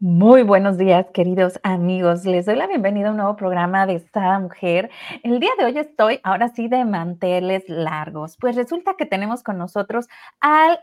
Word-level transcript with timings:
Muy 0.00 0.44
buenos 0.44 0.78
días, 0.78 1.06
queridos 1.12 1.58
amigos. 1.64 2.24
Les 2.24 2.46
doy 2.46 2.54
la 2.54 2.68
bienvenida 2.68 3.08
a 3.08 3.10
un 3.10 3.16
nuevo 3.16 3.34
programa 3.34 3.84
de 3.84 3.96
Esta 3.96 4.38
Mujer. 4.38 4.90
El 5.24 5.40
día 5.40 5.50
de 5.58 5.64
hoy 5.64 5.76
estoy 5.76 6.20
ahora 6.22 6.50
sí 6.50 6.68
de 6.68 6.84
manteles 6.84 7.64
largos, 7.68 8.36
pues 8.36 8.54
resulta 8.54 8.94
que 8.96 9.06
tenemos 9.06 9.42
con 9.42 9.58
nosotros 9.58 10.06
al 10.38 10.78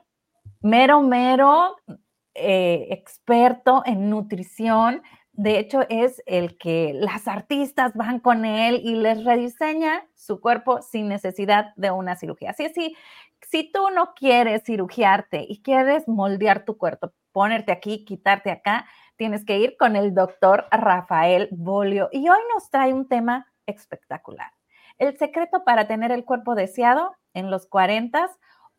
mero, 0.59 1.01
mero 1.01 1.77
eh, 2.33 2.87
experto 2.89 3.83
en 3.85 4.09
nutrición. 4.09 5.01
De 5.31 5.59
hecho, 5.59 5.83
es 5.87 6.21
el 6.25 6.57
que 6.57 6.91
las 6.93 7.29
artistas 7.29 7.93
van 7.93 8.19
con 8.19 8.43
él 8.43 8.81
y 8.83 8.95
les 8.95 9.23
rediseña 9.23 10.05
su 10.13 10.41
cuerpo 10.41 10.81
sin 10.81 11.07
necesidad 11.07 11.73
de 11.77 11.89
una 11.89 12.17
cirugía. 12.17 12.49
Así 12.49 12.65
es, 12.65 12.73
si, 12.73 12.97
si 13.41 13.71
tú 13.71 13.89
no 13.95 14.13
quieres 14.13 14.63
cirugiarte 14.65 15.45
y 15.47 15.61
quieres 15.61 16.05
moldear 16.05 16.65
tu 16.65 16.77
cuerpo, 16.77 17.13
ponerte 17.31 17.73
aquí, 17.73 18.05
quitarte 18.05 18.49
acá, 18.49 18.85
tienes 19.17 19.45
que 19.45 19.59
ir 19.59 19.75
con 19.77 19.95
el 19.95 20.13
doctor 20.13 20.65
Rafael 20.71 21.47
Bolio. 21.51 22.09
Y 22.11 22.27
hoy 22.29 22.39
nos 22.53 22.69
trae 22.69 22.93
un 22.93 23.07
tema 23.07 23.47
espectacular. 23.65 24.51
El 24.97 25.17
secreto 25.17 25.63
para 25.65 25.87
tener 25.87 26.11
el 26.11 26.25
cuerpo 26.25 26.55
deseado 26.55 27.15
en 27.33 27.51
los 27.51 27.67
40 27.67 28.29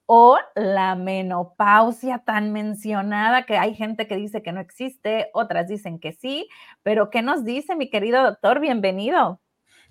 o 0.07 0.39
la 0.55 0.95
menopausia 0.95 2.19
tan 2.19 2.53
mencionada 2.53 3.45
que 3.45 3.59
hay 3.59 3.75
gente 3.75 4.07
que 4.07 4.17
dice 4.17 4.43
que 4.43 4.53
no 4.53 4.61
existe, 4.61 5.31
otras 5.35 5.69
dicen 5.69 5.99
que 5.99 6.13
sí, 6.13 6.49
pero 6.83 7.11
¿qué 7.11 7.23
nos 7.23 7.45
dice 7.45 7.75
mi 7.75 7.91
querido 7.91 8.23
doctor? 8.23 8.61
Bienvenido. 8.61 9.41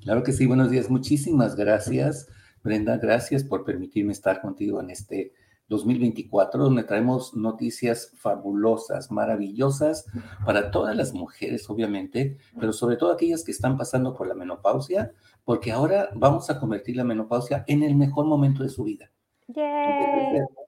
Claro 0.01 0.23
que 0.23 0.31
sí, 0.31 0.45
buenos 0.45 0.71
días. 0.71 0.89
Muchísimas 0.89 1.55
gracias, 1.55 2.29
Brenda. 2.63 2.97
Gracias 2.97 3.43
por 3.43 3.65
permitirme 3.65 4.13
estar 4.13 4.41
contigo 4.41 4.79
en 4.79 4.89
este 4.89 5.33
2024, 5.67 6.63
donde 6.63 6.83
traemos 6.83 7.35
noticias 7.35 8.11
fabulosas, 8.15 9.11
maravillosas 9.11 10.05
para 10.45 10.69
todas 10.71 10.95
las 10.95 11.13
mujeres, 11.13 11.69
obviamente, 11.69 12.37
pero 12.59 12.71
sobre 12.71 12.97
todo 12.97 13.11
aquellas 13.11 13.43
que 13.43 13.51
están 13.51 13.77
pasando 13.77 14.13
por 14.13 14.27
la 14.27 14.35
menopausia, 14.35 15.11
porque 15.43 15.71
ahora 15.71 16.09
vamos 16.15 16.49
a 16.49 16.59
convertir 16.59 16.97
la 16.97 17.03
menopausia 17.03 17.63
en 17.67 17.83
el 17.83 17.95
mejor 17.95 18.25
momento 18.25 18.63
de 18.63 18.69
su 18.69 18.83
vida. 18.83 19.11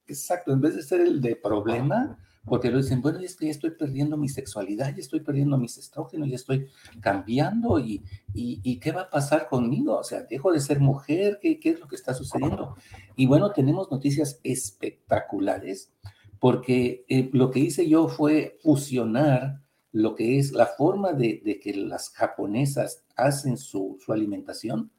exacto, 0.08 0.52
en 0.52 0.62
vez 0.62 0.76
de 0.76 0.84
ser 0.84 1.02
el 1.02 1.22
de 1.22 1.36
problema, 1.36 2.18
porque 2.48 2.72
lo 2.72 2.78
dicen, 2.78 3.02
bueno, 3.02 3.20
es 3.20 3.36
que 3.36 3.46
ya 3.46 3.52
estoy 3.52 3.72
perdiendo 3.72 4.16
mi 4.16 4.30
sexualidad, 4.30 4.96
ya 4.96 5.02
estoy 5.02 5.20
perdiendo 5.20 5.58
mis 5.58 5.78
estrógenos, 5.78 6.30
ya 6.30 6.36
estoy 6.36 6.68
cambiando 7.02 7.78
y, 7.80 8.04
y, 8.34 8.80
¿qué 8.80 8.92
va 8.92 9.02
a 9.02 9.10
pasar 9.10 9.50
conmigo? 9.50 9.98
O 9.98 10.04
sea, 10.04 10.24
dejo 10.24 10.52
de 10.52 10.62
ser 10.62 10.80
mujer, 10.80 11.40
¿qué, 11.42 11.60
qué 11.60 11.72
es 11.72 11.80
lo 11.80 11.88
que 11.88 11.96
está 11.96 12.14
sucediendo? 12.14 12.76
Y 13.16 13.26
bueno, 13.26 13.52
tenemos 13.52 13.92
noticias 13.92 14.40
espectaculares 14.44 15.92
porque 16.40 17.06
eh, 17.10 17.30
lo 17.34 17.52
que 17.52 17.60
hice 17.60 17.90
yo 17.90 18.08
fue 18.08 18.58
fusionar 18.62 19.62
lo 19.92 20.16
que 20.16 20.38
es 20.38 20.52
la 20.52 20.68
forma 20.68 21.14
de, 21.14 21.42
de 21.44 21.60
que 21.60 21.74
las 21.76 22.10
japonesas 22.12 23.04
hacen 23.16 23.58
su, 23.58 23.98
su 24.00 24.14
alimentación 24.14 24.92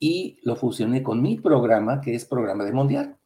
y 0.00 0.38
lo 0.42 0.56
fusioné 0.56 1.02
con 1.02 1.20
mi 1.22 1.38
programa, 1.38 2.00
que 2.00 2.14
es 2.14 2.24
programa 2.24 2.64
de 2.64 2.72
mundial. 2.72 3.16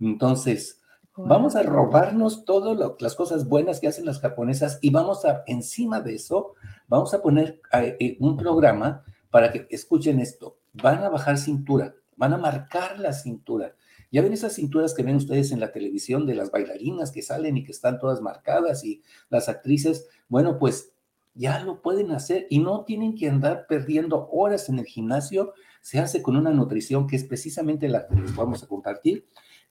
Entonces, 0.00 0.80
Vamos 1.18 1.56
a 1.56 1.62
robarnos 1.62 2.44
todas 2.44 2.94
las 3.00 3.14
cosas 3.14 3.48
buenas 3.48 3.80
que 3.80 3.88
hacen 3.88 4.04
las 4.04 4.20
japonesas 4.20 4.78
y 4.82 4.90
vamos 4.90 5.24
a, 5.24 5.44
encima 5.46 6.02
de 6.02 6.14
eso, 6.14 6.54
vamos 6.88 7.14
a 7.14 7.22
poner 7.22 7.62
eh, 7.72 7.96
eh, 7.98 8.16
un 8.20 8.36
programa 8.36 9.02
para 9.30 9.50
que 9.50 9.66
escuchen 9.70 10.20
esto. 10.20 10.58
Van 10.74 11.02
a 11.02 11.08
bajar 11.08 11.38
cintura, 11.38 11.94
van 12.16 12.34
a 12.34 12.38
marcar 12.38 12.98
la 12.98 13.14
cintura. 13.14 13.74
Ya 14.12 14.20
ven 14.20 14.34
esas 14.34 14.52
cinturas 14.54 14.92
que 14.92 15.02
ven 15.02 15.16
ustedes 15.16 15.52
en 15.52 15.60
la 15.60 15.72
televisión 15.72 16.26
de 16.26 16.34
las 16.34 16.50
bailarinas 16.50 17.12
que 17.12 17.22
salen 17.22 17.56
y 17.56 17.64
que 17.64 17.72
están 17.72 17.98
todas 17.98 18.20
marcadas 18.20 18.84
y 18.84 19.02
las 19.30 19.48
actrices. 19.48 20.06
Bueno, 20.28 20.58
pues 20.58 20.92
ya 21.34 21.60
lo 21.60 21.80
pueden 21.80 22.10
hacer 22.10 22.46
y 22.50 22.58
no 22.58 22.84
tienen 22.84 23.14
que 23.14 23.28
andar 23.30 23.66
perdiendo 23.66 24.28
horas 24.30 24.68
en 24.68 24.80
el 24.80 24.84
gimnasio. 24.84 25.54
Se 25.80 25.98
hace 25.98 26.20
con 26.22 26.36
una 26.36 26.50
nutrición 26.50 27.06
que 27.06 27.16
es 27.16 27.24
precisamente 27.24 27.88
la 27.88 28.06
que 28.06 28.16
les 28.16 28.36
vamos 28.36 28.62
a 28.62 28.66
compartir 28.66 29.26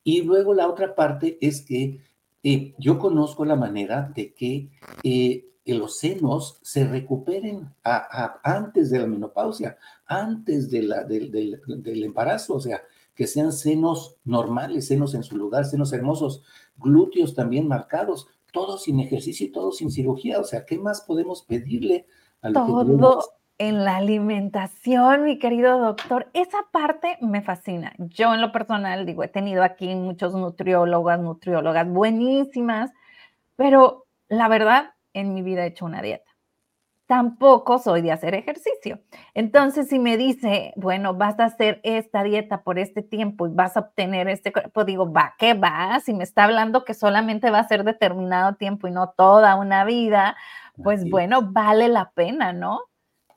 y 0.05 0.21
luego 0.21 0.53
la 0.53 0.69
otra 0.69 0.95
parte 0.95 1.38
es 1.41 1.63
que 1.63 1.99
eh, 2.43 2.75
yo 2.77 2.99
conozco 2.99 3.43
la 3.43 3.55
manera 3.55 4.13
de 4.16 4.33
que 4.35 4.69
eh, 5.03 5.49
los 5.66 5.97
senos 5.97 6.59
se 6.61 6.85
recuperen 6.85 7.73
antes 8.43 8.91
de 8.91 8.99
la 8.99 9.07
menopausia, 9.07 9.79
antes 10.05 10.69
de 10.69 10.83
la, 10.83 11.03
del 11.03 12.03
embarazo, 12.03 12.53
o 12.53 12.59
sea, 12.59 12.83
que 13.16 13.25
sean 13.25 13.51
senos 13.51 14.17
normales, 14.25 14.88
senos 14.88 15.16
en 15.16 15.23
su 15.23 15.38
lugar, 15.38 15.66
senos 15.66 15.91
hermosos, 15.91 16.43
glúteos 16.77 17.33
también 17.33 17.67
marcados, 17.67 18.27
todo 18.53 18.77
sin 18.77 18.99
ejercicio 18.99 19.47
y 19.47 19.51
todo 19.51 19.72
sin 19.72 19.89
cirugía. 19.89 20.39
O 20.39 20.43
sea, 20.43 20.66
¿qué 20.66 20.77
más 20.77 21.01
podemos 21.01 21.41
pedirle 21.41 22.05
a 22.41 22.49
lo 22.49 22.66
todo, 22.66 23.23
en 23.57 23.85
la 23.85 23.97
alimentación, 23.97 25.23
mi 25.23 25.39
querido 25.39 25.79
doctor. 25.79 26.29
Esa 26.33 26.57
parte 26.71 27.17
me 27.21 27.41
fascina. 27.41 27.93
Yo 27.97 28.33
en 28.33 28.41
lo 28.41 28.51
personal, 28.51 29.05
digo, 29.05 29.23
he 29.23 29.27
tenido 29.27 29.63
aquí 29.63 29.95
muchos 29.95 30.33
nutriólogos, 30.33 31.19
nutriólogas 31.19 31.88
buenísimas, 31.88 32.91
pero 33.55 34.05
la 34.27 34.47
verdad, 34.49 34.93
en 35.13 35.33
mi 35.33 35.41
vida 35.41 35.63
he 35.63 35.67
hecho 35.67 35.85
una 35.85 36.01
dieta. 36.01 36.25
Tampoco 37.07 37.77
soy 37.77 38.01
de 38.01 38.11
hacer 38.11 38.33
ejercicio. 38.33 38.99
Entonces, 39.35 39.89
si 39.89 39.99
me 39.99 40.17
dice, 40.17 40.73
bueno, 40.75 41.13
vas 41.13 41.39
a 41.39 41.45
hacer 41.45 41.79
esta 41.83 42.23
dieta 42.23 42.63
por 42.63 42.79
este 42.79 43.03
tiempo 43.03 43.47
y 43.47 43.51
vas 43.53 43.77
a 43.77 43.81
obtener 43.81 44.27
este 44.27 44.51
pues 44.73 44.85
digo, 44.87 45.11
va, 45.13 45.35
¿qué 45.37 45.53
va? 45.53 45.99
Si 45.99 46.13
me 46.13 46.23
está 46.23 46.45
hablando 46.45 46.83
que 46.83 46.95
solamente 46.95 47.51
va 47.51 47.59
a 47.59 47.67
ser 47.67 47.83
determinado 47.83 48.55
tiempo 48.55 48.87
y 48.87 48.91
no 48.91 49.09
toda 49.16 49.55
una 49.55 49.85
vida, 49.85 50.35
pues 50.83 51.07
bueno, 51.09 51.43
vale 51.51 51.89
la 51.89 52.11
pena, 52.16 52.53
¿no? 52.53 52.79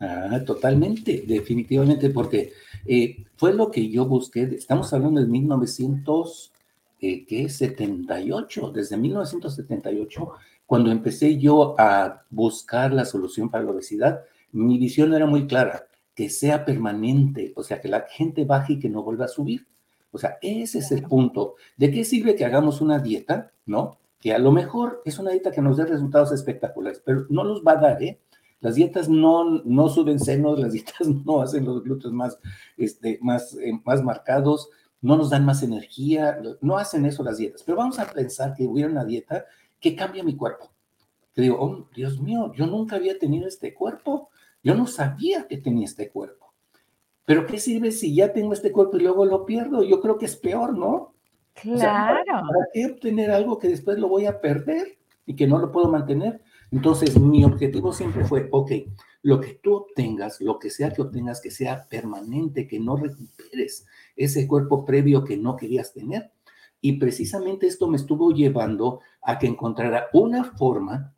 Ah, 0.00 0.40
totalmente, 0.46 1.24
definitivamente, 1.26 2.10
porque 2.10 2.52
eh, 2.86 3.24
fue 3.36 3.52
lo 3.52 3.68
que 3.70 3.88
yo 3.88 4.06
busqué. 4.06 4.42
Estamos 4.42 4.92
hablando 4.92 5.20
de 5.20 5.26
1978, 5.26 6.52
eh, 7.00 8.72
desde 8.74 8.96
1978, 8.96 10.32
cuando 10.66 10.92
empecé 10.92 11.36
yo 11.38 11.74
a 11.78 12.22
buscar 12.30 12.92
la 12.92 13.04
solución 13.04 13.50
para 13.50 13.64
la 13.64 13.72
obesidad, 13.72 14.20
mi 14.52 14.78
visión 14.78 15.12
era 15.14 15.26
muy 15.26 15.48
clara, 15.48 15.88
que 16.14 16.30
sea 16.30 16.64
permanente, 16.64 17.52
o 17.56 17.64
sea, 17.64 17.80
que 17.80 17.88
la 17.88 18.02
gente 18.08 18.44
baje 18.44 18.74
y 18.74 18.78
que 18.78 18.88
no 18.88 19.02
vuelva 19.02 19.24
a 19.24 19.28
subir. 19.28 19.66
O 20.12 20.18
sea, 20.18 20.38
ese 20.40 20.78
es 20.78 20.92
el 20.92 21.02
punto. 21.02 21.56
¿De 21.76 21.90
qué 21.90 22.04
sirve 22.04 22.36
que 22.36 22.44
hagamos 22.44 22.80
una 22.80 23.00
dieta, 23.00 23.50
no? 23.66 23.98
Que 24.20 24.32
a 24.32 24.38
lo 24.38 24.52
mejor 24.52 25.02
es 25.04 25.18
una 25.18 25.32
dieta 25.32 25.50
que 25.50 25.60
nos 25.60 25.76
dé 25.76 25.86
resultados 25.86 26.30
espectaculares, 26.32 27.02
pero 27.04 27.26
no 27.30 27.42
los 27.44 27.62
va 27.62 27.72
a 27.72 27.76
dar, 27.76 28.02
¿eh? 28.02 28.18
Las 28.60 28.74
dietas 28.74 29.08
no, 29.08 29.62
no 29.64 29.88
suben 29.88 30.18
senos, 30.18 30.58
las 30.58 30.72
dietas 30.72 31.06
no 31.26 31.42
hacen 31.42 31.64
los 31.64 31.82
glúteos 31.82 32.12
más, 32.12 32.38
este, 32.76 33.18
más, 33.22 33.54
eh, 33.54 33.72
más 33.84 34.02
marcados, 34.02 34.68
no 35.00 35.16
nos 35.16 35.30
dan 35.30 35.44
más 35.44 35.62
energía, 35.62 36.40
no 36.60 36.76
hacen 36.76 37.06
eso 37.06 37.22
las 37.22 37.38
dietas. 37.38 37.62
Pero 37.62 37.78
vamos 37.78 37.98
a 37.98 38.06
pensar 38.06 38.54
que 38.54 38.64
hubiera 38.64 38.90
una 38.90 39.04
dieta 39.04 39.46
que 39.80 39.94
cambia 39.94 40.24
mi 40.24 40.36
cuerpo. 40.36 40.70
Que 41.34 41.42
digo, 41.42 41.56
oh, 41.60 41.88
Dios 41.94 42.20
mío, 42.20 42.52
yo 42.54 42.66
nunca 42.66 42.96
había 42.96 43.18
tenido 43.18 43.46
este 43.46 43.74
cuerpo, 43.74 44.30
yo 44.62 44.74
no 44.74 44.86
sabía 44.86 45.46
que 45.46 45.58
tenía 45.58 45.84
este 45.84 46.10
cuerpo. 46.10 46.52
Pero 47.24 47.46
¿qué 47.46 47.58
sirve 47.58 47.92
si 47.92 48.14
ya 48.14 48.32
tengo 48.32 48.54
este 48.54 48.72
cuerpo 48.72 48.96
y 48.96 49.02
luego 49.02 49.24
lo 49.24 49.44
pierdo? 49.44 49.84
Yo 49.84 50.00
creo 50.00 50.18
que 50.18 50.26
es 50.26 50.34
peor, 50.34 50.76
¿no? 50.76 51.14
Claro. 51.54 52.24
¿para, 52.26 52.68
qué 52.72 52.86
obtener 52.86 53.30
algo 53.30 53.58
que 53.58 53.68
después 53.68 53.98
lo 53.98 54.08
voy 54.08 54.26
a 54.26 54.40
perder 54.40 54.98
y 55.26 55.36
que 55.36 55.46
no 55.46 55.58
lo 55.58 55.70
puedo 55.70 55.88
mantener? 55.88 56.40
Entonces, 56.70 57.18
mi 57.18 57.44
objetivo 57.44 57.92
siempre 57.92 58.24
fue, 58.24 58.48
ok, 58.50 58.72
lo 59.22 59.40
que 59.40 59.54
tú 59.62 59.74
obtengas, 59.74 60.40
lo 60.40 60.58
que 60.58 60.70
sea 60.70 60.92
que 60.92 61.02
obtengas, 61.02 61.40
que 61.40 61.50
sea 61.50 61.86
permanente, 61.88 62.66
que 62.66 62.78
no 62.78 62.96
recuperes 62.96 63.86
ese 64.16 64.46
cuerpo 64.46 64.84
previo 64.84 65.24
que 65.24 65.36
no 65.36 65.56
querías 65.56 65.92
tener. 65.92 66.32
Y 66.80 66.98
precisamente 66.98 67.66
esto 67.66 67.88
me 67.88 67.96
estuvo 67.96 68.32
llevando 68.32 69.00
a 69.22 69.38
que 69.38 69.46
encontrara 69.46 70.08
una 70.12 70.44
forma, 70.44 71.14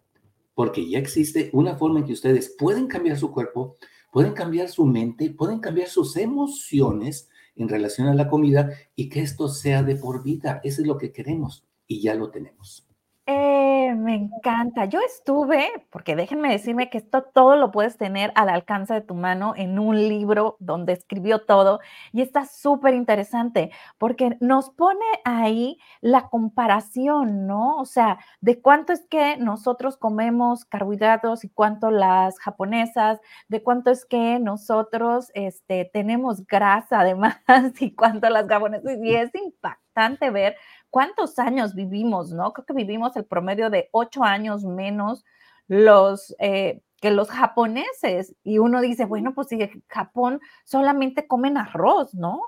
porque 0.54 0.88
ya 0.88 0.98
existe 0.98 1.50
una 1.52 1.76
forma 1.76 2.00
en 2.00 2.06
que 2.06 2.12
ustedes 2.12 2.54
pueden 2.58 2.86
cambiar 2.86 3.18
su 3.18 3.30
cuerpo, 3.32 3.76
pueden 4.12 4.32
cambiar 4.32 4.68
su 4.68 4.86
mente, 4.86 5.30
pueden 5.30 5.60
cambiar 5.60 5.88
sus 5.88 6.16
emociones 6.16 7.28
en 7.56 7.68
relación 7.68 8.08
a 8.08 8.14
la 8.14 8.28
comida 8.28 8.70
y 8.94 9.08
que 9.08 9.20
esto 9.20 9.48
sea 9.48 9.82
de 9.82 9.96
por 9.96 10.22
vida. 10.22 10.60
Eso 10.64 10.80
es 10.80 10.86
lo 10.86 10.96
que 10.96 11.12
queremos 11.12 11.66
y 11.86 12.00
ya 12.00 12.14
lo 12.14 12.30
tenemos. 12.30 12.89
Eh, 13.32 13.94
me 13.94 14.16
encanta. 14.16 14.86
Yo 14.86 14.98
estuve, 15.06 15.86
porque 15.90 16.16
déjenme 16.16 16.50
decirme 16.50 16.90
que 16.90 16.98
esto 16.98 17.22
todo 17.22 17.54
lo 17.54 17.70
puedes 17.70 17.96
tener 17.96 18.32
al 18.34 18.48
alcance 18.48 18.92
de 18.92 19.02
tu 19.02 19.14
mano 19.14 19.54
en 19.56 19.78
un 19.78 19.96
libro 20.08 20.56
donde 20.58 20.94
escribió 20.94 21.42
todo 21.44 21.78
y 22.12 22.22
está 22.22 22.44
súper 22.44 22.94
interesante 22.94 23.70
porque 23.98 24.36
nos 24.40 24.70
pone 24.70 25.04
ahí 25.24 25.78
la 26.00 26.28
comparación, 26.28 27.46
¿no? 27.46 27.76
O 27.76 27.84
sea, 27.84 28.18
de 28.40 28.60
cuánto 28.60 28.92
es 28.92 29.06
que 29.06 29.36
nosotros 29.36 29.96
comemos 29.96 30.64
carbohidratos 30.64 31.44
y 31.44 31.50
cuánto 31.50 31.92
las 31.92 32.36
japonesas, 32.40 33.20
de 33.46 33.62
cuánto 33.62 33.92
es 33.92 34.04
que 34.04 34.40
nosotros 34.40 35.30
este, 35.34 35.88
tenemos 35.92 36.44
grasa 36.48 36.98
además 36.98 37.38
y 37.78 37.94
cuánto 37.94 38.28
las 38.28 38.48
japonesas. 38.48 38.98
Y 39.00 39.14
es 39.14 39.32
impactante 39.36 40.30
ver 40.30 40.56
cuántos 40.90 41.38
años 41.38 41.74
vivimos, 41.74 42.32
¿no? 42.32 42.52
Creo 42.52 42.66
que 42.66 42.74
vivimos 42.74 43.16
el 43.16 43.24
promedio 43.24 43.70
de 43.70 43.88
ocho 43.92 44.22
años 44.22 44.64
menos 44.64 45.24
los, 45.68 46.34
eh, 46.38 46.82
que 47.00 47.10
los 47.10 47.30
japoneses. 47.30 48.34
Y 48.42 48.58
uno 48.58 48.80
dice, 48.80 49.04
bueno, 49.06 49.34
pues 49.34 49.48
si 49.48 49.58
Japón 49.88 50.40
solamente 50.64 51.26
comen 51.26 51.56
arroz, 51.56 52.14
¿no? 52.14 52.42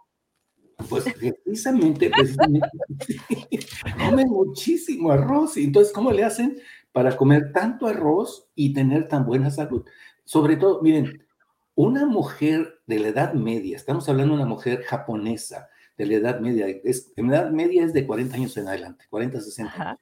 Pues 0.88 1.04
precisamente, 1.44 2.10
precisamente 2.10 2.68
comen 4.08 4.28
muchísimo 4.28 5.12
arroz. 5.12 5.56
Entonces, 5.56 5.92
¿cómo 5.92 6.10
le 6.10 6.24
hacen 6.24 6.58
para 6.92 7.16
comer 7.16 7.52
tanto 7.52 7.86
arroz 7.86 8.48
y 8.54 8.72
tener 8.72 9.08
tan 9.08 9.24
buena 9.24 9.50
salud? 9.50 9.84
Sobre 10.24 10.56
todo, 10.56 10.82
miren, 10.82 11.24
una 11.74 12.04
mujer 12.06 12.80
de 12.86 12.98
la 12.98 13.08
edad 13.08 13.34
media, 13.34 13.76
estamos 13.76 14.08
hablando 14.08 14.34
de 14.34 14.40
una 14.42 14.48
mujer 14.48 14.82
japonesa 14.82 15.68
de 15.96 16.06
la 16.06 16.14
edad 16.14 16.40
media, 16.40 16.66
es, 16.68 17.12
en 17.16 17.30
edad 17.30 17.50
media 17.50 17.84
es 17.84 17.92
de 17.92 18.06
40 18.06 18.34
años 18.36 18.56
en 18.56 18.68
adelante, 18.68 19.04
40, 19.10 19.40
60 19.40 19.82
años, 19.82 20.00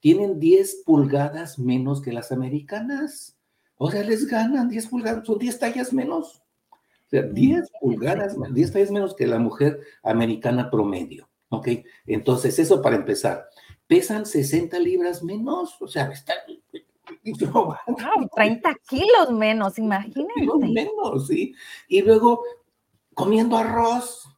tienen 0.00 0.38
10 0.38 0.82
pulgadas 0.84 1.58
menos 1.58 2.00
que 2.00 2.12
las 2.12 2.32
americanas. 2.32 3.36
O 3.76 3.90
sea, 3.90 4.02
les 4.02 4.26
ganan 4.26 4.68
10 4.68 4.86
pulgadas, 4.88 5.26
son 5.26 5.38
10 5.38 5.58
tallas 5.58 5.92
menos. 5.92 6.42
O 6.70 7.08
sea, 7.08 7.22
10 7.22 7.70
pulgadas, 7.80 8.36
10 8.52 8.72
tallas 8.72 8.90
menos 8.90 9.14
que 9.14 9.26
la 9.26 9.38
mujer 9.38 9.80
americana 10.02 10.70
promedio. 10.70 11.28
¿Ok? 11.48 11.68
Entonces, 12.06 12.58
eso 12.58 12.82
para 12.82 12.96
empezar. 12.96 13.46
Pesan 13.86 14.26
60 14.26 14.78
libras 14.80 15.22
menos, 15.22 15.80
o 15.80 15.86
sea, 15.86 16.10
están 16.10 16.38
30 18.34 18.74
kilos 18.88 19.30
menos, 19.32 19.78
imagínense. 19.78 20.66
menos, 20.72 21.26
sí. 21.26 21.54
Y 21.88 22.02
luego 22.02 22.42
comiendo 23.14 23.56
arroz, 23.56 24.28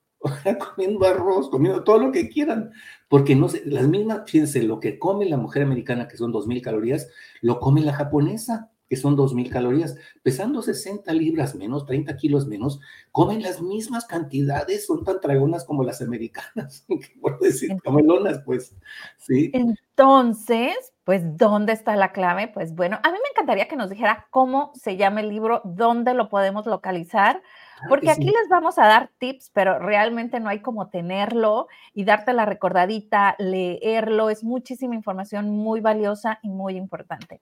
comiendo 0.75 1.06
arroz, 1.06 1.49
comiendo 1.50 1.85
todo 1.85 1.99
lo 1.99 2.12
que 2.12 2.29
quieran, 2.29 2.73
porque 3.09 3.35
no 3.35 3.49
sé, 3.49 3.62
las 3.65 3.87
mismas, 3.87 4.23
fíjense, 4.26 4.62
lo 4.62 4.81
que 4.81 4.99
come 4.99 5.26
la 5.26 5.37
mujer 5.37 5.62
americana, 5.62 6.09
que 6.09 6.17
son 6.17 6.32
2.000 6.32 6.62
calorías, 6.62 7.09
lo 7.41 7.61
come 7.61 7.81
la 7.81 7.93
japonesa, 7.93 8.70
que 8.88 8.97
son 8.97 9.17
2.000 9.17 9.50
calorías, 9.50 9.97
pesando 10.23 10.62
60 10.62 11.12
libras 11.12 11.55
menos, 11.55 11.85
30 11.85 12.17
kilos 12.17 12.47
menos, 12.47 12.81
comen 13.12 13.43
las 13.43 13.61
mismas 13.61 14.06
cantidades, 14.06 14.87
son 14.87 15.05
tan 15.05 15.20
tragonas 15.20 15.65
como 15.65 15.85
las 15.85 16.00
americanas, 16.00 16.87
por 17.20 17.38
decir, 17.38 17.76
comelonas, 17.85 18.41
pues, 18.44 18.75
¿sí? 19.19 19.50
Entonces, 19.53 20.75
pues, 21.05 21.37
¿dónde 21.37 21.73
está 21.73 21.97
la 21.97 22.12
clave? 22.12 22.49
Pues 22.49 22.75
bueno, 22.75 22.99
a 23.03 23.12
mí 23.12 23.19
me 23.23 23.31
encantaría 23.31 23.69
que 23.69 23.76
nos 23.76 23.91
dijera 23.91 24.26
cómo 24.31 24.73
se 24.75 24.97
llama 24.97 25.20
el 25.20 25.29
libro, 25.29 25.61
dónde 25.65 26.15
lo 26.15 26.29
podemos 26.29 26.67
localizar, 26.67 27.43
porque 27.88 28.10
aquí 28.10 28.26
les 28.26 28.48
vamos 28.48 28.78
a 28.78 28.86
dar 28.86 29.10
tips, 29.19 29.50
pero 29.52 29.78
realmente 29.78 30.40
no 30.40 30.48
hay 30.48 30.60
como 30.60 30.88
tenerlo 30.88 31.69
y 31.94 32.04
darte 32.04 32.32
la 32.32 32.46
recordadita, 32.46 33.36
leerlo. 33.38 34.30
Es 34.30 34.44
muchísima 34.44 34.94
información 34.94 35.50
muy 35.50 35.80
valiosa 35.80 36.38
y 36.42 36.48
muy 36.48 36.76
importante. 36.76 37.40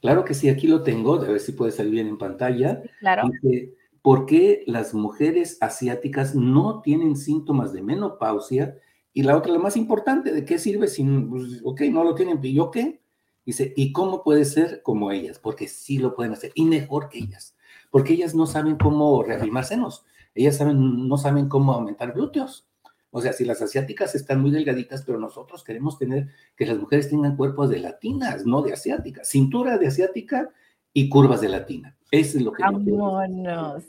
Claro 0.00 0.24
que 0.24 0.34
sí, 0.34 0.48
aquí 0.48 0.66
lo 0.66 0.82
tengo, 0.82 1.14
a 1.14 1.28
ver 1.28 1.40
si 1.40 1.52
puede 1.52 1.72
salir 1.72 1.92
bien 1.92 2.08
en 2.08 2.18
pantalla. 2.18 2.82
claro. 3.00 3.30
Dice, 3.42 3.74
¿por 4.02 4.26
qué 4.26 4.64
las 4.66 4.94
mujeres 4.94 5.58
asiáticas 5.60 6.34
no 6.34 6.82
tienen 6.82 7.16
síntomas 7.16 7.72
de 7.72 7.82
menopausia? 7.82 8.76
Y 9.12 9.22
la 9.22 9.36
otra, 9.36 9.52
la 9.52 9.58
más 9.58 9.76
importante, 9.76 10.32
¿de 10.32 10.44
qué 10.44 10.58
sirve 10.58 10.88
si, 10.88 11.04
pues, 11.04 11.60
ok, 11.64 11.82
no 11.90 12.04
lo 12.04 12.14
tienen, 12.14 12.38
¿y 12.42 12.54
yo 12.54 12.70
qué? 12.70 13.00
Dice, 13.44 13.72
¿y 13.76 13.92
cómo 13.92 14.22
puede 14.22 14.44
ser 14.44 14.82
como 14.82 15.10
ellas? 15.10 15.38
Porque 15.38 15.66
sí 15.66 15.98
lo 15.98 16.14
pueden 16.14 16.32
hacer, 16.32 16.52
y 16.54 16.64
mejor 16.64 17.08
que 17.08 17.18
ellas 17.18 17.56
porque 17.90 18.14
ellas 18.14 18.34
no 18.34 18.46
saben 18.46 18.76
cómo 18.76 19.22
reafirmar 19.22 19.64
senos, 19.64 20.04
ellas 20.34 20.56
saben, 20.56 21.08
no 21.08 21.16
saben 21.16 21.48
cómo 21.48 21.72
aumentar 21.72 22.12
glúteos. 22.12 22.66
O 23.12 23.20
sea, 23.20 23.32
si 23.32 23.44
las 23.44 23.60
asiáticas 23.60 24.14
están 24.14 24.40
muy 24.40 24.52
delgaditas, 24.52 25.02
pero 25.02 25.18
nosotros 25.18 25.64
queremos 25.64 25.98
tener 25.98 26.28
que 26.56 26.66
las 26.66 26.78
mujeres 26.78 27.10
tengan 27.10 27.36
cuerpos 27.36 27.68
de 27.68 27.80
latinas, 27.80 28.46
no 28.46 28.62
de 28.62 28.72
asiáticas, 28.72 29.28
cintura 29.28 29.78
de 29.78 29.88
asiática 29.88 30.50
y 30.92 31.08
curvas 31.08 31.40
de 31.40 31.48
latina. 31.48 31.96
Eso 32.12 32.38
es 32.38 32.44
lo 32.44 32.52
que 32.52 32.62
Vámonos. 32.62 33.84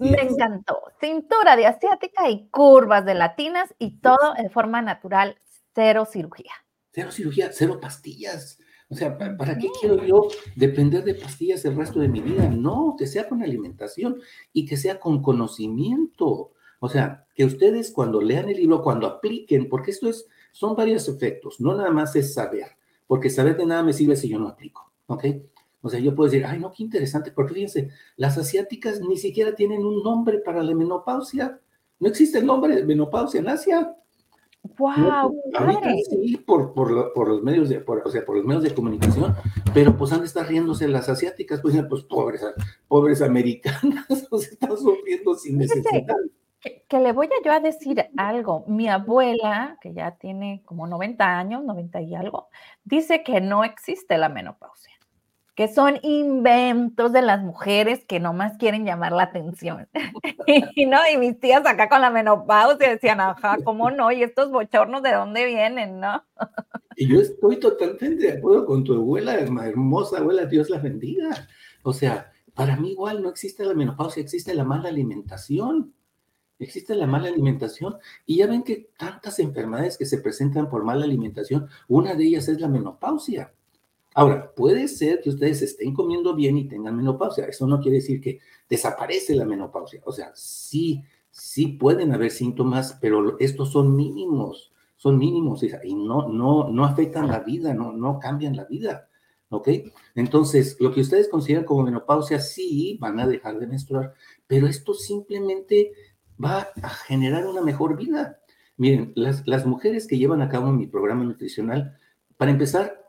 Me 0.00 0.22
encantó. 0.22 0.80
Cintura 1.00 1.56
de 1.56 1.66
asiática 1.66 2.28
y 2.28 2.48
curvas 2.48 3.04
de 3.04 3.14
latinas 3.14 3.74
y 3.78 3.98
todo 3.98 4.34
de 4.40 4.50
forma 4.50 4.82
natural, 4.82 5.36
cero 5.74 6.06
cirugía. 6.10 6.52
Cero 6.92 7.10
cirugía, 7.10 7.50
cero 7.52 7.78
pastillas. 7.80 8.59
O 8.90 8.96
sea, 8.96 9.16
¿para 9.16 9.56
qué 9.56 9.68
quiero 9.80 10.04
yo 10.04 10.28
depender 10.56 11.04
de 11.04 11.14
pastillas 11.14 11.64
el 11.64 11.76
resto 11.76 12.00
de 12.00 12.08
mi 12.08 12.20
vida? 12.20 12.48
No, 12.50 12.96
que 12.98 13.06
sea 13.06 13.28
con 13.28 13.40
alimentación 13.40 14.20
y 14.52 14.66
que 14.66 14.76
sea 14.76 14.98
con 14.98 15.22
conocimiento. 15.22 16.50
O 16.80 16.88
sea, 16.88 17.24
que 17.34 17.44
ustedes 17.44 17.92
cuando 17.92 18.20
lean 18.20 18.48
el 18.48 18.56
libro, 18.56 18.82
cuando 18.82 19.06
apliquen, 19.06 19.68
porque 19.68 19.92
esto 19.92 20.08
es, 20.08 20.26
son 20.50 20.74
varios 20.74 21.08
efectos, 21.08 21.60
no 21.60 21.76
nada 21.76 21.90
más 21.90 22.16
es 22.16 22.34
saber, 22.34 22.66
porque 23.06 23.30
saber 23.30 23.56
de 23.56 23.66
nada 23.66 23.84
me 23.84 23.92
sirve 23.92 24.16
si 24.16 24.28
yo 24.28 24.40
no 24.40 24.48
aplico, 24.48 24.90
¿ok? 25.06 25.24
O 25.82 25.88
sea, 25.88 26.00
yo 26.00 26.14
puedo 26.14 26.28
decir, 26.28 26.44
ay, 26.44 26.58
no, 26.58 26.72
qué 26.72 26.82
interesante, 26.82 27.30
porque 27.30 27.54
fíjense, 27.54 27.90
las 28.16 28.36
asiáticas 28.38 29.00
ni 29.00 29.16
siquiera 29.16 29.54
tienen 29.54 29.84
un 29.84 30.02
nombre 30.02 30.38
para 30.38 30.62
la 30.62 30.74
menopausia. 30.74 31.60
No 32.00 32.08
existe 32.08 32.38
el 32.38 32.46
nombre 32.46 32.74
de 32.74 32.84
menopausia 32.84 33.40
en 33.40 33.48
Asia. 33.48 33.96
¡Wow! 34.62 35.34
sí, 36.08 36.36
por, 36.46 36.74
por, 36.74 37.12
por, 37.12 37.28
los 37.28 37.42
medios 37.42 37.68
de, 37.68 37.80
por, 37.80 38.02
o 38.06 38.10
sea, 38.10 38.24
por 38.24 38.36
los 38.36 38.44
medios 38.44 38.62
de 38.62 38.74
comunicación, 38.74 39.34
pero 39.72 39.96
pues 39.96 40.12
han 40.12 40.20
de 40.20 40.26
estar 40.26 40.46
riéndose 40.46 40.86
las 40.88 41.08
asiáticas, 41.08 41.60
pues, 41.60 41.74
pues 41.88 42.04
pobres, 42.04 42.44
pobres 42.86 43.22
americanas, 43.22 44.06
sea, 44.30 44.50
están 44.50 44.76
sufriendo 44.76 45.34
sin 45.34 45.58
necesidad. 45.58 46.16
Que, 46.60 46.84
que, 46.86 47.00
le 47.00 47.12
voy 47.12 47.26
a 47.26 47.44
yo 47.44 47.52
a 47.52 47.60
decir 47.60 48.04
algo. 48.18 48.64
Mi 48.66 48.88
abuela, 48.88 49.78
que 49.80 49.94
ya 49.94 50.16
tiene 50.16 50.62
como 50.66 50.86
90 50.86 51.24
años, 51.38 51.64
90 51.64 52.02
y 52.02 52.14
algo, 52.14 52.48
dice 52.84 53.22
que 53.22 53.40
no 53.40 53.64
existe 53.64 54.18
la 54.18 54.28
menopausia 54.28 54.99
que 55.60 55.68
son 55.68 55.98
inventos 56.00 57.12
de 57.12 57.20
las 57.20 57.42
mujeres 57.42 58.06
que 58.06 58.18
nomás 58.18 58.56
quieren 58.56 58.86
llamar 58.86 59.12
la 59.12 59.24
atención. 59.24 59.86
y 60.74 60.86
no, 60.86 60.96
y 61.12 61.18
mis 61.18 61.38
tías 61.38 61.66
acá 61.66 61.90
con 61.90 62.00
la 62.00 62.08
menopausia 62.08 62.88
decían, 62.88 63.20
ajá, 63.20 63.58
¿cómo 63.62 63.90
no? 63.90 64.10
Y 64.10 64.22
estos 64.22 64.50
bochornos, 64.50 65.02
¿de 65.02 65.12
dónde 65.12 65.44
vienen, 65.44 66.00
no? 66.00 66.24
y 66.96 67.08
yo 67.08 67.20
estoy 67.20 67.60
totalmente 67.60 68.22
de 68.22 68.38
acuerdo 68.38 68.64
con 68.64 68.84
tu 68.84 68.94
abuela, 68.94 69.34
hermosa 69.34 70.16
abuela, 70.16 70.46
Dios 70.46 70.70
la 70.70 70.78
bendiga. 70.78 71.46
O 71.82 71.92
sea, 71.92 72.32
para 72.54 72.76
mí 72.76 72.92
igual 72.92 73.22
no 73.22 73.28
existe 73.28 73.62
la 73.66 73.74
menopausia, 73.74 74.22
existe 74.22 74.54
la 74.54 74.64
mala 74.64 74.88
alimentación. 74.88 75.92
Existe 76.58 76.94
la 76.94 77.06
mala 77.06 77.28
alimentación 77.28 77.96
y 78.24 78.38
ya 78.38 78.46
ven 78.46 78.62
que 78.62 78.88
tantas 78.96 79.38
enfermedades 79.40 79.98
que 79.98 80.06
se 80.06 80.22
presentan 80.22 80.70
por 80.70 80.84
mala 80.84 81.04
alimentación, 81.04 81.68
una 81.86 82.14
de 82.14 82.24
ellas 82.24 82.48
es 82.48 82.62
la 82.62 82.68
menopausia. 82.68 83.52
Ahora, 84.14 84.52
puede 84.54 84.88
ser 84.88 85.20
que 85.20 85.30
ustedes 85.30 85.62
estén 85.62 85.94
comiendo 85.94 86.34
bien 86.34 86.58
y 86.58 86.68
tengan 86.68 86.96
menopausia. 86.96 87.44
Eso 87.46 87.66
no 87.66 87.80
quiere 87.80 87.98
decir 87.98 88.20
que 88.20 88.40
desaparece 88.68 89.34
la 89.34 89.44
menopausia. 89.44 90.00
O 90.04 90.12
sea, 90.12 90.32
sí, 90.34 91.04
sí 91.30 91.68
pueden 91.68 92.12
haber 92.12 92.30
síntomas, 92.30 92.98
pero 93.00 93.38
estos 93.38 93.70
son 93.70 93.94
mínimos, 93.94 94.72
son 94.96 95.16
mínimos 95.16 95.62
y 95.62 95.94
no, 95.94 96.28
no, 96.28 96.68
no 96.68 96.84
afectan 96.84 97.28
la 97.28 97.40
vida, 97.40 97.72
no, 97.72 97.92
no 97.92 98.18
cambian 98.18 98.56
la 98.56 98.64
vida. 98.64 99.08
¿Ok? 99.48 99.68
Entonces, 100.14 100.76
lo 100.80 100.92
que 100.92 101.00
ustedes 101.00 101.28
consideran 101.28 101.64
como 101.64 101.82
menopausia, 101.82 102.38
sí, 102.38 102.96
van 103.00 103.18
a 103.18 103.26
dejar 103.26 103.58
de 103.58 103.66
menstruar, 103.66 104.14
pero 104.46 104.68
esto 104.68 104.94
simplemente 104.94 105.92
va 106.42 106.68
a 106.82 106.88
generar 106.88 107.46
una 107.46 107.60
mejor 107.60 107.96
vida. 107.96 108.40
Miren, 108.76 109.12
las, 109.16 109.46
las 109.46 109.66
mujeres 109.66 110.06
que 110.06 110.18
llevan 110.18 110.40
a 110.40 110.48
cabo 110.48 110.70
mi 110.72 110.86
programa 110.86 111.24
nutricional, 111.24 111.98
para 112.36 112.52
empezar, 112.52 112.99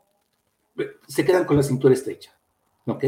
se 1.06 1.24
quedan 1.24 1.44
con 1.44 1.56
la 1.56 1.62
cintura 1.62 1.94
estrecha, 1.94 2.38
¿ok? 2.86 3.04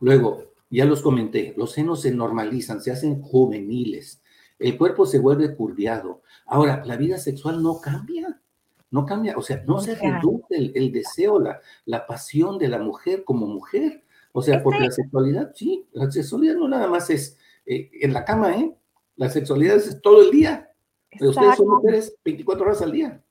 Luego, 0.00 0.52
ya 0.70 0.84
los 0.84 1.02
comenté, 1.02 1.54
los 1.56 1.72
senos 1.72 2.02
se 2.02 2.12
normalizan, 2.12 2.80
se 2.80 2.90
hacen 2.90 3.20
juveniles, 3.22 4.22
el 4.58 4.78
cuerpo 4.78 5.06
se 5.06 5.18
vuelve 5.18 5.54
curviado. 5.54 6.22
Ahora, 6.46 6.82
la 6.84 6.96
vida 6.96 7.18
sexual 7.18 7.62
no 7.62 7.80
cambia, 7.80 8.40
no 8.90 9.06
cambia, 9.06 9.36
o 9.36 9.42
sea, 9.42 9.62
no 9.66 9.80
se 9.80 9.94
reduce 9.94 10.72
el, 10.74 10.92
deseo, 10.92 11.40
la, 11.40 11.60
la, 11.84 12.06
pasión 12.06 12.58
de 12.58 12.68
la 12.68 12.78
mujer 12.78 13.24
como 13.24 13.46
mujer. 13.46 14.04
O 14.32 14.42
sea, 14.42 14.62
porque 14.62 14.80
la 14.80 14.90
sexualidad, 14.90 15.52
sí, 15.54 15.86
la 15.92 16.10
sexualidad 16.10 16.54
no 16.54 16.68
nada 16.68 16.86
más 16.88 17.10
es 17.10 17.36
eh, 17.66 17.90
en 18.00 18.12
la 18.12 18.24
cama, 18.24 18.56
¿eh? 18.56 18.74
La 19.16 19.28
sexualidad 19.28 19.76
es 19.76 20.00
todo 20.00 20.22
el 20.22 20.30
día. 20.30 20.70
Ustedes 21.20 21.56
son 21.56 21.68
mujeres 21.68 22.16
24 22.24 22.64
horas 22.64 22.82
al 22.82 22.92
día. 22.92 23.21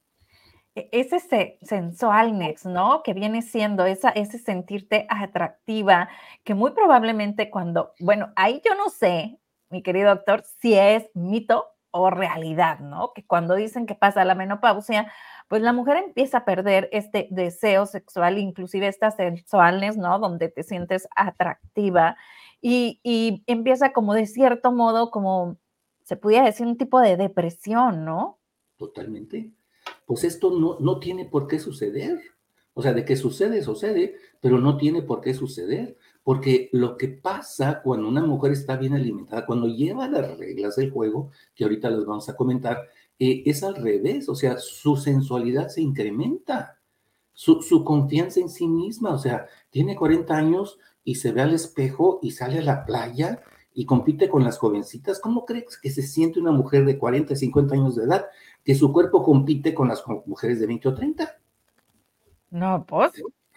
E-, 0.75 0.89
es 0.91 1.13
ese 1.13 1.57
sensualness, 1.61 2.65
¿no? 2.65 3.03
Que 3.03 3.13
viene 3.13 3.41
siendo 3.41 3.85
esa, 3.85 4.09
ese 4.09 4.37
sentirte 4.39 5.05
atractiva, 5.09 6.09
que 6.43 6.55
muy 6.55 6.71
probablemente 6.71 7.49
cuando, 7.49 7.93
bueno, 7.99 8.31
ahí 8.35 8.61
yo 8.65 8.75
no 8.75 8.89
sé, 8.89 9.39
mi 9.69 9.83
querido 9.83 10.09
doctor, 10.09 10.43
si 10.59 10.73
es 10.73 11.09
mito 11.13 11.67
o 11.91 12.09
realidad, 12.09 12.79
¿no? 12.79 13.13
Que 13.13 13.25
cuando 13.25 13.55
dicen 13.55 13.85
que 13.85 13.95
pasa 13.95 14.23
la 14.23 14.35
menopausia, 14.35 15.11
pues 15.49 15.61
la 15.61 15.73
mujer 15.73 15.97
empieza 15.97 16.39
a 16.39 16.45
perder 16.45 16.87
este 16.93 17.27
deseo 17.31 17.85
sexual, 17.85 18.37
inclusive 18.37 18.87
esta 18.87 19.11
sensualness, 19.11 19.97
¿no? 19.97 20.19
Donde 20.19 20.47
te 20.49 20.63
sientes 20.63 21.07
atractiva 21.15 22.15
y, 22.61 23.01
y 23.03 23.43
empieza 23.47 23.91
como 23.91 24.13
de 24.13 24.25
cierto 24.25 24.71
modo, 24.71 25.11
como 25.11 25.57
se 26.03 26.15
pudiera 26.15 26.45
decir, 26.45 26.65
un 26.65 26.77
tipo 26.77 26.99
de 27.01 27.17
depresión, 27.17 28.05
¿no? 28.05 28.39
Totalmente 28.77 29.51
pues 30.05 30.23
esto 30.23 30.51
no, 30.57 30.77
no 30.79 30.99
tiene 30.99 31.25
por 31.25 31.47
qué 31.47 31.59
suceder. 31.59 32.19
O 32.73 32.81
sea, 32.81 32.93
de 32.93 33.03
que 33.03 33.15
sucede, 33.15 33.63
sucede, 33.63 34.15
pero 34.39 34.59
no 34.59 34.77
tiene 34.77 35.01
por 35.01 35.21
qué 35.21 35.33
suceder. 35.33 35.97
Porque 36.23 36.69
lo 36.71 36.97
que 36.97 37.07
pasa 37.07 37.81
cuando 37.83 38.07
una 38.07 38.23
mujer 38.23 38.51
está 38.51 38.77
bien 38.77 38.93
alimentada, 38.93 39.45
cuando 39.45 39.67
lleva 39.67 40.07
las 40.07 40.37
reglas 40.37 40.75
del 40.75 40.91
juego, 40.91 41.31
que 41.55 41.63
ahorita 41.63 41.89
les 41.89 42.05
vamos 42.05 42.29
a 42.29 42.35
comentar, 42.35 42.87
eh, 43.17 43.43
es 43.45 43.63
al 43.63 43.75
revés, 43.75 44.29
o 44.29 44.35
sea, 44.35 44.57
su 44.57 44.97
sensualidad 44.97 45.67
se 45.69 45.81
incrementa, 45.81 46.79
su, 47.33 47.61
su, 47.61 47.83
confianza 47.83 48.39
en 48.39 48.49
sí 48.49 48.67
misma, 48.67 49.13
o 49.13 49.17
sea, 49.17 49.47
tiene 49.71 49.95
40 49.95 50.35
años 50.35 50.77
y 51.03 51.15
se 51.15 51.31
ve 51.31 51.41
al 51.41 51.53
espejo 51.53 52.19
y 52.21 52.31
sale 52.31 52.59
a 52.59 52.63
la 52.63 52.85
playa 52.85 53.41
y 53.73 53.85
compite 53.85 54.29
con 54.29 54.43
las 54.43 54.57
jovencitas. 54.57 55.19
¿Cómo 55.19 55.45
crees 55.45 55.77
que 55.77 55.89
se 55.89 56.03
siente 56.03 56.39
una 56.39 56.51
mujer 56.51 56.85
de 56.85 56.97
40, 56.97 57.35
50 57.35 57.73
años 57.73 57.95
de 57.95 58.03
edad 58.03 58.25
que 58.63 58.75
su 58.75 58.91
cuerpo 58.91 59.23
compite 59.23 59.73
con 59.73 59.87
las 59.87 60.03
mujeres 60.25 60.59
de 60.59 60.67
20 60.67 60.89
o 60.89 60.93
30? 60.93 61.37
No, 62.51 62.85
pues, 62.85 63.11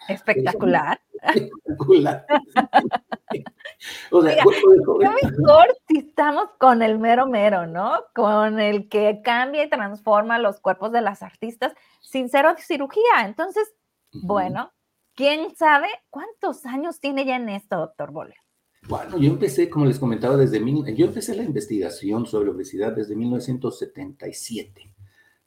espectacular. 0.07 0.99
Espectacular. 1.33 2.25
o 4.11 4.21
sea, 4.21 4.43
mejor 4.43 5.65
si 5.87 5.97
estamos 5.97 6.49
con 6.59 6.83
el 6.83 6.99
mero 6.99 7.25
mero, 7.25 7.65
¿no? 7.65 8.03
Con 8.13 8.59
el 8.59 8.89
que 8.89 9.21
cambia 9.23 9.63
y 9.63 9.69
transforma 9.69 10.37
los 10.37 10.59
cuerpos 10.59 10.91
de 10.91 11.01
las 11.01 11.23
artistas 11.23 11.73
sin 11.99 12.29
ser 12.29 12.45
cirugía. 12.59 13.25
Entonces, 13.25 13.73
uh 14.13 14.17
-huh. 14.17 14.27
bueno, 14.27 14.71
¿quién 15.15 15.55
sabe 15.55 15.87
cuántos 16.11 16.65
años 16.67 16.99
tiene 16.99 17.25
ya 17.25 17.37
en 17.37 17.49
esto, 17.49 17.77
doctor 17.77 18.11
Bolle? 18.11 18.35
Bueno, 18.87 19.17
yo 19.17 19.31
empecé, 19.31 19.67
como 19.67 19.85
les 19.85 19.97
comentaba, 19.97 20.37
desde 20.37 20.59
mil, 20.59 20.85
yo 20.95 21.07
empecé 21.07 21.35
la 21.35 21.43
investigación 21.43 22.27
sobre 22.27 22.51
obesidad 22.51 22.93
desde 22.93 23.15
1977. 23.15 24.94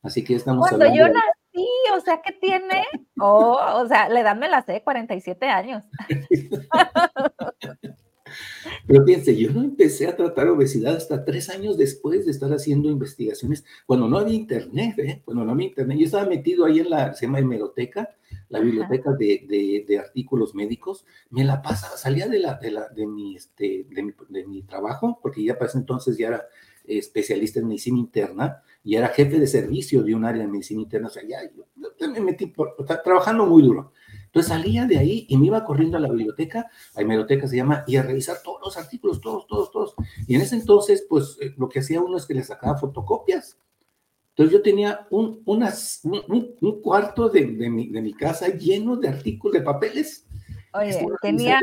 Así 0.02 0.24
que 0.24 0.34
estamos 0.34 0.68
Cuando 0.68 0.86
hablando. 0.86 1.06
yo 1.06 1.12
nací, 1.12 1.68
o 1.96 2.00
sea, 2.00 2.20
que 2.22 2.32
tiene, 2.32 2.84
oh, 3.20 3.58
o 3.74 3.86
sea, 3.88 4.08
la 4.08 4.20
edad 4.20 4.36
me 4.36 4.48
la 4.48 4.62
sé, 4.62 4.82
47 4.82 5.46
años. 5.46 5.84
Pero 8.86 9.04
fíjense, 9.04 9.36
yo 9.36 9.52
no 9.52 9.62
empecé 9.62 10.06
a 10.06 10.16
tratar 10.16 10.48
obesidad 10.48 10.96
hasta 10.96 11.24
tres 11.24 11.48
años 11.50 11.76
después 11.76 12.24
de 12.24 12.30
estar 12.30 12.50
haciendo 12.52 12.90
investigaciones, 12.90 13.64
cuando 13.86 14.08
no 14.08 14.18
había 14.18 14.34
internet, 14.34 14.98
¿eh? 14.98 15.22
cuando 15.24 15.44
no 15.44 15.52
había 15.52 15.68
internet. 15.68 15.98
Yo 15.98 16.06
estaba 16.06 16.28
metido 16.28 16.64
ahí 16.64 16.80
en 16.80 16.90
la, 16.90 17.14
se 17.14 17.26
llama 17.26 17.38
hemeroteca, 17.38 18.10
la 18.48 18.60
biblioteca 18.60 19.12
de, 19.12 19.46
de, 19.48 19.84
de, 19.86 19.98
artículos 19.98 20.54
médicos, 20.54 21.04
me 21.30 21.44
la 21.44 21.62
pasaba, 21.62 21.96
salía 21.96 22.28
de, 22.28 22.38
la, 22.38 22.54
de, 22.54 22.70
la, 22.70 22.88
de, 22.88 23.06
mi, 23.06 23.36
este, 23.36 23.86
de, 23.90 24.02
mi, 24.02 24.12
de 24.28 24.46
mi 24.46 24.62
trabajo, 24.62 25.18
porque 25.22 25.44
ya 25.44 25.54
para 25.54 25.68
ese 25.68 25.78
entonces 25.78 26.16
ya 26.16 26.28
era 26.28 26.46
especialista 26.86 27.60
en 27.60 27.68
medicina 27.68 27.98
interna 27.98 28.62
y 28.88 28.96
era 28.96 29.08
jefe 29.08 29.38
de 29.38 29.46
servicio 29.46 30.02
de 30.02 30.14
un 30.14 30.24
área 30.24 30.40
de 30.40 30.48
medicina 30.48 30.80
interna, 30.80 31.08
o 31.08 31.10
sea, 31.10 31.22
ya 31.22 31.40
yo, 31.54 31.66
me 32.10 32.20
metí 32.20 32.46
por, 32.46 32.74
trabajando 33.04 33.44
muy 33.44 33.62
duro. 33.62 33.92
Entonces 34.24 34.48
salía 34.48 34.86
de 34.86 34.96
ahí 34.96 35.26
y 35.28 35.36
me 35.36 35.44
iba 35.44 35.62
corriendo 35.62 35.98
a 35.98 36.00
la 36.00 36.08
biblioteca, 36.08 36.70
la 36.94 37.02
biblioteca 37.02 37.46
se 37.46 37.56
llama, 37.56 37.84
y 37.86 37.96
a 37.96 38.02
revisar 38.02 38.38
todos 38.42 38.62
los 38.64 38.78
artículos, 38.78 39.20
todos, 39.20 39.46
todos, 39.46 39.70
todos. 39.70 39.94
Y 40.26 40.36
en 40.36 40.40
ese 40.40 40.56
entonces, 40.56 41.04
pues 41.06 41.36
lo 41.58 41.68
que 41.68 41.80
hacía 41.80 42.00
uno 42.00 42.16
es 42.16 42.24
que 42.24 42.32
le 42.32 42.42
sacaba 42.42 42.78
fotocopias. 42.78 43.58
Entonces 44.30 44.54
yo 44.54 44.62
tenía 44.62 45.06
un, 45.10 45.42
unas, 45.44 46.00
un, 46.04 46.56
un 46.58 46.80
cuarto 46.80 47.28
de, 47.28 47.44
de, 47.44 47.68
mi, 47.68 47.88
de, 47.88 48.00
mi, 48.00 48.14
casa 48.14 48.48
lleno 48.48 48.96
de 48.96 49.08
artículos, 49.08 49.52
de 49.52 49.60
papeles. 49.60 50.24
Oye, 50.72 51.06
tenía 51.20 51.60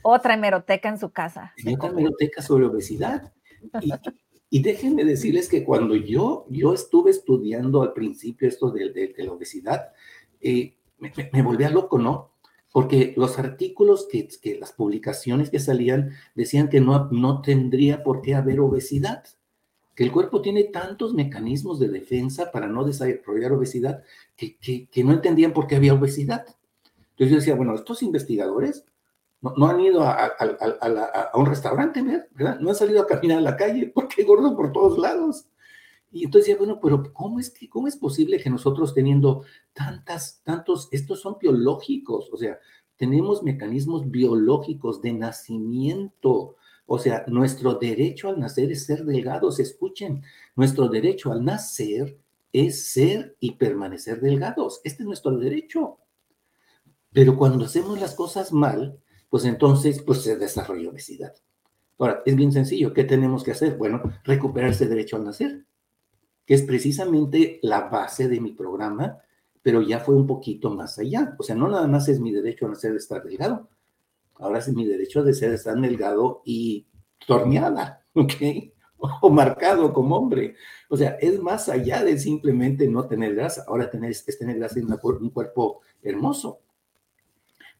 otra 0.00 0.32
hemeroteca 0.32 0.88
en 0.88 0.98
su 0.98 1.10
casa. 1.10 1.52
Tenía 1.58 1.76
otra 1.76 1.90
hemeroteca 1.90 2.40
sobre 2.40 2.64
obesidad. 2.64 3.30
Y, 3.82 3.92
y 4.48 4.62
déjenme 4.62 5.04
decirles 5.04 5.48
que 5.48 5.64
cuando 5.64 5.96
yo, 5.96 6.46
yo 6.50 6.72
estuve 6.72 7.10
estudiando 7.10 7.82
al 7.82 7.92
principio 7.92 8.48
esto 8.48 8.70
de, 8.70 8.92
de, 8.92 9.24
la 9.24 9.32
obesidad, 9.32 9.92
eh, 10.40 10.74
me, 10.98 11.12
me, 11.16 11.30
me, 11.32 11.42
volvía 11.42 11.68
loco, 11.68 11.98
¿no? 11.98 12.30
Porque 12.72 13.12
los 13.16 13.38
artículos 13.38 14.06
que, 14.10 14.28
que, 14.40 14.58
las 14.58 14.72
publicaciones 14.72 15.50
que 15.50 15.58
salían 15.58 16.12
decían 16.34 16.68
que 16.68 16.80
no, 16.80 17.08
no 17.10 17.42
tendría 17.42 18.04
por 18.04 18.22
qué 18.22 18.34
haber 18.34 18.60
obesidad, 18.60 19.24
que 19.94 20.04
el 20.04 20.12
cuerpo 20.12 20.42
tiene 20.42 20.64
tantos 20.64 21.14
mecanismos 21.14 21.80
de 21.80 21.88
defensa 21.88 22.52
para 22.52 22.68
no 22.68 22.84
desarrollar 22.84 23.52
obesidad 23.52 24.04
que, 24.36 24.56
que, 24.58 24.88
que 24.88 25.02
no 25.02 25.12
entendían 25.12 25.54
por 25.54 25.66
qué 25.66 25.76
había 25.76 25.94
obesidad. 25.94 26.44
Entonces 27.10 27.30
yo 27.30 27.36
decía, 27.36 27.54
bueno, 27.54 27.74
estos 27.74 28.02
investigadores 28.02 28.84
no, 29.56 29.66
han 29.68 29.80
ido 29.80 30.02
a, 30.02 30.32
un 31.34 31.46
restaurante, 31.46 32.02
¿verdad? 32.32 32.58
No 32.60 32.70
han 32.70 32.74
salido 32.74 33.02
a 33.02 33.06
caminar 33.06 33.38
a 33.38 33.42
la 33.42 33.56
calle 33.56 33.86
porque 33.94 34.24
gordo 34.24 34.56
por 34.56 34.72
todos 34.72 34.98
lados. 34.98 35.46
Y 36.10 36.24
entonces 36.24 36.46
decía, 36.46 36.58
bueno, 36.58 36.80
pero 36.80 37.12
¿cómo 37.12 37.40
es, 37.40 37.50
que, 37.50 37.68
¿cómo 37.68 37.88
es 37.88 37.96
posible 37.96 38.40
que 38.40 38.48
nosotros 38.48 38.94
teniendo 38.94 39.44
tantas, 39.72 40.40
tantos, 40.44 40.88
estos 40.92 41.20
son 41.20 41.36
biológicos, 41.38 42.30
o 42.32 42.36
sea, 42.36 42.58
tenemos 42.96 43.42
mecanismos 43.42 44.10
biológicos 44.10 45.02
de 45.02 45.12
nacimiento, 45.12 46.56
o 46.86 46.98
sea, 46.98 47.24
nuestro 47.26 47.74
derecho 47.74 48.28
al 48.28 48.40
nacer 48.40 48.70
es 48.70 48.86
ser 48.86 49.04
delgados, 49.04 49.58
escuchen, 49.58 50.22
nuestro 50.54 50.88
derecho 50.88 51.32
al 51.32 51.44
nacer 51.44 52.16
es 52.52 52.86
ser 52.86 53.36
y 53.40 53.52
permanecer 53.52 54.20
delgados, 54.20 54.80
este 54.84 55.02
es 55.02 55.06
nuestro 55.06 55.36
derecho. 55.36 55.98
Pero 57.12 57.36
cuando 57.36 57.64
hacemos 57.64 58.00
las 58.00 58.14
cosas 58.14 58.52
mal, 58.52 58.98
pues 59.28 59.44
entonces 59.44 60.02
pues 60.02 60.22
se 60.22 60.36
desarrolla 60.36 60.90
obesidad. 60.90 61.34
Ahora, 61.98 62.22
es 62.26 62.36
bien 62.36 62.52
sencillo, 62.52 62.92
¿qué 62.92 63.04
tenemos 63.04 63.42
que 63.42 63.52
hacer? 63.52 63.76
Bueno, 63.76 64.02
recuperar 64.24 64.70
ese 64.70 64.86
derecho 64.86 65.16
al 65.16 65.24
nacer, 65.24 65.64
que 66.44 66.54
es 66.54 66.62
precisamente 66.62 67.58
la 67.62 67.88
base 67.88 68.28
de 68.28 68.40
mi 68.40 68.52
programa, 68.52 69.18
pero 69.62 69.82
ya 69.82 70.00
fue 70.00 70.14
un 70.14 70.26
poquito 70.26 70.70
más 70.70 70.98
allá. 70.98 71.34
O 71.38 71.42
sea, 71.42 71.56
no 71.56 71.68
nada 71.68 71.86
más 71.88 72.08
es 72.08 72.20
mi 72.20 72.32
derecho 72.32 72.66
a 72.66 72.70
nacer 72.70 72.92
de 72.92 72.98
estar 72.98 73.22
delgado, 73.22 73.68
ahora 74.34 74.58
es 74.58 74.68
mi 74.68 74.84
derecho 74.84 75.24
de 75.24 75.34
ser 75.34 75.52
estar 75.52 75.80
delgado 75.80 76.42
y 76.44 76.86
torneada, 77.26 78.04
¿ok? 78.14 78.32
O 79.20 79.30
marcado 79.30 79.92
como 79.92 80.16
hombre. 80.16 80.56
O 80.88 80.96
sea, 80.96 81.16
es 81.20 81.40
más 81.40 81.68
allá 81.68 82.02
de 82.02 82.18
simplemente 82.18 82.88
no 82.88 83.06
tener 83.06 83.34
grasa, 83.34 83.64
ahora 83.66 83.90
tener, 83.90 84.10
es 84.10 84.38
tener 84.38 84.58
grasa 84.58 84.78
en 84.78 84.90
un 84.90 85.30
cuerpo 85.30 85.80
hermoso. 86.02 86.60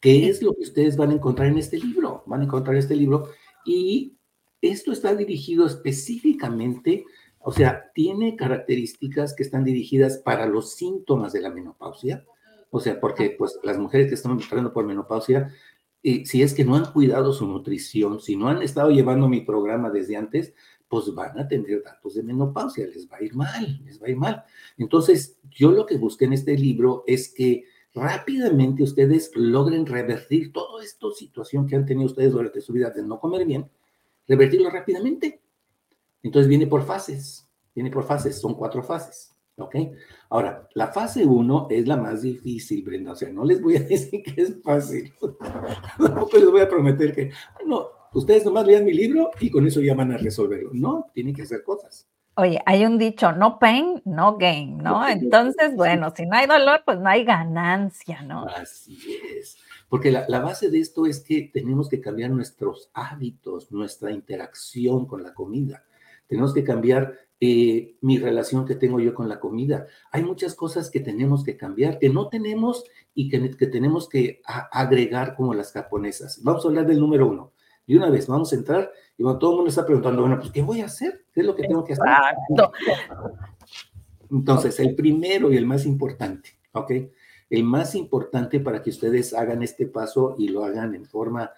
¿Qué 0.07 0.29
es 0.29 0.41
lo 0.41 0.55
que 0.55 0.63
ustedes 0.63 0.97
van 0.97 1.11
a 1.11 1.15
encontrar 1.15 1.49
en 1.49 1.59
este 1.59 1.79
libro? 1.79 2.23
Van 2.27 2.41
a 2.41 2.45
encontrar 2.45 2.77
este 2.77 2.95
libro 2.95 3.31
y 3.65 4.15
esto 4.61 4.93
está 4.93 5.13
dirigido 5.17 5.67
específicamente, 5.67 7.05
o 7.41 7.51
sea, 7.51 7.91
tiene 7.93 8.37
características 8.37 9.35
que 9.35 9.43
están 9.43 9.65
dirigidas 9.65 10.19
para 10.19 10.47
los 10.47 10.77
síntomas 10.77 11.33
de 11.33 11.41
la 11.41 11.51
menopausia, 11.51 12.25
o 12.71 12.79
sea, 12.79 13.01
porque 13.01 13.35
pues 13.37 13.59
las 13.65 13.79
mujeres 13.79 14.07
que 14.07 14.15
están 14.15 14.31
entrando 14.41 14.73
por 14.73 14.87
menopausia, 14.87 15.53
eh, 16.05 16.25
si 16.25 16.41
es 16.41 16.55
que 16.55 16.65
no 16.65 16.77
han 16.77 16.93
cuidado 16.93 17.33
su 17.33 17.45
nutrición, 17.45 18.21
si 18.21 18.37
no 18.37 18.47
han 18.47 18.63
estado 18.63 18.93
llevando 18.93 19.29
mi 19.29 19.41
programa 19.41 19.91
desde 19.91 20.15
antes, 20.15 20.55
pues 20.87 21.13
van 21.13 21.37
a 21.37 21.49
tener 21.49 21.83
datos 21.83 22.15
de 22.15 22.23
menopausia, 22.23 22.87
les 22.87 23.11
va 23.11 23.17
a 23.17 23.25
ir 23.25 23.35
mal, 23.35 23.81
les 23.85 24.01
va 24.01 24.07
a 24.07 24.11
ir 24.11 24.17
mal. 24.17 24.45
Entonces, 24.79 25.41
yo 25.51 25.73
lo 25.73 25.85
que 25.85 25.97
busqué 25.97 26.27
en 26.27 26.35
este 26.35 26.57
libro 26.57 27.03
es 27.09 27.29
que 27.35 27.65
rápidamente 27.97 28.83
ustedes 28.83 29.33
logren 29.35 29.87
revertir 29.87 30.53
toda 30.53 30.85
esta 30.85 31.07
situación 31.17 31.67
que 31.67 31.77
han 31.77 31.87
tenido 31.87 32.07
ustedes 32.07 32.33
durante 32.33 32.61
su 32.61 32.73
vida 32.73 32.91
de 32.91 33.03
no 33.03 33.19
comer 33.19 33.47
bien, 33.47 33.69
revertirlo 34.29 34.71
rápidamente. 34.71 35.41
Entonces 36.23 36.49
viene 36.49 36.67
por 36.67 36.85
fases, 36.85 37.49
viene 37.75 37.91
por 37.91 38.05
fases, 38.05 38.39
son 38.39 38.55
cuatro 38.55 38.83
fases, 38.83 39.35
¿ok? 39.57 39.77
Ahora, 40.29 40.69
la 40.75 40.89
fase 40.89 41.25
uno 41.25 41.69
es 41.71 41.89
la 41.89 41.97
más 41.97 42.23
difícil, 42.23 42.85
Brenda, 42.85 43.13
o 43.13 43.17
sea, 43.17 43.31
no 43.31 43.45
les 43.45 43.63
voy 43.63 43.77
a 43.77 43.81
decir 43.89 44.23
que 44.23 44.43
es 44.43 44.63
fácil, 44.63 45.13
tampoco 45.99 46.37
les 46.37 46.51
voy 46.51 46.61
a 46.61 46.69
prometer 46.69 47.15
que, 47.15 47.31
no, 47.65 47.89
ustedes 48.13 48.45
nomás 48.45 48.67
lean 48.67 48.85
mi 48.85 48.93
libro 48.93 49.31
y 49.41 49.51
con 49.51 49.67
eso 49.67 49.81
ya 49.81 49.95
van 49.95 50.13
a 50.13 50.19
resolverlo, 50.19 50.71
no, 50.75 51.11
tienen 51.15 51.35
que 51.35 51.43
hacer 51.43 51.63
cosas. 51.63 52.07
Oye, 52.37 52.61
hay 52.67 52.85
un 52.85 52.99
dicho, 52.99 53.33
no 53.33 53.59
pain, 53.59 54.03
no 54.05 54.37
gain, 54.37 54.79
¿no? 54.79 55.09
Entonces, 55.09 55.75
bueno, 55.75 56.13
si 56.15 56.27
no 56.27 56.37
hay 56.37 56.47
dolor, 56.47 56.83
pues 56.85 56.99
no 56.99 57.09
hay 57.09 57.25
ganancia, 57.25 58.23
¿no? 58.23 58.47
Así 58.47 58.99
es. 59.39 59.57
Porque 59.89 60.11
la, 60.11 60.27
la, 60.29 60.41
base 60.41 60.71
de 60.71 60.81
esto 60.81 61.07
es 61.07 61.21
que 61.21 61.51
tenemos 61.53 61.89
que 61.89 62.01
cambiar 62.01 62.31
nuestros 62.31 62.91
hábitos, 62.93 63.73
nuestra 63.73 64.11
interacción 64.11 65.07
con 65.07 65.23
la 65.23 65.33
comida. 65.33 65.85
Tenemos 66.27 66.53
que 66.53 66.65
cambiar 66.65 67.15
eh, 67.39 67.97
mi 68.01 68.19
relación 68.19 68.65
que 68.65 68.77
tengo 68.77 68.99
yo 68.99 69.15
con 69.15 69.29
la 69.29 69.39
comida. 69.39 69.87
Hay 70.11 70.23
muchas 70.23 70.55
cosas 70.55 70.91
que 70.91 71.01
tenemos 71.01 71.45
que 71.45 71.57
cambiar, 71.59 71.99
que 71.99 72.09
no 72.09 72.29
tenemos 72.29 72.85
y 73.15 73.29
que, 73.29 73.51
que 73.51 73.67
tenemos 73.67 74.09
que 74.09 74.41
agregar 74.45 75.37
como 75.37 75.53
las 75.53 75.73
japonesas. 75.73 76.43
Vamos 76.43 76.65
a 76.65 76.69
hablar 76.69 76.87
del 76.87 76.99
número 76.99 77.29
uno. 77.29 77.53
Y 77.87 77.97
una 77.97 78.11
vez 78.11 78.27
vamos 78.27 78.53
a 78.53 78.57
entrar 78.57 78.91
y 79.19 79.23
bueno, 79.23 79.39
todo 79.39 79.53
el 79.53 79.57
mundo 79.57 79.71
está 79.71 79.85
preguntando, 79.85 80.23
bueno, 80.23 80.39
pues, 80.39 80.51
¿qué 80.51 80.63
voy 80.63 80.81
a 80.81 80.87
hacer? 80.87 81.25
¿Qué 81.33 81.41
es 81.41 81.47
lo 81.47 81.55
que 81.55 81.67
tengo 81.67 81.85
que 81.85 81.95
hacer? 81.95 82.07
Exacto. 82.07 82.73
Entonces, 84.31 84.79
el 84.81 84.95
primero 84.95 85.53
y 85.53 85.57
el 85.57 85.67
más 85.67 85.87
importante, 85.87 86.51
¿ok? 86.73 86.93
El 87.49 87.65
más 87.65 87.95
importante 87.95 88.61
para 88.61 88.83
que 88.83 88.91
ustedes 88.91 89.33
hagan 89.33 89.63
este 89.63 89.87
paso 89.87 90.35
y 90.37 90.49
lo 90.49 90.65
hagan 90.65 90.95
en 90.95 91.07
forma, 91.07 91.51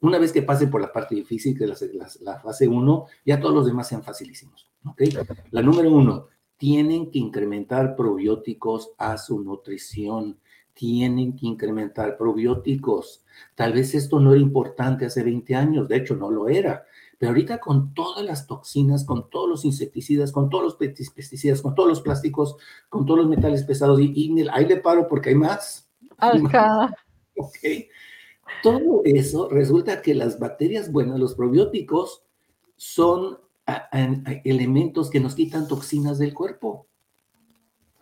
una 0.00 0.18
vez 0.18 0.32
que 0.32 0.42
pasen 0.42 0.68
por 0.68 0.80
la 0.80 0.92
parte 0.92 1.14
difícil, 1.14 1.56
que 1.56 1.64
es 1.64 1.80
la, 1.80 1.88
la, 1.94 2.08
la 2.32 2.40
fase 2.40 2.68
1, 2.68 3.06
ya 3.24 3.40
todos 3.40 3.54
los 3.54 3.66
demás 3.66 3.88
sean 3.88 4.02
facilísimos, 4.02 4.68
¿ok? 4.84 5.02
La 5.50 5.62
número 5.62 5.90
uno, 5.90 6.26
tienen 6.58 7.10
que 7.10 7.20
incrementar 7.20 7.94
probióticos 7.96 8.92
a 8.98 9.16
su 9.16 9.40
nutrición 9.42 10.38
tienen 10.78 11.34
que 11.34 11.44
incrementar 11.44 12.16
probióticos. 12.16 13.24
Tal 13.56 13.72
vez 13.72 13.96
esto 13.96 14.20
no 14.20 14.32
era 14.32 14.40
importante 14.40 15.06
hace 15.06 15.24
20 15.24 15.56
años, 15.56 15.88
de 15.88 15.96
hecho 15.96 16.14
no 16.14 16.30
lo 16.30 16.48
era, 16.48 16.84
pero 17.18 17.30
ahorita 17.30 17.58
con 17.58 17.92
todas 17.94 18.24
las 18.24 18.46
toxinas, 18.46 19.04
con 19.04 19.28
todos 19.28 19.48
los 19.48 19.64
insecticidas, 19.64 20.30
con 20.30 20.48
todos 20.48 20.62
los 20.62 20.76
pesticidas, 20.76 21.62
con 21.62 21.74
todos 21.74 21.88
los 21.88 22.00
plásticos, 22.00 22.56
con 22.88 23.06
todos 23.06 23.18
los 23.18 23.28
metales 23.28 23.64
pesados, 23.64 24.00
y, 24.00 24.46
ahí 24.52 24.66
le 24.66 24.76
paro 24.76 25.08
porque 25.08 25.30
hay 25.30 25.34
más. 25.34 25.90
Ajá. 26.16 26.94
Ok. 27.36 27.58
Todo 28.62 29.02
eso 29.04 29.48
resulta 29.48 30.00
que 30.00 30.14
las 30.14 30.38
bacterias 30.38 30.92
buenas, 30.92 31.18
los 31.18 31.34
probióticos, 31.34 32.22
son 32.76 33.38
elementos 34.44 35.10
que 35.10 35.18
nos 35.18 35.34
quitan 35.34 35.66
toxinas 35.66 36.18
del 36.18 36.34
cuerpo. 36.34 36.86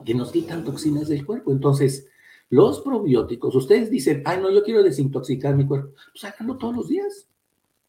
Que 0.04 0.14
nos 0.14 0.30
quitan 0.30 0.62
toxinas 0.62 1.08
del 1.08 1.24
cuerpo. 1.24 1.52
Entonces, 1.52 2.08
los 2.48 2.80
probióticos, 2.80 3.54
ustedes 3.54 3.90
dicen, 3.90 4.22
ay, 4.24 4.40
no, 4.40 4.50
yo 4.50 4.62
quiero 4.62 4.82
desintoxicar 4.82 5.56
mi 5.56 5.66
cuerpo. 5.66 5.94
Pues 6.12 6.24
háganlo 6.24 6.56
todos 6.58 6.76
los 6.76 6.88
días. 6.88 7.28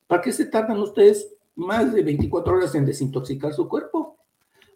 ¿Para 0.08 0.22
qué 0.22 0.32
se 0.32 0.46
tardan 0.46 0.80
ustedes 0.80 1.34
más 1.56 1.94
de 1.94 2.02
24 2.02 2.56
horas 2.56 2.76
en 2.76 2.86
desintoxicar 2.86 3.54
su 3.54 3.68
cuerpo? 3.68 4.18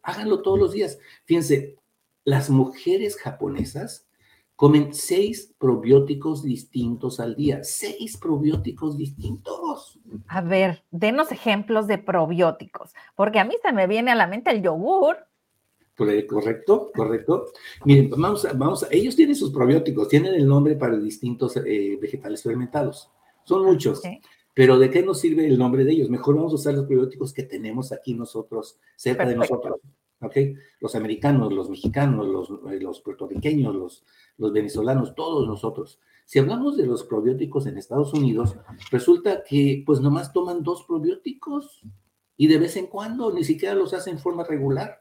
Háganlo 0.03 0.41
todos 0.41 0.59
los 0.59 0.71
días. 0.73 0.99
Fíjense, 1.25 1.77
las 2.23 2.49
mujeres 2.49 3.15
japonesas 3.17 4.07
comen 4.55 4.93
seis 4.93 5.55
probióticos 5.57 6.43
distintos 6.43 7.19
al 7.19 7.35
día. 7.35 7.63
Seis 7.63 8.17
probióticos 8.17 8.95
distintos. 8.95 9.99
A 10.27 10.41
ver, 10.41 10.83
denos 10.91 11.31
ejemplos 11.31 11.87
de 11.87 11.97
probióticos, 11.97 12.93
porque 13.15 13.39
a 13.39 13.45
mí 13.45 13.55
se 13.63 13.73
me 13.73 13.87
viene 13.87 14.11
a 14.11 14.15
la 14.15 14.27
mente 14.27 14.51
el 14.51 14.61
yogur, 14.61 15.17
Correcto, 15.95 16.91
correcto. 16.95 17.45
Miren, 17.85 18.09
vamos 18.09 18.45
a, 18.45 18.53
vamos 18.53 18.83
a, 18.83 18.87
ellos 18.91 19.15
tienen 19.15 19.35
sus 19.35 19.51
probióticos, 19.51 20.07
tienen 20.07 20.33
el 20.33 20.47
nombre 20.47 20.75
para 20.75 20.97
distintos 20.97 21.57
eh, 21.57 21.97
vegetales 22.01 22.41
fermentados. 22.41 23.09
Son 23.43 23.63
muchos. 23.65 24.01
Pero 24.53 24.77
¿de 24.79 24.89
qué 24.89 25.03
nos 25.03 25.19
sirve 25.19 25.45
el 25.45 25.57
nombre 25.57 25.85
de 25.85 25.91
ellos? 25.91 26.09
Mejor 26.09 26.35
vamos 26.35 26.51
a 26.53 26.55
usar 26.55 26.73
los 26.73 26.85
probióticos 26.85 27.33
que 27.33 27.43
tenemos 27.43 27.91
aquí 27.91 28.13
nosotros, 28.13 28.79
cerca 28.95 29.25
de 29.25 29.35
nosotros. 29.35 29.79
¿Ok? 30.21 30.37
Los 30.79 30.95
americanos, 30.95 31.51
los 31.51 31.69
mexicanos, 31.69 32.27
los, 32.27 32.49
eh, 32.71 32.79
los 32.79 33.01
puertorriqueños, 33.01 33.73
los, 33.73 34.05
los 34.37 34.53
venezolanos, 34.53 35.15
todos 35.15 35.47
nosotros. 35.47 35.99
Si 36.25 36.39
hablamos 36.39 36.77
de 36.77 36.85
los 36.85 37.03
probióticos 37.03 37.65
en 37.65 37.77
Estados 37.77 38.13
Unidos, 38.13 38.55
resulta 38.91 39.43
que 39.43 39.83
pues 39.85 39.99
nomás 39.99 40.31
toman 40.31 40.63
dos 40.63 40.83
probióticos 40.83 41.81
y 42.37 42.47
de 42.47 42.57
vez 42.57 42.75
en 42.77 42.87
cuando 42.87 43.33
ni 43.33 43.43
siquiera 43.43 43.73
los 43.73 43.93
hacen 43.93 44.13
en 44.15 44.19
forma 44.19 44.43
regular. 44.43 44.99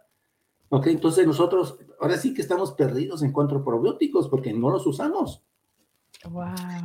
Ok, 0.71 0.87
entonces 0.87 1.27
nosotros 1.27 1.79
ahora 2.01 2.17
sí 2.17 2.33
que 2.33 2.43
estamos 2.43 2.73
perdidos 2.73 3.23
en 3.23 3.33
cuanto 3.33 3.57
a 3.57 3.65
probióticos 3.65 4.29
porque 4.29 4.53
no 4.53 4.71
los 4.71 4.87
usamos. 4.87 5.43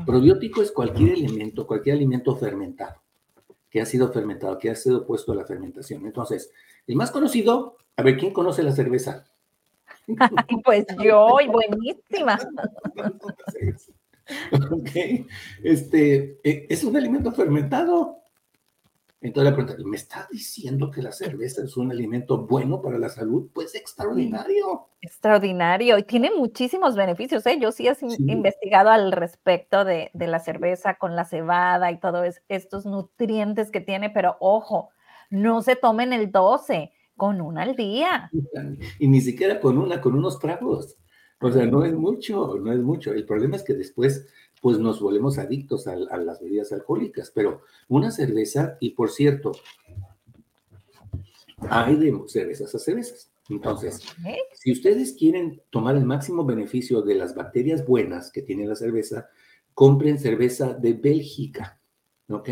Probiótico 0.06 0.62
es 0.62 0.72
cualquier 0.72 1.14
elemento, 1.14 1.68
cualquier 1.68 1.96
alimento 1.96 2.36
fermentado, 2.36 3.02
que 3.70 3.82
ha 3.82 3.86
sido 3.86 4.12
fermentado, 4.12 4.58
que 4.58 4.72
ha 4.72 4.76
sido 4.76 5.06
puesto 5.06 5.34
a 5.34 5.36
la 5.36 5.46
fermentación. 5.46 6.06
Entonces, 6.06 6.52
el 6.88 6.96
más 6.96 7.12
conocido, 7.12 7.78
a 7.96 8.02
ver, 8.02 8.18
¿quién 8.18 8.34
conoce 8.34 8.64
la 8.64 8.72
cerveza? 8.72 9.26
pues 10.64 10.86
yo, 11.04 11.38
y 11.42 11.48
buenísima. 11.48 12.40
ok, 14.72 14.90
este, 15.64 16.40
eh, 16.44 16.66
es 16.70 16.84
un 16.84 16.98
alimento 16.98 17.32
fermentado. 17.32 18.18
Entonces 19.22 19.52
la 19.52 19.56
pregunta, 19.56 19.84
¿me 19.84 19.96
está 19.96 20.28
diciendo 20.32 20.92
que 20.92 21.02
la 21.02 21.12
cerveza 21.12 21.64
es 21.64 21.78
un 21.78 21.92
alimento 21.92 22.46
bueno 22.46 22.82
para 22.82 23.00
la 23.00 23.10
salud? 23.10 23.50
Pues 23.54 23.74
extraordinario. 23.74 24.90
Extraordinario 25.02 25.98
y 25.98 26.04
tiene 26.04 26.32
muchísimos 26.36 26.96
beneficios. 26.96 27.46
¿eh? 27.46 27.58
Yo 27.60 27.72
sí 27.72 27.88
he 27.88 28.32
investigado 28.32 28.90
al 28.90 29.12
respecto 29.12 29.84
de, 29.84 30.12
la 30.14 30.40
cerveza 30.40 30.96
con 30.96 31.16
la 31.16 31.26
cebada 31.26 31.92
y 31.92 32.00
todos 32.00 32.42
estos 32.50 32.86
nutrientes 32.86 33.72
que 33.72 33.82
tiene, 33.82 34.10
pero 34.10 34.38
ojo, 34.40 34.90
no 35.30 35.62
se 35.62 35.76
tomen 35.76 36.14
el 36.14 36.32
12, 36.32 36.92
con 37.16 37.42
una 37.42 37.64
al 37.64 37.76
día. 37.76 38.30
Y 39.00 39.08
ni 39.08 39.22
siquiera 39.22 39.60
con 39.60 39.78
una, 39.78 40.02
con 40.02 40.16
unos 40.16 40.40
tragos. 40.40 40.98
O 41.42 41.52
sea, 41.52 41.66
no 41.66 41.84
es 41.84 41.94
mucho, 41.94 42.58
no 42.60 42.72
es 42.72 42.80
mucho. 42.80 43.14
El 43.14 43.26
problema 43.26 43.56
es 43.56 43.64
que 43.64 43.74
después 43.74 44.28
pues 44.66 44.80
nos 44.80 45.00
volvemos 45.00 45.38
adictos 45.38 45.86
a, 45.86 45.96
las 45.96 46.42
bebidas 46.42 46.72
alcohólicas. 46.72 47.30
Pero 47.30 47.62
una 47.88 48.10
cerveza, 48.10 48.78
y 48.80 48.96
por 48.96 49.12
cierto, 49.12 49.52
hay 51.70 51.96
de 51.98 52.20
cervezas 52.26 52.74
a 52.74 52.80
cervezas. 52.80 53.32
Entonces, 53.48 54.02
si 54.56 54.72
ustedes 54.72 55.14
quieren 55.14 55.62
tomar 55.70 55.96
el 55.96 56.06
máximo 56.06 56.44
beneficio 56.46 57.04
de 57.04 57.14
las 57.14 57.36
bacterias 57.36 57.86
buenas 57.86 58.32
que 58.32 58.42
tiene 58.42 58.66
la 58.66 58.76
cerveza, 58.76 59.30
compren 59.76 60.18
cerveza 60.18 60.74
de 60.74 60.94
Bélgica, 60.94 61.80
¿ok? 62.28 62.50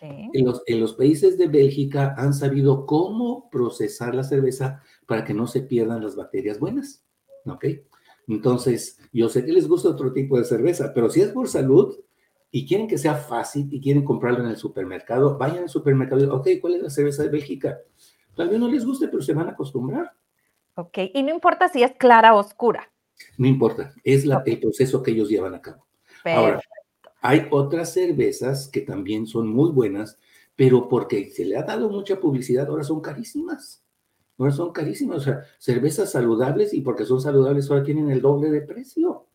En, 0.00 0.44
los, 0.44 0.62
en 0.66 0.78
los 0.78 0.94
países 0.94 1.36
de 1.36 1.48
Bélgica 1.48 2.14
han 2.16 2.32
sabido 2.32 2.86
cómo 2.86 3.50
procesar 3.50 4.14
la 4.14 4.22
cerveza 4.22 4.84
para 5.04 5.24
que 5.24 5.34
no 5.34 5.48
se 5.48 5.62
pierdan 5.62 6.04
las 6.04 6.14
bacterias 6.14 6.60
buenas, 6.60 7.04
¿ok? 7.44 7.64
Entonces, 8.28 8.98
yo 9.12 9.28
sé 9.28 9.44
que 9.44 9.52
les 9.52 9.68
gusta 9.68 9.88
otro 9.88 10.12
tipo 10.12 10.36
de 10.38 10.44
cerveza, 10.44 10.92
pero 10.94 11.08
si 11.08 11.20
es 11.20 11.28
por 11.28 11.48
salud 11.48 11.96
y 12.50 12.66
quieren 12.66 12.88
que 12.88 12.98
sea 12.98 13.14
fácil 13.14 13.68
y 13.70 13.80
quieren 13.80 14.04
comprarlo 14.04 14.40
en 14.40 14.50
el 14.50 14.56
supermercado, 14.56 15.38
vayan 15.38 15.64
al 15.64 15.68
supermercado 15.68 16.24
y 16.24 16.26
ok, 16.26 16.60
¿cuál 16.60 16.74
es 16.74 16.82
la 16.82 16.90
cerveza 16.90 17.22
de 17.22 17.28
Bélgica? 17.28 17.78
Tal 18.34 18.48
vez 18.48 18.58
no 18.58 18.68
les 18.68 18.84
guste, 18.84 19.08
pero 19.08 19.22
se 19.22 19.32
van 19.32 19.48
a 19.48 19.52
acostumbrar. 19.52 20.12
Ok, 20.74 20.98
y 21.14 21.22
no 21.22 21.30
importa 21.30 21.68
si 21.68 21.82
es 21.82 21.92
clara 21.92 22.34
o 22.34 22.38
oscura. 22.38 22.90
No 23.38 23.46
importa, 23.46 23.94
es 24.04 24.26
la, 24.26 24.42
el 24.44 24.60
proceso 24.60 25.02
que 25.02 25.12
ellos 25.12 25.28
llevan 25.28 25.54
a 25.54 25.62
cabo. 25.62 25.86
Ahora, 26.24 26.60
hay 27.22 27.46
otras 27.50 27.92
cervezas 27.92 28.68
que 28.68 28.82
también 28.82 29.26
son 29.26 29.48
muy 29.48 29.70
buenas, 29.70 30.18
pero 30.54 30.88
porque 30.88 31.30
se 31.30 31.44
le 31.44 31.56
ha 31.56 31.62
dado 31.62 31.88
mucha 31.88 32.20
publicidad, 32.20 32.68
ahora 32.68 32.84
son 32.84 33.00
carísimas. 33.00 33.85
Ahora 34.38 34.52
son 34.52 34.72
carísimas, 34.72 35.18
o 35.18 35.20
sea, 35.20 35.44
cervezas 35.58 36.12
saludables 36.12 36.74
y 36.74 36.82
porque 36.82 37.06
son 37.06 37.20
saludables 37.20 37.70
ahora 37.70 37.84
tienen 37.84 38.10
el 38.10 38.20
doble 38.20 38.50
de 38.50 38.60
precio. 38.60 39.26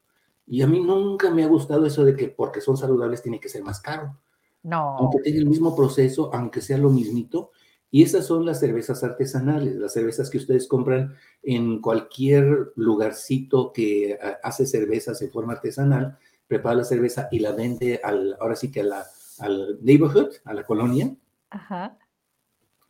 Y 0.46 0.62
a 0.62 0.68
mí 0.68 0.80
nunca 0.80 1.32
me 1.32 1.44
ha 1.44 1.48
gustado 1.48 1.86
eso 1.86 2.04
de 2.06 2.16
que 2.16 2.28
porque 2.28 2.62
son 2.62 2.78
saludables 2.78 3.22
tiene 3.22 3.40
que 3.40 3.50
ser 3.50 3.64
más 3.64 3.82
caro. 3.82 4.20
No. 4.64 4.98
Aunque 4.98 5.20
tenga 5.22 5.40
el 5.40 5.48
mismo 5.48 5.76
proceso, 5.76 6.30
aunque 6.34 6.62
sea 6.62 6.78
lo 6.78 6.90
mismito. 6.90 7.52
Y 7.90 8.04
esas 8.04 8.26
son 8.26 8.46
las 8.46 8.60
cervezas 8.60 9.04
artesanales, 9.04 9.76
las 9.76 9.94
cervezas 9.94 10.30
que 10.30 10.38
ustedes 10.38 10.68
compran 10.68 11.16
en 11.42 11.82
cualquier 11.82 12.72
lugarcito 12.76 13.74
que 13.74 14.18
hace 14.44 14.66
cervezas 14.66 15.22
en 15.22 15.32
forma 15.32 15.54
artesanal, 15.54 16.18
prepara 16.48 16.76
la 16.76 16.84
cerveza 16.86 17.28
y 17.32 17.40
la 17.40 17.52
vende 17.52 18.00
al, 18.04 18.38
ahora 18.40 18.56
sí 18.56 18.72
que 18.72 18.82
a 18.82 18.84
la, 18.84 19.06
al 19.40 19.80
neighborhood, 19.82 20.30
a 20.46 20.54
la 20.54 20.64
colonia. 20.64 21.14
Ajá 21.50 21.98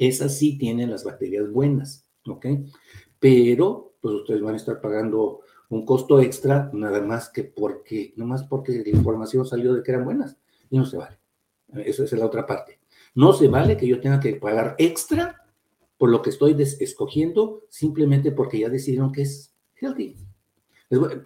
esas 0.07 0.37
sí 0.37 0.57
tienen 0.57 0.89
las 0.89 1.03
bacterias 1.03 1.51
buenas, 1.51 2.07
¿ok? 2.27 2.47
Pero, 3.19 3.93
pues 4.01 4.15
ustedes 4.15 4.41
van 4.41 4.55
a 4.55 4.57
estar 4.57 4.81
pagando 4.81 5.41
un 5.69 5.85
costo 5.85 6.19
extra, 6.19 6.71
nada 6.73 7.01
más 7.01 7.29
que 7.29 7.43
porque, 7.43 8.13
no 8.17 8.25
más 8.25 8.43
porque 8.43 8.81
la 8.83 8.89
información 8.89 9.45
salió 9.45 9.75
de 9.75 9.83
que 9.83 9.91
eran 9.91 10.03
buenas, 10.03 10.37
y 10.71 10.77
no 10.77 10.85
se 10.85 10.97
vale. 10.97 11.19
Esa 11.85 12.03
es 12.03 12.11
la 12.13 12.25
otra 12.25 12.47
parte. 12.47 12.79
No 13.13 13.31
se 13.31 13.47
vale 13.47 13.77
que 13.77 13.87
yo 13.87 14.01
tenga 14.01 14.19
que 14.19 14.35
pagar 14.35 14.75
extra 14.79 15.45
por 15.97 16.09
lo 16.09 16.23
que 16.23 16.31
estoy 16.31 16.59
escogiendo 16.79 17.61
simplemente 17.69 18.31
porque 18.31 18.57
ya 18.57 18.69
decidieron 18.69 19.11
que 19.11 19.21
es 19.21 19.53
healthy. 19.75 20.17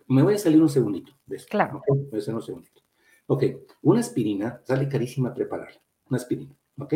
Me 0.07 0.21
voy 0.21 0.33
a 0.33 0.37
salir 0.37 0.61
un 0.61 0.69
segundito 0.69 1.13
de 1.25 1.37
esto. 1.37 1.47
Claro. 1.49 1.81
Voy 1.87 2.19
a 2.19 2.21
salir 2.21 2.35
un 2.35 2.43
segundito. 2.43 2.81
Ok, 3.27 3.43
una 3.83 4.01
aspirina 4.01 4.61
sale 4.65 4.89
carísima 4.89 5.33
prepararla. 5.33 5.81
Una 6.09 6.17
aspirina, 6.17 6.55
¿ok? 6.77 6.93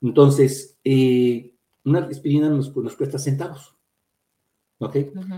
Entonces, 0.00 0.78
eh, 0.84 1.54
una 1.84 2.00
aspirina 2.00 2.48
nos, 2.48 2.70
cuesta 2.70 3.18
centavos. 3.18 3.76
¿Ok? 4.78 4.96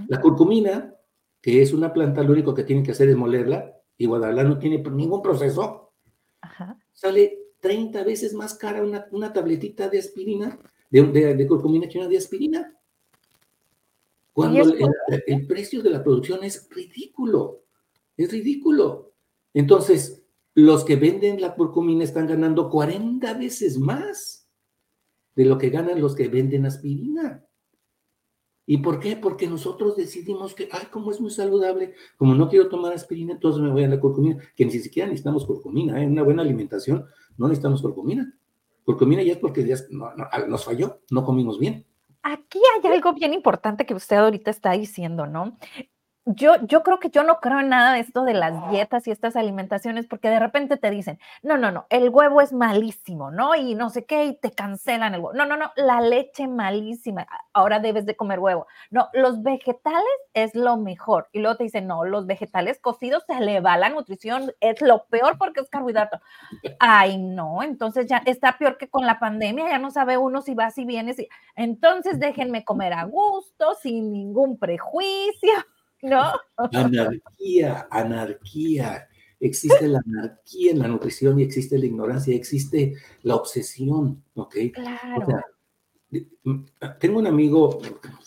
La 0.09 0.21
curcumina, 0.21 0.95
que 1.41 1.63
es 1.63 1.73
una 1.73 1.93
planta, 1.93 2.23
lo 2.23 2.33
único 2.33 2.55
que 2.55 2.65
tienen 2.65 2.85
que 2.85 2.91
hacer 2.91 3.09
es 3.09 3.17
molerla, 3.17 3.75
y 3.97 4.07
Guadalajara 4.07 4.49
no 4.49 4.59
tiene 4.59 4.79
ningún 4.79 5.23
proceso, 5.23 5.93
sale 6.93 7.39
30 7.61 8.05
veces 8.05 8.35
más 8.35 8.55
cara 8.55 8.83
una, 8.83 9.07
una 9.13 9.33
tabletita 9.33 9.89
de 9.89 9.99
aspirina, 9.99 10.59
de, 10.91 11.47
curcumina 11.47 11.89
que 11.89 11.99
una 11.99 12.09
de 12.09 12.17
aspirina. 12.17 12.75
Cuando 14.33 14.63
el, 15.27 15.47
precio 15.47 15.83
de 15.83 15.91
la 15.91 16.03
producción 16.03 16.45
es 16.45 16.69
ridículo, 16.71 17.65
es 18.17 18.31
ridículo. 18.31 19.13
Entonces, 19.53 20.23
los 20.55 20.85
que 20.85 20.97
venden 20.97 21.41
la 21.41 21.55
curcumina 21.55 22.05
están 22.05 22.27
ganando 22.27 22.71
40 22.71 23.35
veces 23.35 23.79
más 23.79 24.40
de 25.35 25.45
lo 25.45 25.59
que 25.59 25.71
ganan 25.71 26.01
los 26.01 26.15
que 26.15 26.29
venden 26.29 26.67
aspirina. 26.67 27.45
¿Y 28.67 28.79
por 28.79 29.01
qué? 29.01 29.17
Porque 29.17 29.49
nosotros 29.49 29.97
decidimos 29.97 30.55
que, 30.55 30.69
ay, 30.71 30.87
como 30.93 31.11
es 31.11 31.21
muy 31.21 31.31
saludable, 31.31 31.95
como 32.17 32.35
no 32.35 32.49
quiero 32.49 32.69
tomar 32.69 32.93
aspirina, 32.93 33.33
entonces 33.33 33.61
me 33.61 33.71
voy 33.71 33.83
a 33.83 33.89
la 33.89 33.99
curcumina, 33.99 34.41
que 34.55 34.65
ni 34.65 34.71
siquiera 34.71 35.09
necesitamos 35.09 35.45
curcumina, 35.45 36.01
¿eh? 36.01 36.07
una 36.07 36.23
buena 36.23 36.43
alimentación, 36.43 37.05
no 37.37 37.49
necesitamos 37.49 37.83
curcumina. 37.83 38.33
Curcumina 38.85 39.23
ya 39.23 39.33
es 39.33 39.39
porque 39.39 39.67
ya 39.67 39.77
nos 40.47 40.65
falló, 40.65 41.01
no 41.11 41.25
comimos 41.25 41.59
bien. 41.59 41.85
Aquí 42.23 42.61
hay 42.85 42.93
algo 42.93 43.13
bien 43.15 43.33
importante 43.33 43.87
que 43.87 43.95
usted 43.95 44.17
ahorita 44.17 44.51
está 44.51 44.73
diciendo, 44.73 45.27
¿no? 45.27 45.59
Yo, 46.27 46.57
yo 46.67 46.83
creo 46.83 47.01
que 47.01 47.11
yo 47.11 47.23
no 47.25 47.41
creo 47.41 47.61
en 47.61 47.71
nada 47.71 47.95
de 47.95 48.01
esto 48.01 48.25
de 48.25 48.35
las 48.35 48.71
dietas 48.71 49.07
y 49.07 49.11
estas 49.11 49.37
alimentaciones, 49.37 50.07
porque 50.07 50.29
de 50.29 50.39
repente 50.39 50.77
te 50.77 50.91
dicen, 50.91 51.19
no, 51.43 51.57
no, 51.57 51.71
no, 51.71 51.87
el 51.89 52.11
huevo 52.11 52.41
es 52.41 52.53
malísimo, 52.53 53.31
¿no? 53.31 53.55
Y 53.55 53.75
no 53.75 53.89
sé 53.91 54.05
qué, 54.05 54.27
y 54.27 54.37
te 54.37 54.51
cancelan 54.53 55.15
el 55.15 55.21
huevo. 55.21 55.33
No, 55.33 55.47
no, 55.47 55.57
no, 55.57 55.73
la 55.77 56.01
leche 56.01 56.47
malísima, 56.47 57.27
ahora 57.53 57.81
debes 57.81 58.07
de 58.07 58.17
comer 58.17 58.39
huevo. 58.39 58.67
No, 58.91 59.09
los 59.15 59.43
vegetales 59.43 60.05
es 60.35 60.55
lo 60.55 60.77
mejor. 60.77 61.29
Y 61.33 61.41
luego 61.41 61.57
te 61.57 61.65
dicen, 61.65 61.87
no, 61.87 62.05
los 62.05 62.27
vegetales 62.27 62.79
cocidos 62.81 63.25
se 63.27 63.41
le 63.41 63.61
va 63.61 63.79
la 63.79 63.89
nutrición, 63.89 64.53
es 64.61 64.81
lo 64.83 65.07
peor 65.07 65.39
porque 65.39 65.61
es 65.61 65.71
carbohidrato. 65.71 66.21
Ay, 66.79 67.19
no, 67.19 67.63
entonces 67.63 68.07
ya 68.07 68.19
está 68.27 68.59
peor 68.59 68.77
que 68.77 68.89
con 68.91 69.07
la 69.07 69.19
pandemia, 69.19 69.69
ya 69.71 69.79
no 69.79 69.91
sabe 69.91 70.19
uno 70.19 70.43
si 70.43 70.55
va, 70.55 70.71
si 70.71 70.85
viene, 70.85 71.15
si... 71.15 71.29
Entonces 71.57 72.21
déjenme 72.21 72.65
comer 72.65 72.93
a 72.93 73.05
gusto, 73.05 73.75
sin 73.81 74.13
ningún 74.13 74.59
prejuicio. 74.59 75.51
¿No? 76.03 76.33
Anarquía, 76.57 77.87
anarquía. 77.91 79.09
Existe 79.39 79.89
la 79.89 80.03
anarquía 80.07 80.73
en 80.73 80.81
la 80.81 80.89
nutrición 80.89 81.39
y 81.39 81.43
existe 81.43 81.79
la 81.79 81.87
ignorancia, 81.87 82.35
existe 82.35 82.95
la 83.23 83.37
obsesión, 83.37 84.23
¿ok? 84.35 84.57
Claro. 84.75 85.41
tengo 87.01 87.19
un 87.19 87.27
amigo, 87.27 87.81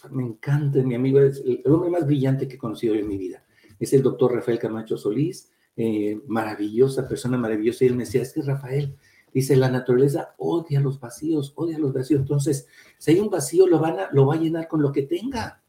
me 0.09 0.23
encanta, 0.23 0.81
mi 0.81 0.95
amigo 0.95 1.19
es 1.19 1.43
el, 1.45 1.62
hombre 1.71 1.91
más 1.91 2.07
brillante 2.07 2.47
que 2.47 2.55
he 2.55 2.57
conocido 2.57 2.95
en 2.95 3.07
mi 3.07 3.17
vida. 3.17 3.45
Es 3.79 3.93
el 3.93 4.01
doctor 4.01 4.33
Rafael 4.33 4.57
Camacho 4.57 4.97
Solís, 4.97 5.51
eh, 5.75 6.19
maravillosa 6.27 7.07
persona, 7.07 7.38
maravillosa. 7.38 7.83
Y 7.83 7.88
él 7.88 7.95
me 7.95 8.05
decía, 8.05 8.21
es 8.21 8.33
que 8.33 8.41
Rafael, 8.41 8.95
dice, 9.31 9.55
la 9.55 9.69
naturaleza 9.69 10.33
odia 10.38 10.79
los 10.79 10.99
vacíos, 10.99 11.53
odia 11.55 11.77
los 11.77 11.93
vacíos. 11.93 12.21
Entonces, 12.21 12.67
si 12.97 13.12
hay 13.12 13.19
un 13.19 13.29
vacío, 13.29 13.67
lo, 13.67 13.79
van 13.79 13.99
a, 13.99 14.09
lo 14.12 14.25
va 14.25 14.36
a 14.36 14.39
llenar 14.39 14.67
con 14.67 14.81
lo 14.81 14.91
que 14.91 15.03
tenga. 15.03 15.62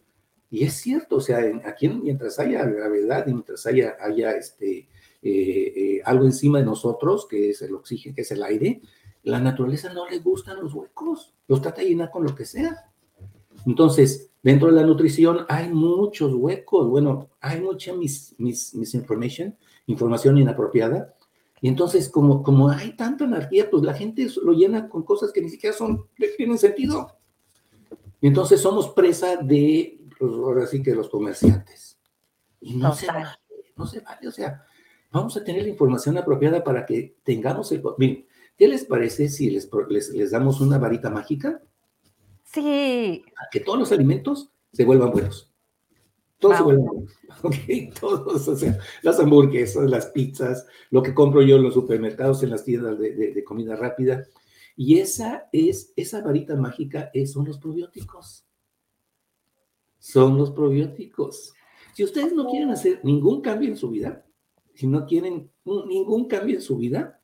Y 0.51 0.65
es 0.65 0.75
cierto, 0.75 1.17
o 1.17 1.21
sea, 1.21 1.41
aquí 1.65 1.89
mientras 1.89 2.39
haya 2.39 2.65
gravedad, 2.65 3.27
mientras 3.27 3.67
haya, 3.67 3.97
haya 4.01 4.33
este, 4.33 4.89
eh, 5.23 5.73
eh, 5.77 6.03
algo 6.05 6.25
encima 6.25 6.59
de 6.59 6.65
nosotros, 6.65 7.27
que 7.27 7.51
es 7.51 7.63
el 7.63 7.75
oxígeno, 7.75 8.15
que 8.15 8.23
es 8.23 8.31
el 8.31 8.43
aire, 8.43 8.81
la 9.25 9.41
naturaleza 9.41 9.93
no 9.93 10.09
le 10.09 10.19
gustan 10.19 10.61
los 10.61 10.75
huecos, 10.75 11.35
los 11.49 11.63
trata 11.63 11.81
de 11.81 11.89
llenar 11.89 12.11
con 12.11 12.25
lo 12.25 12.35
que 12.35 12.45
sea. 12.45 12.93
Entonces, 13.67 14.31
dentro 14.43 14.69
de 14.69 14.75
la 14.75 14.87
nutrición 14.87 15.47
hay 15.49 15.71
muchos 15.73 16.35
huecos, 16.35 16.89
bueno, 16.89 17.31
hay 17.41 17.61
mucha 17.61 17.95
mis, 17.95 18.35
mis, 18.39 18.75
misinformation, 18.75 19.57
información 19.87 20.37
inapropiada, 20.39 21.15
y 21.65 21.69
entonces 21.69 22.11
como, 22.11 22.43
como 22.43 22.69
hay 22.69 22.95
tanta 22.95 23.25
anarquía, 23.25 23.71
pues 23.71 23.83
la 23.83 23.95
gente 23.95 24.29
lo 24.43 24.53
llena 24.53 24.91
con 24.91 25.03
cosas 25.03 25.33
que 25.33 25.41
ni 25.41 25.49
siquiera 25.49 25.75
son, 25.75 26.07
tienen 26.37 26.59
sentido. 26.59 27.17
Y 28.21 28.27
entonces 28.27 28.61
somos 28.61 28.91
presa 28.91 29.37
de 29.37 29.99
pues 30.19 30.33
ahora 30.33 30.67
sí 30.67 30.83
que 30.83 30.95
los 30.95 31.09
comerciantes. 31.09 31.99
Y 32.61 32.75
no 32.77 32.95
se 32.95 33.07
vale, 33.07 33.29
no 33.77 33.87
se 33.87 34.01
vale, 34.01 34.29
o 34.29 34.33
sea, 34.33 34.65
vamos 35.11 35.37
a 35.37 35.45
tener 35.45 35.63
la 35.63 35.69
información 35.69 36.17
apropiada 36.19 36.65
para 36.65 36.87
que 36.87 37.17
tengamos 37.23 37.71
el... 37.73 37.83
Miren, 37.99 38.27
¿qué 38.57 38.69
les 38.69 38.85
parece 38.85 39.29
si 39.29 39.51
les, 39.51 39.69
les, 40.13 40.31
damos 40.31 40.61
una 40.61 40.79
varita 40.79 41.11
mágica? 41.11 41.63
Sí. 42.45 43.25
Que 43.51 43.61
todos 43.61 43.79
los 43.79 43.93
alimentos 43.93 44.51
se 44.73 44.85
vuelvan 44.85 45.11
buenos. 45.11 45.53
Todos 46.39 46.57
se 46.57 46.63
vuelvan 46.63 46.87
buenos. 46.87 47.13
Ok, 47.43 47.99
todos, 48.01 48.49
o 48.49 48.57
sea, 48.57 48.79
las 49.03 49.19
hamburguesas, 49.19 49.91
las 49.91 50.07
pizzas, 50.07 50.67
lo 50.91 51.03
que 51.03 51.13
compro 51.13 51.43
yo 51.43 51.57
en 51.57 51.63
los 51.63 51.75
supermercados, 51.75 52.43
en 52.43 52.51
las 52.51 52.65
tiendas 52.65 52.99
de, 52.99 53.13
de 53.13 53.45
comida 53.45 53.77
rápida. 53.77 54.25
Y 54.77 54.99
esa 54.99 55.49
es, 55.53 55.93
esa 55.97 56.23
varita 56.23 56.57
mágica 56.57 57.11
es, 57.13 57.33
son 57.33 57.45
los 57.45 57.59
probióticos 57.59 58.47
son 60.05 60.37
los 60.37 60.51
probióticos. 60.51 61.55
Si 61.95 62.05
ustedes 62.05 62.35
no 62.35 62.47
quieren 62.51 62.71
hacer 62.71 63.01
ningún 63.05 63.41
cambio 63.41 63.71
en 63.71 63.77
su 63.77 63.89
vida, 63.89 64.27
si 64.75 64.87
no 64.87 65.07
quieren 65.07 65.51
ningún 65.65 66.29
cambio 66.29 66.57
en 66.57 66.61
su 66.61 66.77
vida, 66.77 67.23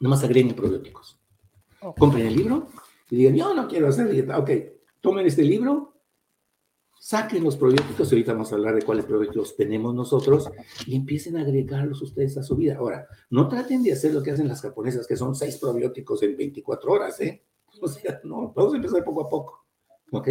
nomás 0.00 0.24
agreguen 0.24 0.56
probióticos. 0.56 1.20
Compren 1.96 2.26
el 2.26 2.34
libro 2.34 2.66
y 3.10 3.16
digan, 3.16 3.36
yo 3.36 3.54
no 3.54 3.68
quiero 3.68 3.86
hacer 3.88 4.08
dieta. 4.10 4.36
Ok, 4.38 4.50
tomen 5.00 5.24
este 5.24 5.44
libro, 5.44 6.00
saquen 6.98 7.44
los 7.44 7.56
probióticos, 7.56 8.10
y 8.10 8.16
ahorita 8.16 8.32
vamos 8.32 8.50
a 8.50 8.56
hablar 8.56 8.74
de 8.74 8.82
cuáles 8.82 9.04
probióticos 9.04 9.54
tenemos 9.54 9.94
nosotros, 9.94 10.50
y 10.84 10.96
empiecen 10.96 11.36
a 11.36 11.42
agregarlos 11.42 12.02
ustedes 12.02 12.36
a 12.38 12.42
su 12.42 12.56
vida. 12.56 12.78
Ahora, 12.78 13.06
no 13.30 13.46
traten 13.48 13.84
de 13.84 13.92
hacer 13.92 14.12
lo 14.12 14.20
que 14.20 14.32
hacen 14.32 14.48
las 14.48 14.62
japonesas, 14.62 15.06
que 15.06 15.16
son 15.16 15.36
seis 15.36 15.58
probióticos 15.58 16.24
en 16.24 16.36
24 16.36 16.90
horas, 16.90 17.20
¿eh? 17.20 17.44
O 17.80 17.86
sea, 17.86 18.20
no, 18.24 18.52
vamos 18.52 18.74
a 18.74 18.76
empezar 18.78 19.04
poco 19.04 19.26
a 19.26 19.28
poco. 19.28 19.64
¿Ok? 20.10 20.28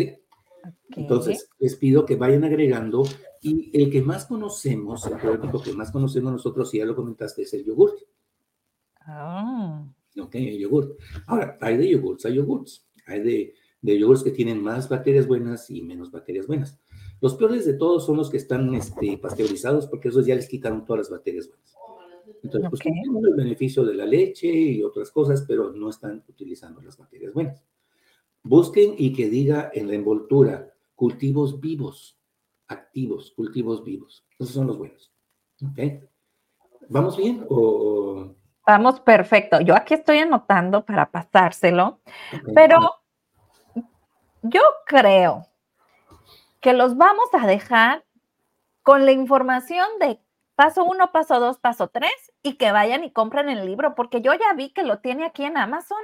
Entonces, 0.95 1.49
les 1.59 1.75
pido 1.75 2.05
que 2.05 2.15
vayan 2.15 2.43
agregando 2.43 3.03
y 3.41 3.69
el 3.77 3.91
que 3.91 4.01
más 4.01 4.25
conocemos, 4.25 5.05
el 5.07 5.17
probiótico 5.17 5.61
que 5.61 5.73
más 5.73 5.91
conocemos 5.91 6.31
nosotros, 6.31 6.69
si 6.69 6.77
ya 6.77 6.85
lo 6.85 6.95
comentaste, 6.95 7.41
es 7.41 7.53
el 7.53 7.65
yogurt. 7.65 7.97
Ah. 9.01 9.85
Ok, 10.19 10.35
el 10.35 10.59
yogurt. 10.59 10.99
Ahora, 11.27 11.57
hay 11.59 11.77
de 11.77 11.89
yogurts, 11.89 12.25
hay 12.25 12.35
yogurts. 12.35 12.87
Hay 13.05 13.19
de, 13.21 13.53
de 13.81 13.99
yogurts 13.99 14.23
que 14.23 14.31
tienen 14.31 14.63
más 14.63 14.87
bacterias 14.87 15.27
buenas 15.27 15.69
y 15.69 15.81
menos 15.81 16.11
bacterias 16.11 16.47
buenas. 16.47 16.79
Los 17.19 17.35
peores 17.35 17.65
de 17.65 17.73
todos 17.73 18.05
son 18.05 18.17
los 18.17 18.29
que 18.29 18.37
están 18.37 18.73
este, 18.75 19.17
pasteurizados 19.17 19.87
porque 19.87 20.09
esos 20.09 20.25
ya 20.25 20.35
les 20.35 20.47
quitaron 20.47 20.85
todas 20.85 20.99
las 20.99 21.09
bacterias 21.09 21.47
buenas. 21.47 21.75
Entonces, 22.43 22.69
pues 22.69 22.81
tienen 22.81 23.03
el 23.25 23.35
beneficio 23.35 23.85
de 23.85 23.93
la 23.93 24.05
leche 24.05 24.47
y 24.47 24.83
otras 24.83 25.09
cosas, 25.11 25.45
pero 25.47 25.71
no 25.71 25.89
están 25.89 26.23
utilizando 26.27 26.81
las 26.81 26.97
bacterias 26.97 27.33
buenas. 27.33 27.63
Busquen 28.43 28.95
y 28.97 29.13
que 29.13 29.29
diga 29.29 29.71
en 29.73 29.87
la 29.87 29.95
envoltura 29.95 30.73
cultivos 30.95 31.59
vivos, 31.59 32.19
activos, 32.67 33.31
cultivos 33.35 33.83
vivos. 33.83 34.25
Esos 34.37 34.53
son 34.53 34.67
los 34.67 34.77
buenos. 34.77 35.13
¿Ok? 35.63 36.03
¿Vamos 36.89 37.17
bien 37.17 37.45
o...? 37.49 38.35
Vamos 38.65 38.99
perfecto. 39.01 39.59
Yo 39.59 39.75
aquí 39.75 39.93
estoy 39.93 40.19
anotando 40.19 40.85
para 40.85 41.11
pasárselo, 41.11 41.99
pero 42.55 42.79
yo 44.41 44.61
creo 44.85 45.47
que 46.61 46.71
los 46.71 46.95
vamos 46.95 47.27
a 47.33 47.45
dejar 47.45 48.05
con 48.81 49.05
la 49.05 49.11
información 49.11 49.85
de 49.99 50.19
paso 50.55 50.85
uno, 50.85 51.11
paso 51.11 51.41
dos, 51.41 51.59
paso 51.59 51.89
tres 51.89 52.13
y 52.41 52.53
que 52.53 52.71
vayan 52.71 53.03
y 53.03 53.11
compren 53.11 53.49
el 53.49 53.65
libro, 53.65 53.95
porque 53.95 54.21
yo 54.21 54.33
ya 54.33 54.53
vi 54.55 54.69
que 54.71 54.83
lo 54.83 54.99
tiene 54.99 55.25
aquí 55.25 55.43
en 55.43 55.57
Amazon. 55.57 55.99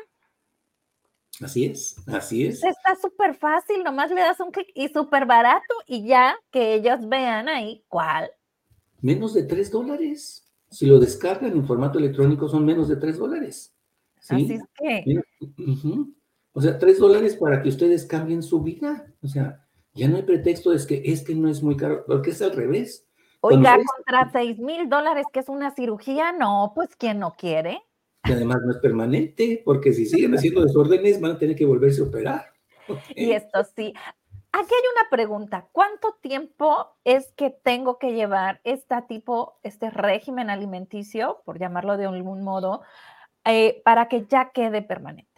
Así 1.41 1.65
es, 1.65 1.95
así 2.07 2.45
es. 2.45 2.63
Está 2.63 2.95
súper 3.01 3.35
fácil, 3.35 3.83
nomás 3.83 4.11
le 4.11 4.21
das 4.21 4.39
un 4.39 4.51
clic 4.51 4.67
y 4.75 4.89
súper 4.89 5.25
barato 5.25 5.73
y 5.87 6.05
ya 6.05 6.35
que 6.51 6.73
ellos 6.73 7.07
vean 7.07 7.47
ahí 7.47 7.83
cuál. 7.87 8.29
Menos 9.01 9.33
de 9.33 9.43
tres 9.43 9.71
dólares. 9.71 10.45
Si 10.69 10.85
lo 10.85 10.99
descargan 10.99 11.53
en 11.53 11.65
formato 11.65 11.97
electrónico 11.97 12.47
son 12.49 12.65
menos 12.65 12.89
de 12.89 12.97
tres 12.97 13.17
dólares. 13.17 13.73
Así 14.17 14.53
es 14.53 14.61
que. 14.77 15.21
O 16.51 16.61
sea, 16.61 16.77
tres 16.77 16.99
dólares 16.99 17.37
para 17.37 17.61
que 17.61 17.69
ustedes 17.69 18.05
cambien 18.05 18.43
su 18.43 18.61
vida. 18.61 19.07
O 19.23 19.27
sea, 19.27 19.65
ya 19.93 20.07
no 20.07 20.17
hay 20.17 20.23
pretexto, 20.23 20.73
es 20.73 20.85
que 20.85 21.01
es 21.05 21.23
que 21.23 21.35
no 21.35 21.49
es 21.49 21.63
muy 21.63 21.77
caro, 21.77 22.03
porque 22.05 22.31
es 22.31 22.41
al 22.41 22.51
revés. 22.51 23.07
Oiga, 23.41 23.77
contra 23.77 24.29
seis 24.31 24.59
mil 24.59 24.89
dólares, 24.89 25.25
que 25.31 25.39
es 25.39 25.47
una 25.47 25.71
cirugía, 25.71 26.33
no, 26.33 26.73
pues 26.75 26.95
¿quién 26.97 27.19
no 27.19 27.31
quiere? 27.31 27.81
Que 28.23 28.33
además 28.33 28.57
no 28.65 28.71
es 28.71 28.77
permanente, 28.77 29.61
porque 29.63 29.93
si 29.93 30.05
siguen 30.05 30.35
haciendo 30.35 30.63
desórdenes 30.63 31.19
van 31.21 31.31
a 31.31 31.39
tener 31.39 31.55
que 31.55 31.65
volverse 31.65 32.01
a 32.01 32.05
operar. 32.05 32.45
Y 33.15 33.33
esto 33.33 33.63
sí. 33.75 33.93
Aquí 34.51 34.71
hay 34.73 34.91
una 34.95 35.09
pregunta. 35.11 35.67
¿Cuánto 35.71 36.17
tiempo 36.21 36.87
es 37.03 37.31
que 37.33 37.51
tengo 37.51 37.99
que 37.99 38.13
llevar 38.13 38.61
este 38.63 38.95
tipo, 39.07 39.59
este 39.61 39.91
régimen 39.91 40.49
alimenticio, 40.49 41.43
por 41.45 41.59
llamarlo 41.59 41.97
de 41.97 42.05
algún 42.05 42.41
modo, 42.41 42.81
eh, 43.45 43.79
para 43.85 44.07
que 44.07 44.25
ya 44.25 44.49
quede 44.51 44.81
permanente? 44.81 45.29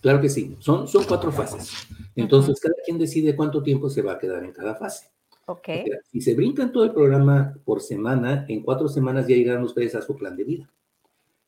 Claro 0.00 0.22
que 0.22 0.30
sí. 0.30 0.56
Son, 0.60 0.88
son 0.88 1.04
cuatro 1.04 1.30
fases. 1.30 1.86
Entonces, 2.16 2.58
cada 2.60 2.74
quien 2.82 2.98
decide 2.98 3.36
cuánto 3.36 3.62
tiempo 3.62 3.90
se 3.90 4.00
va 4.00 4.12
a 4.12 4.18
quedar 4.18 4.42
en 4.42 4.52
cada 4.52 4.74
fase. 4.74 5.10
Ok. 5.44 5.68
Si 6.10 6.22
se 6.22 6.34
brincan 6.34 6.72
todo 6.72 6.84
el 6.84 6.92
programa 6.92 7.54
por 7.66 7.82
semana, 7.82 8.46
en 8.48 8.62
cuatro 8.62 8.88
semanas 8.88 9.26
ya 9.26 9.36
llegarán 9.36 9.64
ustedes 9.64 9.94
a 9.96 10.00
su 10.00 10.16
plan 10.16 10.34
de 10.34 10.44
vida 10.44 10.70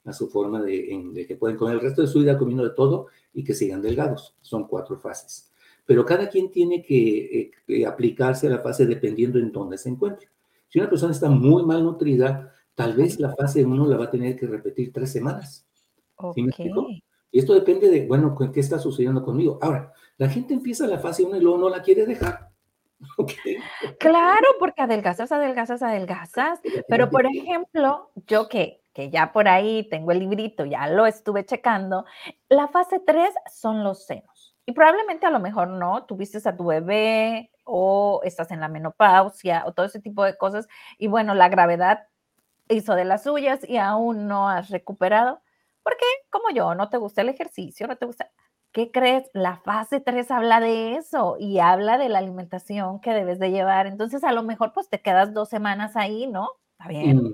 a 0.04 0.12
su 0.12 0.28
forma 0.28 0.60
de, 0.62 1.24
que 1.26 1.36
pueden 1.36 1.56
comer 1.56 1.74
el 1.74 1.80
resto 1.80 2.02
de 2.02 2.08
su 2.08 2.20
vida 2.20 2.38
comiendo 2.38 2.64
de 2.64 2.74
todo 2.74 3.06
y 3.32 3.44
que 3.44 3.54
sigan 3.54 3.82
delgados. 3.82 4.36
Son 4.40 4.66
cuatro 4.66 4.98
fases. 4.98 5.52
Pero 5.86 6.04
cada 6.04 6.28
quien 6.28 6.50
tiene 6.50 6.82
que, 6.82 7.50
eh, 7.68 7.86
aplicarse 7.86 8.46
a 8.46 8.50
la 8.50 8.58
fase 8.58 8.86
dependiendo 8.86 9.38
en 9.38 9.52
dónde 9.52 9.78
se 9.78 9.88
encuentre. 9.88 10.28
Si 10.68 10.78
una 10.78 10.88
persona 10.88 11.12
está 11.12 11.28
muy 11.28 11.64
mal 11.64 11.84
nutrida, 11.84 12.52
tal 12.74 12.94
vez 12.94 13.20
la 13.20 13.34
fase 13.34 13.64
1 13.64 13.86
la 13.86 13.96
va 13.96 14.04
a 14.06 14.10
tener 14.10 14.36
que 14.36 14.46
repetir 14.46 14.92
tres 14.92 15.12
semanas. 15.12 15.66
¿Sí 16.34 16.42
me 16.42 16.52
Y 17.30 17.38
esto 17.38 17.52
depende 17.52 17.90
de, 17.90 18.06
bueno, 18.06 18.36
qué 18.52 18.60
está 18.60 18.78
sucediendo 18.78 19.22
conmigo. 19.24 19.58
Ahora, 19.60 19.92
la 20.18 20.28
gente 20.28 20.54
empieza 20.54 20.86
la 20.86 20.98
fase 20.98 21.24
1 21.24 21.36
y 21.36 21.40
luego 21.40 21.58
no 21.58 21.68
la 21.68 21.82
quiere 21.82 22.06
dejar. 22.06 22.50
Claro, 23.98 24.46
porque 24.60 24.82
adelgazas, 24.82 25.32
adelgazas, 25.32 25.82
adelgazas. 25.82 26.60
Pero, 26.88 27.10
por 27.10 27.26
ejemplo, 27.26 28.10
yo 28.26 28.48
que 28.48 28.82
que 28.92 29.11
ya 29.11 29.33
por 29.33 29.48
ahí 29.48 29.88
tengo 29.88 30.12
el 30.12 30.20
librito, 30.20 30.64
ya 30.64 30.87
lo 30.87 31.07
estuve 31.07 31.44
checando, 31.44 32.05
la 32.48 32.68
fase 32.68 33.00
3 33.00 33.31
son 33.52 33.85
los 33.85 34.07
senos. 34.07 34.57
Y 34.66 34.72
probablemente 34.72 35.26
a 35.26 35.31
lo 35.31 35.40
mejor 35.40 35.68
no, 35.68 36.05
tuviste 36.05 36.46
a 36.48 36.57
tu 36.57 36.66
bebé, 36.66 37.50
o 37.64 38.20
estás 38.24 38.50
en 38.50 38.61
la 38.61 38.68
menopausia 38.68 39.64
o 39.66 39.72
todo 39.72 39.87
ese 39.87 40.00
tipo 40.00 40.24
de 40.24 40.37
cosas. 40.37 40.68
Y 40.98 41.07
bueno, 41.09 41.35
la 41.35 41.48
gravedad 41.48 42.09
hizo 42.68 42.94
de 42.94 43.05
las 43.05 43.24
suyas 43.24 43.61
y 43.68 43.78
aún 43.78 44.28
no 44.28 44.48
has 44.48 44.70
recuperado. 44.70 45.42
Porque 45.83 46.05
como 46.31 46.50
yo, 46.55 46.74
no 46.74 46.90
te 46.90 46.98
gusta 46.98 47.22
el 47.22 47.28
ejercicio, 47.28 47.87
no 47.87 47.96
te 47.96 48.07
gusta... 48.07 48.31
¿Qué 48.72 48.90
crees? 48.90 49.28
La 49.35 49.59
fase 49.59 50.00
3 50.00 50.31
habla 50.31 50.59
de 50.61 50.94
eso 50.96 51.37
y 51.38 51.59
habla 51.59 51.98
de 51.98 52.09
la 52.09 52.20
alimentación 52.20 53.00
que 53.00 53.12
debes 53.12 53.38
de 53.38 53.50
llevar. 53.50 53.87
Entonces, 53.87 54.24
a 54.24 54.33
lo 54.33 54.42
mejor, 54.42 54.72
pues 54.72 54.88
te 54.88 55.02
quedas 55.02 55.35
dos 55.35 55.50
semanas 55.50 55.94
ahí, 55.96 56.26
¿no? 56.26 56.48
Bien. 56.88 57.33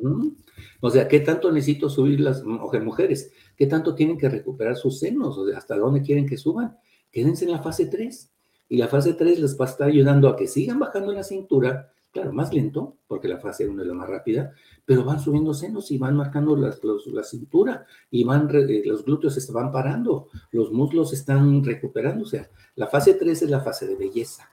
O 0.81 0.91
sea, 0.91 1.09
¿qué 1.09 1.21
tanto 1.21 1.51
necesito 1.51 1.89
subir 1.89 2.21
las 2.21 2.45
mujeres? 2.45 3.33
¿Qué 3.57 3.67
tanto 3.67 3.95
tienen 3.95 4.19
que 4.19 4.29
recuperar 4.29 4.77
sus 4.77 4.99
senos? 4.99 5.37
O 5.39 5.47
sea, 5.47 5.59
¿hasta 5.59 5.77
dónde 5.77 6.03
quieren 6.03 6.27
que 6.27 6.37
suban? 6.37 6.77
Quédense 7.11 7.45
en 7.45 7.53
la 7.53 7.63
fase 7.63 7.87
3. 7.87 8.33
Y 8.69 8.77
la 8.77 8.89
fase 8.89 9.15
3 9.15 9.39
les 9.41 9.59
va 9.59 9.65
a 9.65 9.69
estar 9.69 9.89
ayudando 9.89 10.29
a 10.29 10.37
que 10.37 10.47
sigan 10.47 10.79
bajando 10.79 11.13
la 11.13 11.23
cintura, 11.23 11.91
claro, 12.13 12.33
más 12.33 12.53
lento, 12.53 12.99
porque 13.07 13.27
la 13.27 13.39
fase 13.39 13.67
1 13.67 13.81
es 13.81 13.89
la 13.89 13.95
más 13.95 14.11
rápida, 14.11 14.53
pero 14.85 15.05
van 15.05 15.21
subiendo 15.21 15.55
senos 15.55 15.91
y 15.91 15.97
van 15.97 16.17
marcando 16.17 16.55
la 16.55 17.23
cintura 17.23 17.87
y 18.11 18.25
van, 18.25 18.49
eh, 18.55 18.83
los 18.85 19.05
glúteos 19.05 19.35
se 19.35 19.53
van 19.53 19.73
parando, 19.73 20.29
los 20.51 20.71
muslos 20.71 21.15
están 21.15 21.65
recuperando. 21.65 22.25
O 22.25 22.29
sea, 22.29 22.51
la 22.77 22.89
fase 22.89 23.15
3 23.15 23.43
es 23.43 23.51
la 23.51 23.61
fase 23.61 23.87
de 23.87 23.97
belleza, 23.97 24.51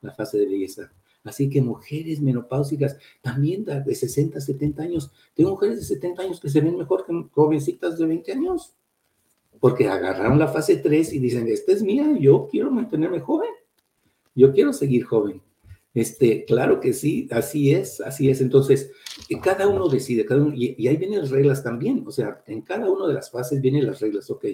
la 0.00 0.12
fase 0.12 0.38
de 0.38 0.46
belleza. 0.46 0.90
Así 1.24 1.48
que 1.48 1.62
mujeres 1.62 2.20
menopáusicas, 2.20 2.96
también 3.20 3.64
de 3.64 3.94
60, 3.94 4.40
70 4.40 4.82
años, 4.82 5.10
tengo 5.34 5.50
mujeres 5.50 5.76
de 5.76 5.84
70 5.84 6.22
años 6.22 6.40
que 6.40 6.48
se 6.48 6.60
ven 6.60 6.76
mejor 6.76 7.04
que 7.06 7.12
jovencitas 7.32 7.98
de 7.98 8.06
20 8.06 8.32
años 8.32 8.74
porque 9.62 9.86
agarraron 9.86 10.40
la 10.40 10.48
fase 10.48 10.78
3 10.78 11.12
y 11.12 11.20
dicen, 11.20 11.46
esta 11.46 11.70
es 11.70 11.84
mía, 11.84 12.16
yo 12.18 12.48
quiero 12.50 12.72
mantenerme 12.72 13.20
joven, 13.20 13.50
yo 14.34 14.52
quiero 14.52 14.72
seguir 14.72 15.04
joven. 15.04 15.40
Este, 15.94 16.44
claro 16.46 16.80
que 16.80 16.92
sí, 16.92 17.28
así 17.30 17.72
es, 17.72 18.00
así 18.00 18.28
es. 18.28 18.40
Entonces, 18.40 18.90
eh, 19.28 19.38
cada 19.40 19.68
uno 19.68 19.88
decide, 19.88 20.24
cada 20.24 20.42
uno, 20.42 20.52
y, 20.52 20.88
ahí 20.88 20.96
vienen 20.96 21.20
las 21.20 21.30
reglas 21.30 21.62
también, 21.62 22.02
o 22.04 22.10
sea, 22.10 22.42
en 22.48 22.62
cada 22.62 22.90
una 22.90 23.06
de 23.06 23.14
las 23.14 23.30
fases 23.30 23.60
vienen 23.60 23.86
las 23.86 24.00
reglas, 24.00 24.28
ok, 24.30 24.46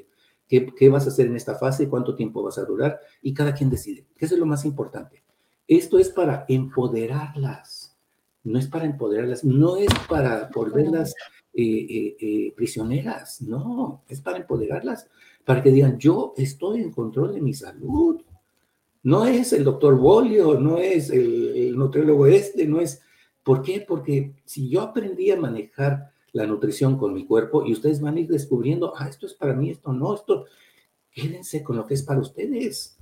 ¿qué, 0.47 0.67
¿qué, 0.77 0.89
vas 0.91 1.07
a 1.07 1.09
hacer 1.09 1.27
en 1.27 1.37
esta 1.37 1.55
fase? 1.55 1.89
¿Cuánto 1.89 2.15
tiempo 2.15 2.43
vas 2.43 2.59
a 2.59 2.67
durar? 2.67 3.01
Y 3.23 3.33
cada 3.33 3.55
quien 3.55 3.71
decide, 3.71 4.05
que 4.15 4.27
eso 4.27 4.35
es 4.35 4.41
lo 4.41 4.47
más 4.47 4.67
importante. 4.67 5.23
Esto 5.69 5.99
es 5.99 6.09
para 6.09 6.47
empoderarlas, 6.49 7.95
no 8.43 8.59
es 8.59 8.67
para 8.67 8.87
empoderarlas, 8.87 9.45
no 9.45 9.77
es 9.77 9.91
para 10.09 10.49
volverlas 10.55 11.15
eh, 11.53 11.63
eh, 11.63 12.17
eh, 12.19 12.53
prisioneras, 12.57 13.43
no, 13.43 14.03
es 14.09 14.23
para 14.23 14.39
empoderarlas, 14.39 15.07
para 15.45 15.63
que 15.63 15.71
digan, 15.71 15.99
yo 15.99 16.33
estoy 16.39 16.81
en 16.81 16.91
control 16.91 17.35
de 17.35 17.43
mi 17.43 17.53
salud. 17.53 18.23
No 19.03 19.27
es 19.27 19.53
el 19.53 19.63
doctor 19.63 19.97
Bolio, 19.99 20.59
no 20.59 20.79
es 20.79 21.11
el, 21.11 21.77
nutriólogo 21.77 22.27
este, 22.27 22.67
no 22.67 22.81
es... 22.81 23.03
¿Por 23.43 23.63
qué? 23.63 23.85
Porque 23.87 24.35
si 24.45 24.69
yo 24.69 24.83
aprendí 24.83 25.31
a 25.31 25.41
manejar 25.41 26.13
la 26.33 26.47
nutrición 26.47 26.99
con 26.99 27.15
mi 27.15 27.27
cuerpo 27.27 27.65
y 27.65 27.73
ustedes 27.73 28.01
van 28.01 28.17
a 28.17 28.21
ir 28.21 28.29
descubriendo, 28.29 28.93
ah, 28.97 29.09
esto 29.09 29.27
es 29.27 29.35
para 29.35 29.55
mí, 29.55 29.71
esto 29.71 29.93
no, 29.93 30.15
esto, 30.15 30.47
quédense 31.11 31.63
con 31.63 31.77
lo 31.77 31.87
que 31.87 31.95
es 31.95 32.03
para 32.03 32.21
ustedes. 32.21 32.98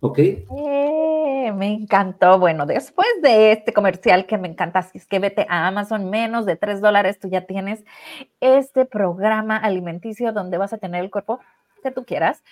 ¿Ok? 0.00 0.18
Eh, 0.18 1.52
me 1.56 1.72
encantó. 1.72 2.38
Bueno, 2.38 2.66
después 2.66 3.08
de 3.22 3.52
este 3.52 3.72
comercial 3.72 4.26
que 4.26 4.38
me 4.38 4.48
encanta, 4.48 4.82
si 4.82 4.98
es 4.98 5.06
que 5.06 5.18
vete 5.18 5.46
a 5.48 5.66
Amazon, 5.66 6.10
menos 6.10 6.46
de 6.46 6.56
3 6.56 6.80
dólares, 6.80 7.18
tú 7.18 7.28
ya 7.28 7.42
tienes 7.42 7.84
este 8.40 8.84
programa 8.84 9.56
alimenticio 9.56 10.32
donde 10.32 10.58
vas 10.58 10.72
a 10.72 10.78
tener 10.78 11.02
el 11.02 11.10
cuerpo 11.10 11.40
que 11.82 11.90
tú 11.90 12.04
quieras. 12.04 12.42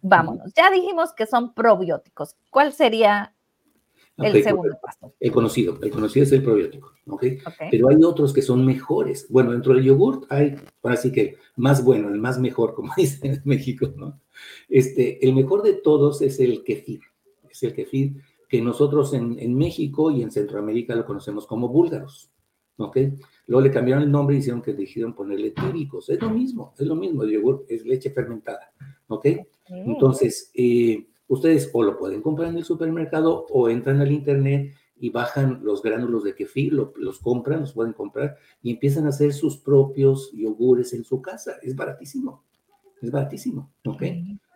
Vámonos. 0.00 0.52
Ya 0.54 0.70
dijimos 0.70 1.12
que 1.12 1.26
son 1.26 1.52
probióticos. 1.54 2.36
¿Cuál 2.50 2.72
sería 2.72 3.32
el 4.16 4.42
segundo 4.42 4.76
paso? 4.80 5.12
El 5.20 5.32
conocido. 5.32 5.78
El 5.82 5.90
conocido 5.90 6.24
es 6.24 6.32
el 6.32 6.42
probiótico. 6.42 6.92
¿okay? 7.06 7.38
Pero 7.70 7.88
hay 7.88 7.96
otros 8.02 8.32
que 8.32 8.42
son 8.42 8.64
mejores. 8.64 9.26
Bueno, 9.28 9.52
dentro 9.52 9.74
del 9.74 9.84
yogurt 9.84 10.24
hay, 10.30 10.56
ahora 10.82 10.96
sí 10.96 11.12
que 11.12 11.36
más 11.56 11.84
bueno, 11.84 12.08
el 12.08 12.18
más 12.18 12.38
mejor, 12.38 12.74
como 12.74 12.92
dicen 12.96 13.32
en 13.32 13.42
México, 13.44 13.92
¿no? 13.96 14.20
Este, 14.68 15.24
el 15.26 15.34
mejor 15.34 15.62
de 15.62 15.74
todos 15.74 16.22
es 16.22 16.40
el 16.40 16.64
kefir, 16.64 17.00
es 17.50 17.62
el 17.62 17.74
kefir 17.74 18.14
que 18.48 18.60
nosotros 18.60 19.14
en, 19.14 19.54
México 19.56 20.10
y 20.10 20.22
en 20.22 20.30
Centroamérica 20.30 20.94
lo 20.94 21.06
conocemos 21.06 21.46
como 21.46 21.68
búlgaros, 21.68 22.30
¿ok? 22.76 22.98
Luego 23.46 23.66
le 23.66 23.70
cambiaron 23.70 24.04
el 24.04 24.10
nombre 24.10 24.36
y 24.36 24.40
hicieron 24.40 24.60
que 24.60 24.74
decidieron 24.74 25.14
ponerle 25.14 25.52
tíricos, 25.52 26.10
es 26.10 26.20
lo 26.20 26.28
mismo, 26.28 26.74
es 26.78 26.86
lo 26.86 26.94
mismo, 26.94 27.22
el 27.22 27.30
yogur 27.30 27.64
es 27.66 27.86
leche 27.86 28.10
fermentada, 28.10 28.70
¿ok? 29.08 29.26
Entonces, 29.68 30.50
eh, 30.52 31.06
ustedes 31.28 31.70
o 31.72 31.82
lo 31.82 31.98
pueden 31.98 32.20
comprar 32.20 32.50
en 32.50 32.58
el 32.58 32.64
supermercado 32.64 33.46
o 33.48 33.70
entran 33.70 34.02
al 34.02 34.12
internet 34.12 34.74
y 34.96 35.08
bajan 35.08 35.60
los 35.62 35.82
gránulos 35.82 36.22
de 36.22 36.34
kefir, 36.34 36.74
los 36.74 37.18
compran, 37.20 37.60
los 37.60 37.72
pueden 37.72 37.94
comprar 37.94 38.36
y 38.62 38.70
empiezan 38.72 39.06
a 39.06 39.08
hacer 39.08 39.32
sus 39.32 39.56
propios 39.56 40.30
yogures 40.32 40.92
en 40.92 41.04
su 41.04 41.22
casa. 41.22 41.54
Es 41.62 41.74
baratísimo 41.74 42.44
es 43.02 43.10
baratísimo, 43.10 43.70
¿ok? 43.86 44.02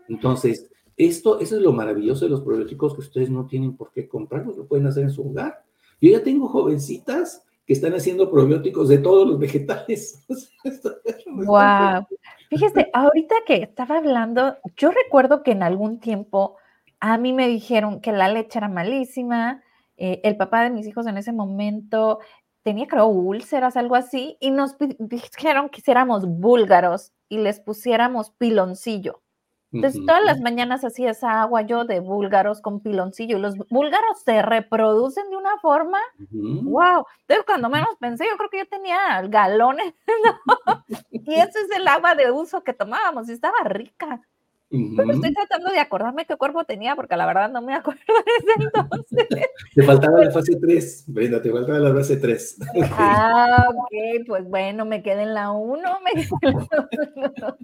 Entonces, 0.08 0.68
esto, 0.96 1.40
eso 1.40 1.56
es 1.56 1.62
lo 1.62 1.72
maravilloso 1.72 2.24
de 2.24 2.30
los 2.30 2.40
probióticos 2.40 2.94
que 2.94 3.00
ustedes 3.00 3.30
no 3.30 3.46
tienen 3.46 3.76
por 3.76 3.92
qué 3.92 4.08
comprarlos, 4.08 4.56
lo 4.56 4.66
pueden 4.66 4.86
hacer 4.86 5.04
en 5.04 5.10
su 5.10 5.28
hogar. 5.28 5.62
Yo 6.00 6.10
ya 6.10 6.22
tengo 6.22 6.48
jovencitas 6.48 7.44
que 7.66 7.72
están 7.72 7.94
haciendo 7.94 8.30
probióticos 8.30 8.88
de 8.88 8.98
todos 8.98 9.26
los 9.26 9.38
vegetales. 9.38 10.24
wow. 11.26 12.06
Fíjese, 12.48 12.88
ahorita 12.92 13.34
que 13.46 13.56
estaba 13.56 13.98
hablando, 13.98 14.56
yo 14.76 14.90
recuerdo 14.90 15.42
que 15.42 15.50
en 15.50 15.62
algún 15.62 15.98
tiempo 15.98 16.56
a 17.00 17.18
mí 17.18 17.32
me 17.32 17.48
dijeron 17.48 18.00
que 18.00 18.12
la 18.12 18.28
leche 18.28 18.58
era 18.58 18.68
malísima. 18.68 19.62
Eh, 19.96 20.20
el 20.24 20.36
papá 20.36 20.62
de 20.62 20.70
mis 20.70 20.86
hijos 20.86 21.06
en 21.06 21.16
ese 21.16 21.32
momento 21.32 22.20
tenía, 22.66 22.88
creo, 22.88 23.06
úlceras, 23.06 23.76
algo 23.76 23.94
así, 23.94 24.36
y 24.40 24.50
nos 24.50 24.74
dijeron 24.98 25.68
que 25.68 25.78
hiciéramos 25.78 26.26
búlgaros 26.26 27.12
y 27.28 27.38
les 27.38 27.60
pusiéramos 27.60 28.32
piloncillo. 28.32 29.22
Entonces, 29.70 30.00
todas 30.04 30.24
las 30.24 30.40
mañanas 30.40 30.84
hacía 30.84 31.10
esa 31.10 31.42
agua 31.42 31.62
yo 31.62 31.84
de 31.84 32.00
búlgaros 32.00 32.60
con 32.60 32.80
piloncillo. 32.80 33.36
Y 33.36 33.40
los 33.40 33.56
búlgaros 33.68 34.20
se 34.24 34.42
reproducen 34.42 35.30
de 35.30 35.36
una 35.36 35.56
forma, 35.60 35.98
wow. 36.30 37.04
Entonces, 37.20 37.46
cuando 37.46 37.68
menos 37.68 37.90
pensé, 38.00 38.24
yo 38.28 38.36
creo 38.36 38.50
que 38.50 38.58
yo 38.58 38.68
tenía 38.68 39.22
galones, 39.28 39.94
y 41.10 41.34
ese 41.34 41.60
es 41.60 41.70
el 41.76 41.86
agua 41.86 42.16
de 42.16 42.32
uso 42.32 42.64
que 42.64 42.72
tomábamos, 42.72 43.28
y 43.28 43.32
estaba 43.32 43.62
rica. 43.62 44.22
Pero 44.68 45.12
estoy 45.12 45.32
tratando 45.32 45.70
de 45.70 45.78
acordarme 45.78 46.26
qué 46.26 46.36
cuerpo 46.36 46.64
tenía, 46.64 46.96
porque 46.96 47.16
la 47.16 47.26
verdad 47.26 47.50
no 47.50 47.62
me 47.62 47.74
acuerdo 47.74 48.00
de 48.06 48.52
ese 48.52 48.70
entonces. 48.74 49.28
Te 49.74 49.82
faltaba 49.82 50.24
la 50.24 50.30
fase 50.30 50.56
3, 50.60 51.04
Brenda, 51.06 51.40
te 51.40 51.52
faltaba 51.52 51.78
la 51.78 51.94
fase 51.94 52.16
3. 52.16 52.58
Ah, 52.92 53.68
ok, 53.68 54.26
pues 54.26 54.48
bueno, 54.48 54.84
me 54.84 55.02
quedé 55.02 55.22
en 55.22 55.34
la 55.34 55.50
1. 55.52 55.82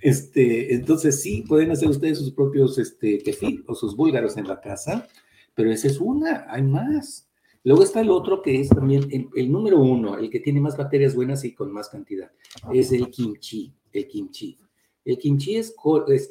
Este, 0.00 0.74
entonces 0.74 1.22
sí, 1.22 1.44
pueden 1.46 1.70
hacer 1.70 1.88
ustedes 1.88 2.18
sus 2.18 2.32
propios 2.32 2.78
este, 2.78 3.18
kefir 3.18 3.62
o 3.68 3.74
sus 3.74 3.94
búlgaros 3.94 4.36
en 4.38 4.48
la 4.48 4.60
casa, 4.60 5.06
pero 5.54 5.70
esa 5.70 5.86
es 5.86 6.00
una, 6.00 6.46
hay 6.48 6.62
más. 6.62 7.28
Luego 7.62 7.82
está 7.82 8.00
el 8.00 8.10
otro 8.10 8.42
que 8.42 8.58
es 8.58 8.70
también 8.70 9.06
el, 9.12 9.28
el 9.36 9.52
número 9.52 9.78
uno, 9.78 10.16
el 10.18 10.30
que 10.30 10.40
tiene 10.40 10.60
más 10.60 10.76
bacterias 10.76 11.14
buenas 11.14 11.44
y 11.44 11.54
con 11.54 11.70
más 11.70 11.88
cantidad, 11.90 12.32
es 12.72 12.90
el 12.90 13.10
kimchi, 13.10 13.72
el 13.92 14.08
kimchi. 14.08 14.58
El 15.04 15.18
kimchi 15.18 15.56
es, 15.56 15.74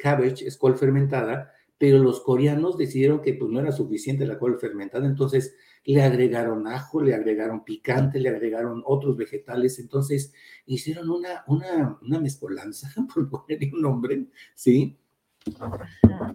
cabbage, 0.02 0.48
es 0.48 0.58
col 0.58 0.78
fermentada, 0.78 1.52
pero 1.78 2.00
los 2.00 2.22
coreanos 2.22 2.78
decidieron 2.78 3.22
que 3.22 3.34
pues 3.34 3.52
no 3.52 3.60
era 3.60 3.72
suficiente 3.72 4.26
la 4.26 4.40
col 4.40 4.60
fermentada, 4.60 5.06
entonces 5.06 5.56
le 5.86 6.02
agregaron 6.02 6.66
ajo, 6.68 7.02
le 7.02 7.14
agregaron 7.14 7.64
picante, 7.64 8.20
le 8.20 8.30
agregaron 8.30 8.82
otros 8.86 9.18
vegetales, 9.18 9.80
entonces 9.80 10.34
hicieron 10.66 11.10
una, 11.10 11.44
una, 11.48 12.00
una 12.02 12.20
mezcolanza, 12.20 12.90
por 13.14 13.30
ponerle 13.30 13.72
un 13.74 13.82
nombre, 13.82 14.26
¿sí? 14.56 14.98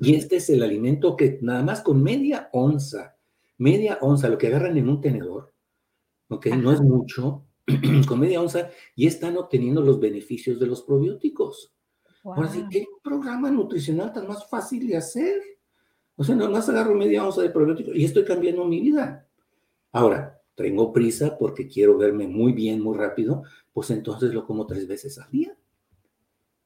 Y 0.01 0.15
este 0.15 0.37
es 0.37 0.51
el 0.51 0.63
alimento 0.63 1.17
que 1.17 1.39
nada 1.41 1.63
más 1.63 1.81
con 1.81 2.03
media 2.03 2.51
onza, 2.53 3.17
media 3.57 3.99
onza, 4.03 4.29
lo 4.29 4.37
que 4.37 4.49
agarran 4.49 4.77
en 4.77 4.89
un 4.89 5.01
tenedor, 5.01 5.55
¿ok? 6.29 6.47
No 6.49 6.73
es 6.73 6.81
mucho, 6.81 7.47
con 8.07 8.21
media 8.21 8.41
onza, 8.41 8.71
y 8.95 9.07
están 9.07 9.37
obteniendo 9.39 9.81
los 9.81 9.99
beneficios 9.99 10.61
de 10.61 10.67
los 10.67 10.83
probióticos. 10.83 11.73
Ahora 12.35 12.49
sí, 12.49 12.65
¿qué 12.71 12.87
programa 13.03 13.51
nutricional 13.51 14.13
tan 14.13 14.27
más 14.27 14.49
fácil 14.49 14.87
de 14.87 14.97
hacer? 14.97 15.41
O 16.17 16.25
sea, 16.25 16.35
nada 16.35 16.51
más 16.51 16.69
agarro 16.69 16.95
media 16.95 17.25
onza 17.25 17.43
de 17.43 17.51
probiótico 17.51 17.93
y 17.95 18.05
estoy 18.05 18.25
cambiando 18.25 18.65
mi 18.65 18.81
vida. 18.81 19.27
Ahora, 19.93 20.41
tengo 20.55 20.93
prisa 20.93 21.39
porque 21.39 21.69
quiero 21.69 21.97
verme 21.97 22.27
muy 22.27 22.53
bien, 22.53 22.81
muy 22.81 22.97
rápido, 22.97 23.45
pues 23.73 23.91
entonces 23.91 24.35
lo 24.35 24.45
como 24.45 24.67
tres 24.67 24.89
veces 24.89 25.19
al 25.19 25.31
día. 25.31 25.57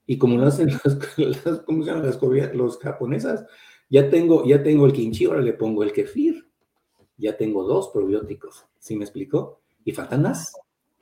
Y 0.07 0.19
como 0.19 0.37
lo 0.39 0.47
hacen 0.47 0.69
las, 1.17 1.61
¿cómo 1.61 1.85
se 1.85 1.91
llaman 1.91 2.07
las 2.07 2.55
los 2.55 2.79
japonesas, 2.79 3.45
ya 3.91 4.09
tengo, 4.09 4.47
ya 4.47 4.63
tengo 4.63 4.87
el 4.87 4.93
kimchi, 4.95 5.27
ahora 5.27 5.43
le 5.43 5.53
pongo 5.53 5.83
el 5.83 5.93
kefir. 5.93 6.49
Ya 7.19 7.37
tengo 7.37 7.63
dos 7.65 7.91
probióticos. 7.91 8.67
¿Sí 8.79 8.97
me 8.97 9.05
explicó? 9.05 9.61
Y 9.85 9.93
faltan 9.93 10.23
más. 10.23 10.55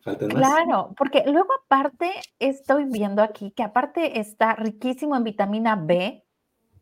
Claro, 0.03 0.95
porque 0.97 1.25
luego 1.27 1.49
aparte 1.65 2.11
estoy 2.39 2.85
viendo 2.85 3.23
aquí 3.23 3.51
que 3.51 3.63
aparte 3.63 4.19
está 4.19 4.55
riquísimo 4.55 5.15
en 5.17 5.25
vitamina 5.25 5.77
B, 5.77 6.25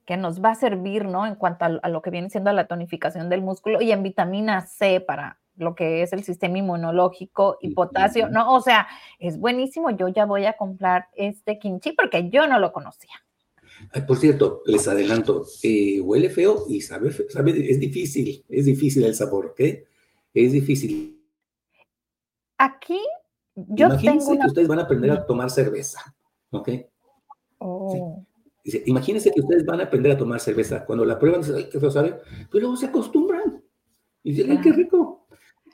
que 0.05 0.17
nos 0.17 0.43
va 0.43 0.53
a 0.53 0.55
servir, 0.55 1.05
¿no? 1.05 1.27
En 1.27 1.35
cuanto 1.35 1.65
a, 1.65 1.89
lo 1.89 2.01
que 2.01 2.11
viene 2.11 2.31
siendo 2.31 2.53
la 2.53 2.67
tonificación 2.67 3.29
del 3.29 3.43
músculo 3.43 3.83
y 3.83 3.93
en 3.93 4.03
vitamina 4.03 4.67
C 4.67 5.01
para 5.01 5.41
lo 5.57 5.75
que 5.75 6.03
es 6.03 6.13
el 6.13 6.23
sistema 6.23 6.59
inmunológico 6.59 7.59
y 7.61 7.75
potasio, 7.75 8.29
¿no? 8.29 8.55
O 8.55 8.61
sea, 8.61 8.87
es 9.19 9.39
buenísimo. 9.39 9.91
Yo 9.91 10.09
ya 10.09 10.25
voy 10.25 10.47
a 10.47 10.57
comprar 10.57 11.09
este 11.15 11.59
kimchi 11.59 11.93
porque 11.93 12.31
yo 12.31 12.47
no 12.47 12.61
lo 12.61 12.73
conocía. 12.73 13.11
por 14.07 14.17
cierto, 14.17 14.63
les 14.65 14.87
adelanto, 14.87 15.45
eh, 15.63 16.01
huele 16.01 16.31
feo 16.31 16.65
y 16.69 16.81
sabe, 16.81 17.11
sabe, 17.29 17.71
es 17.71 17.81
difícil, 17.81 18.45
es 18.49 18.67
difícil 18.67 19.05
el 19.05 19.15
sabor, 19.15 19.47
¿ok? 19.47 19.61
Es 20.33 20.53
difícil. 20.53 21.18
Aquí 22.59 23.01
yo 23.55 23.87
Imagínense 23.87 24.27
tengo 24.27 24.41
que 24.41 24.47
ustedes 24.49 24.69
van 24.69 24.79
a 24.79 24.83
aprender 24.83 25.11
a 25.11 25.27
tomar 25.27 25.51
cerveza, 25.51 26.15
¿ok? 26.51 26.69
Oh. 27.59 28.25
imagínense 28.87 29.33
que 29.33 29.41
ustedes 29.41 29.65
van 29.65 29.81
a 29.81 29.85
aprender 29.85 30.13
a 30.13 30.19
tomar 30.19 30.39
cerveza. 30.39 30.85
Cuando 30.85 31.05
la 31.05 31.19
prueban, 31.19 31.41
dicen, 31.41 31.57
ay, 31.57 31.69
qué 31.71 31.81
feo 31.81 31.91
sabe, 31.91 32.21
pero 32.51 32.63
luego 32.63 32.77
se 32.77 32.87
acostumbran. 32.87 33.65
Y 34.23 34.33
dicen, 34.33 34.53
ay, 34.53 34.61
qué 34.61 34.73
rico. 34.73 35.27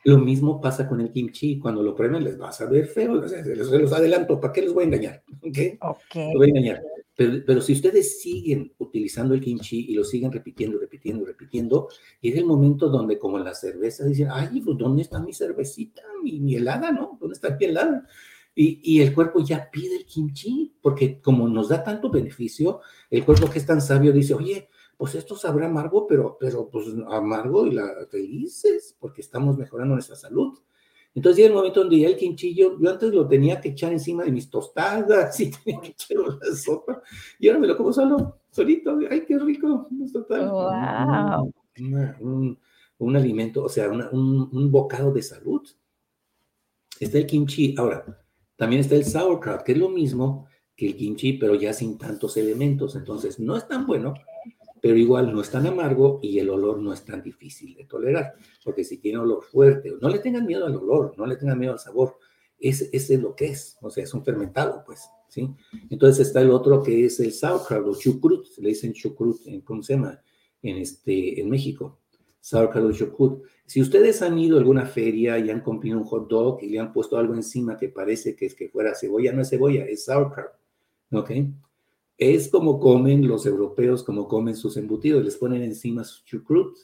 Lo 0.04 0.18
mismo 0.18 0.60
pasa 0.60 0.86
con 0.86 1.00
el 1.00 1.10
kimchi. 1.10 1.58
Cuando 1.58 1.82
lo 1.82 1.94
prueben, 1.94 2.24
les 2.24 2.40
va 2.40 2.50
a 2.50 2.52
saber 2.52 2.86
feo. 2.86 3.26
Se 3.26 3.56
los, 3.56 3.92
adelanto, 3.92 4.40
¿para 4.40 4.52
qué 4.52 4.62
les 4.62 4.72
voy 4.72 4.84
a 4.84 4.86
engañar? 4.86 5.22
¿Ok? 5.42 5.58
okay. 5.80 6.32
Los 6.32 6.36
voy 6.36 6.46
a 6.46 6.50
engañar. 6.50 6.82
Pero, 7.16 7.60
si 7.60 7.74
ustedes 7.74 8.20
siguen 8.20 8.74
utilizando 8.78 9.34
el 9.34 9.40
kimchi 9.40 9.86
y 9.88 9.94
lo 9.94 10.02
siguen 10.02 10.32
repitiendo, 10.32 10.78
repitiendo, 10.78 11.24
repitiendo, 11.24 11.88
es 12.20 12.36
el 12.36 12.44
momento 12.44 12.88
donde, 12.88 13.18
como 13.18 13.38
la 13.38 13.54
cerveza, 13.54 14.04
dicen, 14.04 14.28
ay, 14.30 14.60
pues, 14.60 14.76
¿dónde 14.76 15.02
está 15.02 15.20
mi 15.20 15.32
cervecita? 15.32 16.02
Mi, 16.22 16.56
helada, 16.56 16.90
¿no? 16.90 17.16
¿Dónde 17.20 17.34
está 17.34 17.56
mi 17.56 17.66
helada? 17.66 18.06
Y, 18.54 18.80
y, 18.82 19.00
el 19.00 19.14
cuerpo 19.14 19.40
ya 19.44 19.70
pide 19.70 19.96
el 19.96 20.06
kimchi, 20.06 20.76
porque 20.80 21.20
como 21.20 21.48
nos 21.48 21.68
da 21.68 21.84
tanto 21.84 22.10
beneficio, 22.10 22.80
el 23.10 23.24
cuerpo 23.24 23.48
que 23.48 23.58
es 23.58 23.66
tan 23.66 23.80
sabio 23.80 24.12
dice, 24.12 24.34
oye, 24.34 24.68
pues 24.96 25.14
esto 25.14 25.36
sabrá 25.36 25.66
amargo, 25.66 26.06
pero, 26.06 26.36
pero 26.38 26.68
pues 26.68 26.86
amargo 27.08 27.66
y 27.66 27.72
la 27.72 28.06
felices, 28.10 28.96
porque 28.98 29.20
estamos 29.20 29.56
mejorando 29.56 29.94
nuestra 29.94 30.16
salud. 30.16 30.58
Entonces 31.14 31.36
llega 31.36 31.48
el 31.48 31.54
momento 31.54 31.80
donde 31.80 32.00
ya 32.00 32.08
el 32.08 32.16
quinchillo, 32.16 32.76
yo 32.80 32.90
antes 32.90 33.14
lo 33.14 33.28
tenía 33.28 33.60
que 33.60 33.68
echar 33.68 33.92
encima 33.92 34.24
de 34.24 34.32
mis 34.32 34.50
tostadas 34.50 35.38
y 35.40 35.50
tenía 35.50 35.80
que 35.80 35.88
echar 35.88 36.16
la 36.18 36.56
sopa, 36.56 37.02
y 37.38 37.48
ahora 37.48 37.60
me 37.60 37.66
lo 37.68 37.76
como 37.76 37.92
solo, 37.92 38.40
solito, 38.50 38.98
ay, 39.08 39.24
qué 39.24 39.38
rico, 39.38 39.88
total. 40.12 40.50
Wow. 40.50 41.54
Un, 42.20 42.58
un, 42.98 43.16
alimento, 43.16 43.64
o 43.64 43.68
sea, 43.68 43.88
un, 43.90 44.48
un, 44.52 44.70
bocado 44.70 45.12
de 45.12 45.22
salud. 45.22 45.62
Está 46.98 47.18
el 47.18 47.26
kimchi, 47.26 47.74
ahora, 47.76 48.04
también 48.56 48.80
está 48.80 48.94
el 48.94 49.04
sauerkraut, 49.04 49.62
que 49.62 49.72
es 49.72 49.78
lo 49.78 49.88
mismo 49.88 50.46
que 50.76 50.86
el 50.86 50.96
kimchi, 50.96 51.34
pero 51.34 51.54
ya 51.54 51.72
sin 51.72 51.98
tantos 51.98 52.36
elementos, 52.36 52.94
entonces 52.96 53.38
no 53.38 53.56
es 53.56 53.66
tan 53.66 53.86
bueno, 53.86 54.14
pero 54.84 54.98
igual 54.98 55.32
no 55.32 55.40
es 55.40 55.48
tan 55.48 55.66
amargo 55.66 56.20
y 56.22 56.38
el 56.38 56.50
olor 56.50 56.78
no 56.78 56.92
es 56.92 57.02
tan 57.06 57.22
difícil 57.22 57.74
de 57.74 57.86
tolerar, 57.86 58.34
porque 58.62 58.84
si 58.84 58.98
tiene 58.98 59.16
olor 59.16 59.42
fuerte, 59.42 59.90
no 59.98 60.10
le 60.10 60.18
tengan 60.18 60.44
miedo 60.44 60.66
al 60.66 60.76
olor, 60.76 61.14
no 61.16 61.24
le 61.24 61.36
tengan 61.36 61.58
miedo 61.58 61.72
al 61.72 61.78
sabor, 61.78 62.18
ese, 62.58 62.90
es 62.92 63.08
lo 63.18 63.34
que 63.34 63.46
es, 63.46 63.78
o 63.80 63.88
sea, 63.88 64.04
es 64.04 64.12
un 64.12 64.22
fermentado, 64.22 64.82
pues, 64.84 65.08
¿sí? 65.26 65.48
Entonces 65.88 66.26
está 66.26 66.42
el 66.42 66.50
otro 66.50 66.82
que 66.82 67.06
es 67.06 67.18
el 67.18 67.32
sauerkraut 67.32 67.86
o 67.86 67.98
chucrut, 67.98 68.46
le 68.58 68.68
dicen 68.68 68.92
chucrut, 68.92 69.46
en, 69.46 69.62
¿cómo 69.62 69.82
se 69.82 69.94
llama? 69.94 70.20
En, 70.60 70.76
este, 70.76 71.40
en 71.40 71.48
México, 71.48 72.00
o 72.52 72.92
chucrut. 72.92 73.42
Si 73.64 73.80
ustedes 73.80 74.20
han 74.20 74.38
ido 74.38 74.58
a 74.58 74.60
alguna 74.60 74.84
feria 74.84 75.38
y 75.38 75.48
han 75.48 75.62
comprado 75.62 75.96
un 75.96 76.04
hot 76.04 76.28
dog 76.28 76.62
y 76.62 76.68
le 76.68 76.78
han 76.78 76.92
puesto 76.92 77.16
algo 77.16 77.32
encima 77.32 77.78
que 77.78 77.88
parece 77.88 78.36
que 78.36 78.44
es 78.44 78.54
que 78.54 78.68
fuera 78.68 78.94
cebolla, 78.94 79.32
no 79.32 79.40
es 79.40 79.48
cebolla, 79.48 79.86
es 79.86 80.04
sauerkraut, 80.04 80.52
¿ok? 81.10 81.30
Es 82.16 82.48
como 82.48 82.78
comen 82.78 83.26
los 83.26 83.46
europeos, 83.46 84.02
como 84.02 84.28
comen 84.28 84.56
sus 84.56 84.76
embutidos, 84.76 85.24
les 85.24 85.36
ponen 85.36 85.62
encima 85.62 86.04
sus 86.04 86.24
chucrut. 86.24 86.76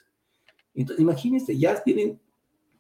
Entonces, 0.75 1.03
imagínense, 1.03 1.57
ya 1.57 1.83
tienen 1.83 2.21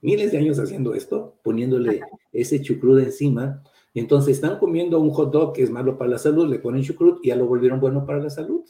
miles 0.00 0.32
de 0.32 0.38
años 0.38 0.58
haciendo 0.58 0.94
esto, 0.94 1.36
poniéndole 1.42 2.00
ese 2.32 2.60
chucrut 2.60 3.00
encima, 3.00 3.62
y 3.92 4.00
entonces 4.00 4.36
están 4.36 4.58
comiendo 4.58 5.00
un 5.00 5.10
hot 5.10 5.32
dog 5.32 5.52
que 5.52 5.62
es 5.62 5.70
malo 5.70 5.98
para 5.98 6.10
la 6.10 6.18
salud, 6.18 6.48
le 6.48 6.58
ponen 6.58 6.82
chucrut 6.82 7.24
y 7.24 7.28
ya 7.28 7.36
lo 7.36 7.46
volvieron 7.46 7.80
bueno 7.80 8.06
para 8.06 8.20
la 8.20 8.30
salud. 8.30 8.64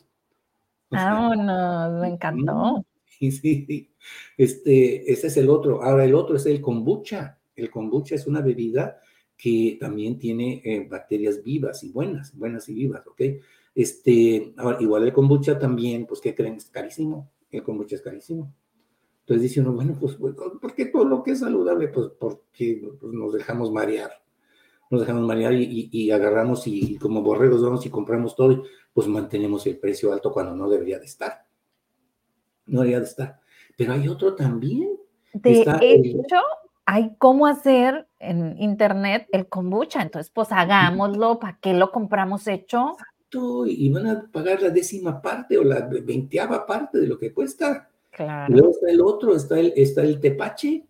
Ah, 0.91 1.35
no, 1.37 2.01
me 2.01 2.09
encantó. 2.09 2.85
Sí, 3.05 3.31
sí, 3.31 3.91
este, 4.39 5.13
ese 5.13 5.27
es 5.27 5.37
el 5.37 5.51
otro. 5.51 5.83
Ahora 5.83 6.05
el 6.05 6.15
otro 6.15 6.37
es 6.37 6.47
el 6.47 6.61
kombucha. 6.61 7.39
El 7.55 7.71
kombucha 7.71 8.15
es 8.15 8.27
una 8.27 8.41
bebida 8.41 8.99
que 9.37 9.77
también 9.79 10.19
tiene 10.19 10.63
eh, 10.65 10.87
bacterias 10.89 11.43
vivas 11.43 11.85
y 11.85 11.91
buenas, 11.91 12.37
buenas 12.37 12.69
y 12.69 12.75
vivas, 12.75 13.07
¿ok? 13.07 13.21
Este, 13.81 14.53
igual 14.81 15.05
el 15.05 15.13
kombucha 15.15 15.59
también, 15.59 16.05
pues, 16.05 16.21
¿qué 16.21 16.35
creen? 16.35 16.57
Es 16.57 16.67
carísimo. 16.67 17.31
El 17.51 17.63
kombucha 17.63 17.97
es 17.97 18.03
carísimo. 18.03 18.53
Entonces 19.21 19.43
dice 19.45 19.63
uno, 19.63 19.73
bueno, 19.73 19.97
pues, 19.99 20.17
¿por 20.17 20.75
qué 20.75 20.85
todo 20.85 21.07
lo 21.07 21.23
que 21.23 21.31
es 21.31 21.39
saludable? 21.39 21.89
Pues 21.89 22.09
porque 22.21 22.83
pues, 23.01 23.11
nos 23.15 23.33
dejamos 23.33 23.73
marear. 23.73 24.11
Nos 24.91 25.01
dejamos 25.01 25.23
marear 25.23 25.55
y, 25.55 26.11
agarramos 26.11 26.67
y, 26.67 26.99
como 26.99 27.23
borregos 27.23 27.63
vamos 27.63 27.87
y 27.87 27.89
compramos 27.89 28.37
todo, 28.37 28.65
pues 28.93 29.09
mantenemos 29.09 29.67
el 29.67 29.79
precio 29.79 30.13
alto 30.13 30.31
cuando 30.31 30.55
no 30.55 30.69
debería 30.69 30.99
de 30.99 31.07
estar. 31.07 31.47
No 32.67 32.81
debería 32.81 32.99
de 32.99 33.07
estar. 33.07 33.41
Pero 33.79 33.95
hay 33.95 34.09
otro 34.09 34.35
también. 34.35 34.91
De 35.33 35.63
hecho, 35.63 36.37
hay 36.85 37.15
cómo 37.17 37.47
hacer 37.47 38.09
en 38.19 38.61
internet 38.61 39.27
el 39.33 39.49
kombucha. 39.49 40.03
Entonces, 40.03 40.31
pues 40.31 40.53
hagámoslo. 40.53 41.39
¿Para 41.39 41.59
qué 41.63 41.73
lo 41.73 41.91
compramos 41.93 42.47
hecho? 42.47 42.97
Y 43.67 43.89
van 43.91 44.07
a 44.07 44.31
pagar 44.31 44.63
la 44.63 44.71
décima 44.71 45.21
parte 45.21 45.57
o 45.57 45.65
la 45.65 45.89
veinteava 45.89 46.67
parte 46.67 46.99
de 46.99 47.07
lo 47.07 47.19
que 47.19 47.33
cuesta. 47.33 47.89
Claro. 48.11 48.53
luego 48.53 48.71
está 48.71 48.91
el 48.91 49.01
otro, 49.01 49.37
está 49.37 49.59
el, 49.61 49.73
está 49.77 50.03
el 50.03 50.21
tepache, 50.21 50.85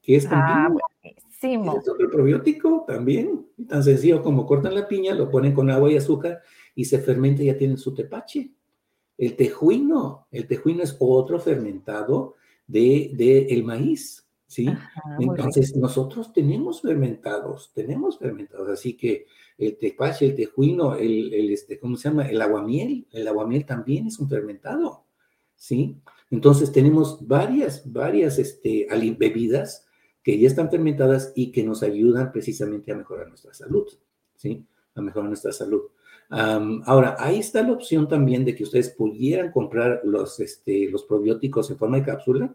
que 0.00 0.16
es 0.16 0.26
ah, 0.30 0.70
buenísimo. 0.70 1.78
Es 1.78 1.88
otro 1.88 2.10
probiótico 2.10 2.84
también, 2.86 3.46
tan 3.68 3.82
sencillo 3.84 4.22
como 4.22 4.46
cortan 4.46 4.74
la 4.74 4.88
piña, 4.88 5.14
lo 5.14 5.30
ponen 5.30 5.52
con 5.52 5.70
agua 5.70 5.92
y 5.92 5.96
azúcar 5.96 6.40
y 6.74 6.86
se 6.86 6.98
fermenta 6.98 7.42
y 7.42 7.46
ya 7.46 7.58
tienen 7.58 7.76
su 7.76 7.94
tepache. 7.94 8.50
El 9.18 9.36
tejuino, 9.36 10.26
el 10.30 10.46
tejuino 10.46 10.82
es 10.82 10.96
otro 10.98 11.38
fermentado 11.38 12.34
de, 12.66 13.12
de 13.14 13.46
el 13.50 13.62
maíz, 13.62 14.23
¿sí? 14.46 14.68
Entonces 15.18 15.76
nosotros 15.76 16.32
tenemos 16.32 16.82
fermentados, 16.82 17.72
tenemos 17.74 18.18
fermentados, 18.18 18.68
así 18.68 18.96
que 18.96 19.26
el 19.58 19.76
tepache, 19.78 20.26
el 20.26 20.34
tejuino, 20.34 20.96
el, 20.96 21.32
el, 21.32 21.50
este, 21.50 21.78
¿cómo 21.78 21.96
se 21.96 22.08
llama? 22.08 22.28
El 22.28 22.40
aguamiel. 22.40 23.06
El 23.12 23.28
aguamiel 23.28 23.64
también 23.64 24.08
es 24.08 24.18
un 24.18 24.28
fermentado, 24.28 25.04
¿sí? 25.54 25.96
Entonces 26.30 26.72
tenemos 26.72 27.26
varias, 27.26 27.90
varias 27.90 28.38
este, 28.38 28.88
bebidas 29.18 29.86
que 30.22 30.38
ya 30.38 30.48
están 30.48 30.70
fermentadas 30.70 31.32
y 31.36 31.52
que 31.52 31.62
nos 31.62 31.82
ayudan 31.82 32.32
precisamente 32.32 32.90
a 32.90 32.96
mejorar 32.96 33.28
nuestra 33.28 33.54
salud, 33.54 33.86
¿sí? 34.34 34.66
A 34.94 35.02
mejorar 35.02 35.28
nuestra 35.28 35.52
salud. 35.52 35.82
ahora, 36.30 37.16
ahí 37.18 37.38
está 37.38 37.62
la 37.62 37.72
opción 37.72 38.08
también 38.08 38.44
de 38.44 38.54
que 38.54 38.64
ustedes 38.64 38.90
pudieran 38.90 39.52
comprar 39.52 40.00
los, 40.04 40.40
este, 40.40 40.90
los 40.90 41.04
probióticos 41.04 41.70
en 41.70 41.78
forma 41.78 41.98
de 41.98 42.04
cápsula. 42.04 42.54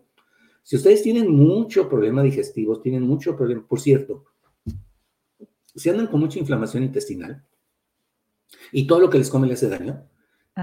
Si 0.64 0.76
ustedes 0.76 1.02
tienen 1.02 1.32
mucho 1.32 1.90
problema 1.90 2.22
digestivo, 2.22 2.80
tienen 2.80 3.04
mucho 3.04 3.36
problema, 3.36 3.66
por 3.68 3.80
cierto, 3.80 4.26
si 5.76 5.90
andan 5.90 6.08
con 6.08 6.20
mucha 6.20 6.40
inflamación 6.40 6.84
intestinal 6.84 7.44
y 8.72 8.86
todo 8.86 9.00
lo 9.00 9.10
que 9.10 9.18
les 9.18 9.30
come 9.30 9.48
les 9.48 9.64
hace 9.64 9.70
daño, 9.70 10.04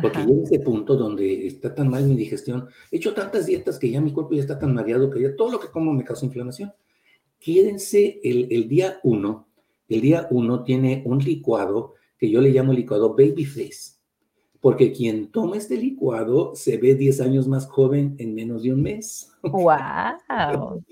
porque 0.03 0.25
llega 0.25 0.43
ese 0.45 0.61
punto 0.61 0.97
donde 0.97 1.47
está 1.47 1.75
tan 1.75 1.89
mal 1.89 2.05
mi 2.05 2.17
digestión, 2.17 2.69
he 2.91 2.97
hecho 2.97 3.15
tantas 3.15 3.47
dietas 3.47 3.79
que 3.79 3.91
ya 3.91 4.01
mi 4.01 4.13
cuerpo 4.13 4.35
ya 4.35 4.43
está 4.43 4.59
tan 4.59 4.75
mareado 4.75 5.11
que 5.11 5.23
ya 5.23 5.35
todo 5.35 5.53
lo 5.53 5.61
que 5.61 5.69
como 5.69 5.93
me 5.93 6.05
causa 6.05 6.27
inflamación. 6.27 6.73
Quédense 7.39 8.21
el, 8.23 8.49
el 8.51 8.69
día 8.69 9.01
uno, 9.05 9.49
el 9.89 10.01
día 10.01 10.29
uno 10.31 10.63
tiene 10.65 11.03
un 11.07 11.19
licuado 11.19 11.95
que 12.19 12.31
yo 12.31 12.41
le 12.41 12.51
llamo 12.51 12.73
licuado 12.73 13.11
Babyface, 13.11 13.96
porque 14.67 14.91
quien 14.91 15.31
toma 15.31 15.59
este 15.59 15.77
licuado 15.77 16.57
se 16.57 16.77
ve 16.77 16.97
10 16.97 17.21
años 17.21 17.47
más 17.47 17.69
joven 17.69 18.17
en 18.19 18.35
menos 18.35 18.65
de 18.65 18.73
un 18.73 18.83
mes. 18.83 19.31
¡Wow! 19.43 19.65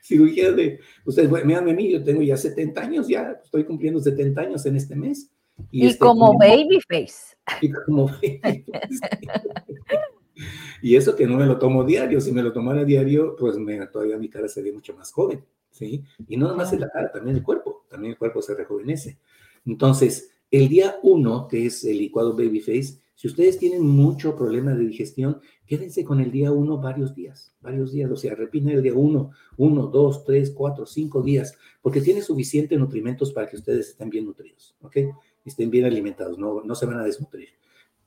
cirugía 0.00 0.50
de, 0.52 0.80
ustedes, 1.04 1.30
vean 1.30 1.68
a 1.68 1.74
mí, 1.74 1.92
yo 1.92 2.02
tengo 2.02 2.22
ya 2.22 2.38
70 2.38 2.80
años, 2.80 3.06
ya 3.06 3.38
estoy 3.44 3.64
cumpliendo 3.64 4.00
70 4.00 4.40
años 4.40 4.64
en 4.64 4.76
este 4.76 4.96
mes. 4.96 5.30
Y, 5.70 5.88
este, 5.88 5.98
como 5.98 6.38
babyface. 6.38 7.36
Y 7.60 7.70
como 7.70 8.06
babyface. 8.06 8.70
y 10.80 10.96
eso 10.96 11.14
que 11.14 11.26
no 11.26 11.36
me 11.36 11.44
lo 11.44 11.58
tomo 11.58 11.84
diario, 11.84 12.18
si 12.18 12.32
me 12.32 12.42
lo 12.42 12.50
tomara 12.50 12.86
diario, 12.86 13.36
pues 13.38 13.58
me, 13.58 13.86
todavía 13.88 14.16
mi 14.16 14.30
cara 14.30 14.48
sería 14.48 14.72
mucho 14.72 14.96
más 14.96 15.12
joven, 15.12 15.44
¿sí? 15.70 16.02
Y 16.26 16.38
no 16.38 16.48
nomás 16.48 16.72
en 16.72 16.80
la 16.80 16.88
cara, 16.88 17.12
también 17.12 17.36
el 17.36 17.42
cuerpo, 17.42 17.84
también 17.90 18.12
el 18.12 18.18
cuerpo 18.18 18.40
se 18.40 18.54
rejuvenece. 18.54 19.18
Entonces, 19.66 20.30
el 20.50 20.68
día 20.68 20.96
uno, 21.02 21.46
que 21.48 21.66
es 21.66 21.84
el 21.84 21.98
licuado 21.98 22.34
babyface, 22.34 23.00
si 23.14 23.28
ustedes 23.28 23.58
tienen 23.58 23.86
mucho 23.86 24.34
problema 24.34 24.72
de 24.72 24.86
digestión, 24.86 25.40
quédense 25.66 26.04
con 26.04 26.20
el 26.20 26.30
día 26.32 26.52
uno 26.52 26.78
varios 26.78 27.14
días, 27.14 27.54
varios 27.60 27.92
días, 27.92 28.10
o 28.10 28.16
sea, 28.16 28.34
repiten 28.34 28.70
el 28.70 28.82
día 28.82 28.94
uno, 28.94 29.32
uno, 29.58 29.88
dos, 29.88 30.24
tres, 30.24 30.50
cuatro, 30.50 30.86
cinco 30.86 31.22
días, 31.22 31.54
porque 31.82 32.00
tiene 32.00 32.22
suficiente 32.22 32.76
nutrimentos 32.78 33.30
para 33.32 33.46
que 33.46 33.56
ustedes 33.56 33.90
estén 33.90 34.08
bien 34.08 34.24
nutridos, 34.24 34.74
¿ok? 34.80 34.96
Estén 35.44 35.70
bien 35.70 35.84
alimentados, 35.84 36.38
no, 36.38 36.62
no 36.62 36.74
se 36.74 36.86
van 36.86 36.98
a 36.98 37.04
desnutrir. 37.04 37.50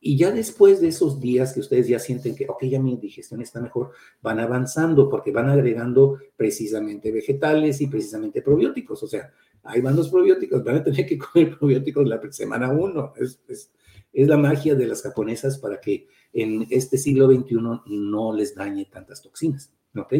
Y 0.06 0.18
ya 0.18 0.32
después 0.32 0.82
de 0.82 0.90
esos 0.90 1.22
días 1.22 1.54
que 1.54 1.62
ustedes 1.62 1.88
ya 1.88 1.98
sienten 1.98 2.36
que, 2.36 2.46
ok, 2.46 2.66
ya 2.66 2.82
mi 2.82 2.98
digestión 2.98 3.42
está 3.42 3.62
mejor, 3.62 3.92
van 4.22 4.38
avanzando 4.38 5.08
porque 5.08 5.32
van 5.32 5.50
agregando 5.50 6.20
precisamente 6.36 7.10
vegetales 7.10 7.80
y 7.80 7.88
precisamente 7.88 8.42
probióticos. 8.42 9.02
O 9.02 9.08
sea, 9.08 9.32
ahí 9.64 9.80
van 9.80 9.96
los 9.96 10.10
probióticos, 10.10 10.62
van 10.62 10.76
a 10.76 10.84
tener 10.84 11.06
que 11.06 11.18
comer 11.18 11.58
probióticos 11.58 12.06
la 12.06 12.20
semana 12.34 12.70
uno. 12.70 13.14
Es, 13.16 13.40
es, 13.48 13.72
la 14.12 14.36
magia 14.36 14.76
de 14.76 14.88
las 14.88 15.04
japonesas 15.04 15.58
para 15.58 15.80
que 15.80 16.10
en 16.34 16.68
este 16.70 16.98
siglo 16.98 17.32
XXI 17.32 17.56
no 17.86 18.34
les 18.34 18.54
dañe 18.56 18.84
tantas 18.92 19.22
toxinas. 19.22 19.74
¿Ok? 19.96 20.16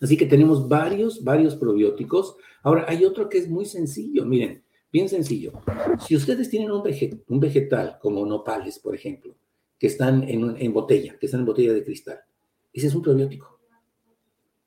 Así 0.00 0.16
que 0.16 0.26
tenemos 0.26 0.68
varios, 0.68 1.22
varios 1.22 1.54
probióticos. 1.54 2.34
Ahora, 2.64 2.86
hay 2.88 3.04
otro 3.04 3.28
que 3.28 3.38
es 3.38 3.48
muy 3.48 3.66
sencillo. 3.66 4.24
Miren, 4.24 4.64
Bien 4.92 5.08
sencillo. 5.08 5.52
Si 6.06 6.14
ustedes 6.14 6.50
tienen 6.50 6.70
un, 6.70 7.40
vegetal, 7.40 7.98
como 7.98 8.26
nopales, 8.26 8.78
por 8.78 8.94
ejemplo, 8.94 9.34
que 9.78 9.86
están 9.86 10.22
en, 10.28 10.72
botella, 10.72 11.18
que 11.18 11.26
están 11.26 11.40
en 11.40 11.46
botella 11.46 11.72
de 11.72 11.82
cristal, 11.82 12.20
ese 12.72 12.88
es 12.88 12.94
un 12.94 13.00
probiótico. 13.00 13.58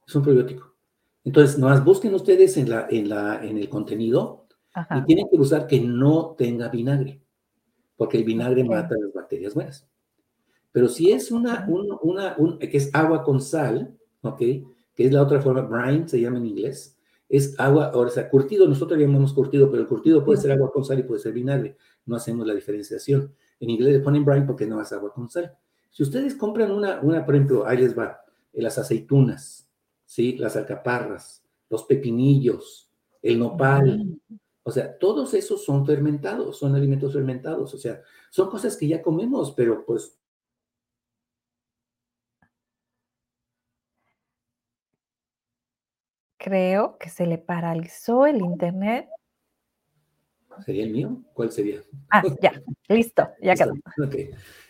Es 0.07 0.15
un 0.15 0.23
probiótico. 0.23 0.73
Entonces, 1.23 1.59
nomás 1.59 1.85
busquen 1.85 2.13
ustedes 2.15 2.57
en, 2.57 2.69
la, 2.69 2.87
en, 2.89 3.07
la, 3.07 3.45
en 3.45 3.59
el 3.59 3.69
contenido 3.69 4.47
y 4.75 5.05
tienen 5.05 5.29
que 5.29 5.37
buscar 5.37 5.67
que 5.67 5.79
no 5.79 6.35
tenga 6.35 6.69
vinagre, 6.69 7.21
porque 7.95 8.17
el 8.17 8.23
vinagre 8.23 8.63
mata 8.63 8.95
las 8.99 9.13
bacterias 9.13 9.53
buenas. 9.53 9.87
Pero 10.71 10.89
si 10.89 11.11
es 11.11 11.31
una, 11.31 11.67
una, 11.69 12.35
que 12.59 12.77
es 12.77 12.93
agua 12.93 13.23
con 13.23 13.39
sal, 13.39 13.95
¿ok? 14.21 14.37
Que 14.39 15.05
es 15.05 15.11
la 15.11 15.21
otra 15.21 15.39
forma, 15.39 15.61
brine 15.61 16.07
se 16.07 16.19
llama 16.19 16.37
en 16.37 16.47
inglés, 16.47 16.94
es 17.27 17.59
agua, 17.59 17.91
o 17.93 18.07
sea, 18.09 18.29
curtido, 18.29 18.67
nosotros 18.67 18.99
llamamos 18.99 19.33
curtido, 19.33 19.69
pero 19.69 19.81
el 19.81 19.87
curtido 19.87 20.23
puede 20.23 20.39
ser 20.39 20.51
agua 20.51 20.71
con 20.71 20.85
sal 20.85 20.99
y 20.99 21.03
puede 21.03 21.19
ser 21.19 21.33
vinagre, 21.33 21.77
no 22.05 22.15
hacemos 22.15 22.45
la 22.45 22.53
diferenciación. 22.53 23.33
En 23.59 23.69
inglés 23.69 23.93
le 23.93 23.99
ponen 23.99 24.23
brine 24.23 24.45
porque 24.45 24.67
no 24.67 24.81
es 24.81 24.91
agua 24.91 25.13
con 25.13 25.29
sal. 25.29 25.55
Si 25.89 26.03
ustedes 26.03 26.35
compran 26.35 26.71
una, 26.71 26.99
una 27.01 27.25
por 27.25 27.35
ejemplo, 27.35 27.65
ahí 27.65 27.77
les 27.77 27.97
va, 27.97 28.21
eh, 28.53 28.61
las 28.61 28.77
aceitunas, 28.77 29.69
¿sí? 30.05 30.37
las 30.37 30.55
alcaparras, 30.55 31.43
los 31.69 31.83
pepinillos, 31.83 32.91
el 33.21 33.39
nopal, 33.39 34.19
o 34.63 34.71
sea, 34.71 34.97
todos 34.97 35.33
esos 35.33 35.63
son 35.63 35.85
fermentados, 35.85 36.57
son 36.57 36.75
alimentos 36.75 37.13
fermentados, 37.13 37.73
o 37.73 37.77
sea, 37.77 38.01
son 38.29 38.49
cosas 38.49 38.77
que 38.77 38.87
ya 38.87 39.01
comemos, 39.01 39.51
pero 39.51 39.85
pues 39.85 40.17
Creo 46.45 46.99
que 46.99 47.09
se 47.09 47.25
le 47.25 47.39
paralizó 47.39 48.27
el 48.27 48.39
internet. 48.39 49.07
¿Sería 50.63 50.83
el 50.83 50.91
mío? 50.91 51.23
¿Cuál 51.33 51.51
sería? 51.51 51.81
Ah, 52.11 52.21
ya, 52.39 52.61
listo, 52.87 53.27
ya 53.41 53.55
quedó. 53.55 53.73
Okay. 54.05 54.29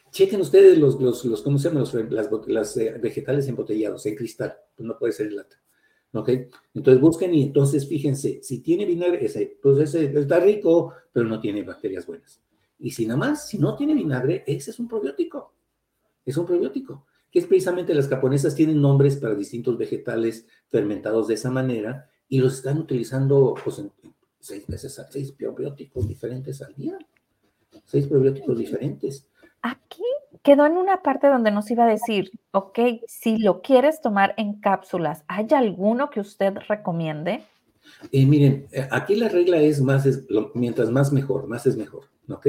Chequen 0.09 0.39
ustedes 0.39 0.77
los, 0.77 1.01
los, 1.01 1.25
los 1.25 1.41
¿cómo 1.41 1.57
se 1.57 1.67
llaman? 1.67 1.83
las, 2.11 2.29
las 2.47 2.77
eh, 2.77 2.97
vegetales 2.97 3.49
embotellados 3.49 4.05
en 4.05 4.15
cristal, 4.15 4.55
pues 4.73 4.87
no 4.87 4.97
puede 4.97 5.11
ser 5.11 5.27
en 5.27 5.35
lata. 5.35 5.61
¿Ok? 6.13 6.29
Entonces 6.73 7.01
busquen 7.01 7.33
y 7.33 7.43
entonces 7.43 7.85
fíjense, 7.89 8.39
si 8.41 8.61
tiene 8.61 8.85
vinagre, 8.85 9.25
ese, 9.25 9.59
pues 9.61 9.77
ese 9.79 10.05
está 10.17 10.39
rico, 10.39 10.93
pero 11.11 11.27
no 11.27 11.41
tiene 11.41 11.63
bacterias 11.63 12.05
buenas. 12.05 12.41
Y 12.79 12.91
si 12.91 13.05
nada 13.05 13.17
más, 13.17 13.49
si 13.49 13.57
no 13.57 13.75
tiene 13.75 13.95
vinagre, 13.95 14.45
ese 14.47 14.71
es 14.71 14.79
un 14.79 14.87
probiótico. 14.87 15.53
Es 16.23 16.37
un 16.37 16.45
probiótico 16.45 17.05
que 17.35 17.39
es 17.39 17.47
precisamente 17.47 17.93
las 17.93 18.07
japonesas 18.07 18.55
tienen 18.55 18.81
nombres 18.81 19.17
para 19.17 19.35
distintos 19.35 19.77
vegetales 19.77 20.47
fermentados 20.69 21.27
de 21.27 21.33
esa 21.33 21.51
manera 21.51 22.09
y 22.29 22.39
los 22.39 22.53
están 22.53 22.77
utilizando 22.77 23.55
pues, 23.61 23.83
seis 24.39 24.65
veces 24.65 25.05
seis 25.09 25.33
probióticos 25.33 26.07
diferentes 26.07 26.61
al 26.61 26.73
día. 26.75 26.97
Seis 27.83 28.07
probióticos 28.07 28.57
diferentes. 28.57 29.27
Aquí 29.61 30.05
quedó 30.43 30.65
en 30.65 30.77
una 30.77 31.01
parte 31.01 31.27
donde 31.27 31.51
nos 31.51 31.69
iba 31.69 31.83
a 31.83 31.89
decir, 31.89 32.31
ok, 32.51 32.79
si 33.05 33.37
lo 33.37 33.61
quieres 33.61 33.99
tomar 33.99 34.33
en 34.37 34.61
cápsulas, 34.61 35.25
¿hay 35.27 35.47
alguno 35.51 36.09
que 36.11 36.21
usted 36.21 36.53
recomiende? 36.69 37.43
Miren, 38.11 38.67
eh, 38.71 38.87
aquí 38.91 39.15
la 39.15 39.29
regla 39.29 39.57
es 39.57 39.81
más, 39.81 40.07
mientras 40.53 40.89
más 40.91 41.11
mejor, 41.11 41.47
más 41.47 41.65
es 41.65 41.77
mejor. 41.77 42.03
¿ok? 42.29 42.47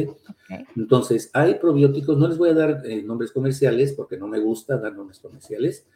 Entonces, 0.76 1.30
hay 1.32 1.56
probióticos, 1.56 2.16
no 2.16 2.28
les 2.28 2.38
voy 2.38 2.50
a 2.50 2.54
dar 2.54 2.82
eh, 2.84 3.02
nombres 3.02 3.32
comerciales 3.32 3.92
porque 3.92 4.16
no 4.16 4.26
me 4.26 4.38
gusta 4.38 4.78
dar 4.78 4.94
nombres 4.94 5.20
comerciales. 5.20 5.86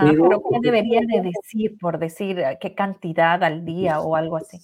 pero, 0.00 0.42
¿qué 0.50 0.58
debería 0.62 1.00
de 1.00 1.22
decir, 1.22 1.76
por 1.78 1.98
decir 1.98 2.38
eh, 2.38 2.58
qué 2.60 2.74
cantidad 2.74 3.42
al 3.42 3.64
día 3.64 4.00
o 4.00 4.16
algo 4.16 4.36
así? 4.36 4.60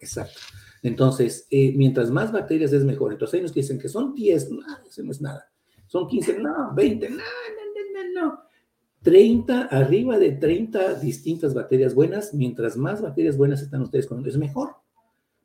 Exacto. 0.00 0.40
Entonces, 0.82 1.46
eh, 1.50 1.72
mientras 1.74 2.10
más 2.10 2.30
bacterias 2.30 2.72
es 2.72 2.84
mejor. 2.84 3.12
Entonces, 3.12 3.34
hay 3.34 3.40
unos 3.40 3.52
que 3.52 3.60
dicen 3.60 3.78
que 3.78 3.88
son 3.88 4.14
10, 4.14 4.50
no, 4.50 4.60
eso 4.86 5.02
no 5.02 5.10
es 5.12 5.20
nada. 5.20 5.50
Son 5.86 6.06
15, 6.06 6.38
no, 6.40 6.74
20, 6.74 7.08
no, 7.10 7.16
no, 7.16 7.22
no, 7.22 8.22
no. 8.22 8.42
30, 9.04 9.64
arriba 9.64 10.18
de 10.18 10.32
30 10.32 10.94
distintas 10.94 11.52
bacterias 11.52 11.94
buenas, 11.94 12.32
mientras 12.32 12.78
más 12.78 13.02
bacterias 13.02 13.36
buenas 13.36 13.60
están 13.60 13.82
ustedes 13.82 14.06
con 14.06 14.26
es 14.26 14.38
mejor. 14.38 14.76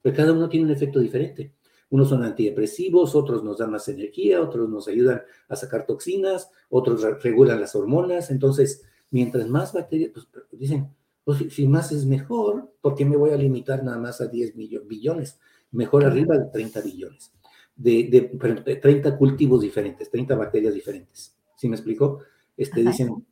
Pero 0.01 0.16
cada 0.16 0.32
uno 0.32 0.47
tiene 0.47 0.66
un 0.66 0.72
efecto 0.72 0.99
diferente. 0.99 1.53
Unos 1.89 2.07
son 2.07 2.24
antidepresivos, 2.24 3.16
otros 3.16 3.43
nos 3.43 3.57
dan 3.57 3.72
más 3.72 3.89
energía, 3.89 4.41
otros 4.41 4.70
nos 4.70 4.88
ayudan 4.88 5.24
a 5.49 5.57
sacar 5.57 5.86
toxinas, 5.86 6.49
otros 6.70 7.03
regulan 7.22 7.60
las 7.60 7.76
hormonas. 7.76 8.32
Entonces, 8.32 8.84
mientras 9.12 9.45
más 9.49 9.74
bacterias, 9.74 10.12
pues 10.14 10.28
dicen, 10.53 10.95
pues, 11.26 11.39
si 11.53 11.68
más 11.68 11.91
es 11.91 12.05
mejor, 12.05 12.72
¿por 12.80 12.95
qué 12.95 13.03
me 13.03 13.18
voy 13.18 13.32
a 13.32 13.36
limitar 13.36 13.84
nada 13.84 13.97
más 13.97 14.22
a 14.22 14.28
10 14.28 14.55
billones? 14.55 15.38
Mejor 15.72 16.05
arriba 16.05 16.38
de 16.38 16.45
30 16.45 16.80
billones, 16.80 17.34
de, 17.76 18.07
de, 18.10 18.76
30 18.78 19.18
cultivos 19.18 19.60
diferentes, 19.62 20.10
30 20.10 20.34
bacterias 20.36 20.74
diferentes. 20.74 21.36
¿Sí 21.57 21.68
me 21.68 21.76
explico? 21.76 22.20
Este, 22.55 22.82
dicen 22.84 23.26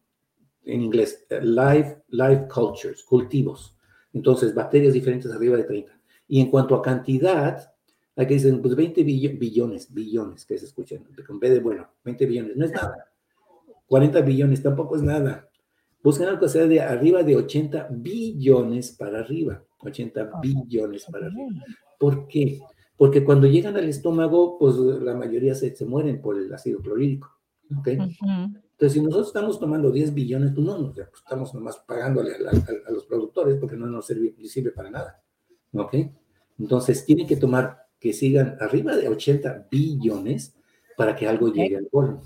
en 0.68 0.82
inglés, 0.82 1.26
live, 1.42 2.04
live 2.10 2.48
cultures, 2.48 3.04
cultivos. 3.04 3.76
Entonces, 4.14 4.54
bacterias 4.54 4.94
diferentes 4.94 5.32
arriba 5.32 5.58
de 5.58 5.64
30. 5.64 6.00
Y 6.28 6.42
en 6.42 6.50
cuanto 6.50 6.76
a 6.76 6.82
cantidad, 6.82 7.74
Aquí 8.18 8.34
dicen, 8.34 8.64
pues 8.64 8.76
20 8.76 9.04
billones, 9.04 9.94
billones, 9.94 10.44
que 10.44 10.58
se 10.58 10.66
escuchan, 10.66 11.06
con 11.26 11.40
B 11.40 11.52
de 11.52 11.60
bueno, 11.60 11.88
20 12.04 12.26
billones, 12.26 12.58
no 12.58 12.66
es 12.66 12.72
nada. 12.72 13.12
40 13.86 14.22
billones 14.22 14.64
tampoco 14.64 14.96
es 14.96 15.04
nada. 15.04 15.48
Buscan 16.02 16.30
algo 16.30 16.42
que 16.42 16.50
sea 16.50 16.66
de 16.66 16.82
arriba 16.82 17.22
de 17.22 17.36
80 17.36 17.90
billones 17.92 18.92
para 18.94 19.20
arriba. 19.20 19.64
80 19.82 20.32
billones 20.42 21.06
para 21.06 21.28
arriba. 21.28 21.64
¿Por 22.00 22.28
qué? 22.28 22.60
Porque 22.98 23.24
cuando 23.24 23.46
llegan 23.46 23.78
al 23.78 23.88
estómago, 23.88 24.58
pues 24.58 24.76
la 24.78 25.14
mayoría 25.14 25.54
se, 25.54 25.76
se 25.76 25.86
mueren 25.86 26.20
por 26.20 26.40
el 26.40 26.52
ácido 26.52 26.80
clorhídrico. 26.80 27.30
¿Ok? 27.78 27.90
Entonces, 28.78 28.94
si 28.94 29.02
nosotros 29.02 29.28
estamos 29.28 29.60
tomando 29.60 29.90
10 29.90 30.14
billones, 30.14 30.52
pues 30.54 30.64
no, 30.64 30.94
pues 30.94 31.08
estamos 31.16 31.52
nomás 31.52 31.78
pagándole 31.78 32.36
a, 32.36 32.92
los 32.92 33.06
productores 33.06 33.58
porque 33.60 33.76
no 33.76 33.88
nos 33.88 34.06
sirve, 34.06 34.36
sirve 34.48 34.70
para 34.70 34.92
nada. 34.92 35.20
¿Ok? 35.74 35.96
Entonces, 36.60 37.04
tienen 37.04 37.26
que 37.26 37.38
tomar 37.38 37.88
que 38.00 38.14
sigan 38.14 38.56
arriba 38.60 38.96
de 38.96 39.08
80 39.08 39.68
billones 39.72 40.56
para 40.96 41.16
que 41.16 41.28
algo 41.28 41.52
llegue 41.52 41.78
al 41.78 41.90
colon. 41.90 42.22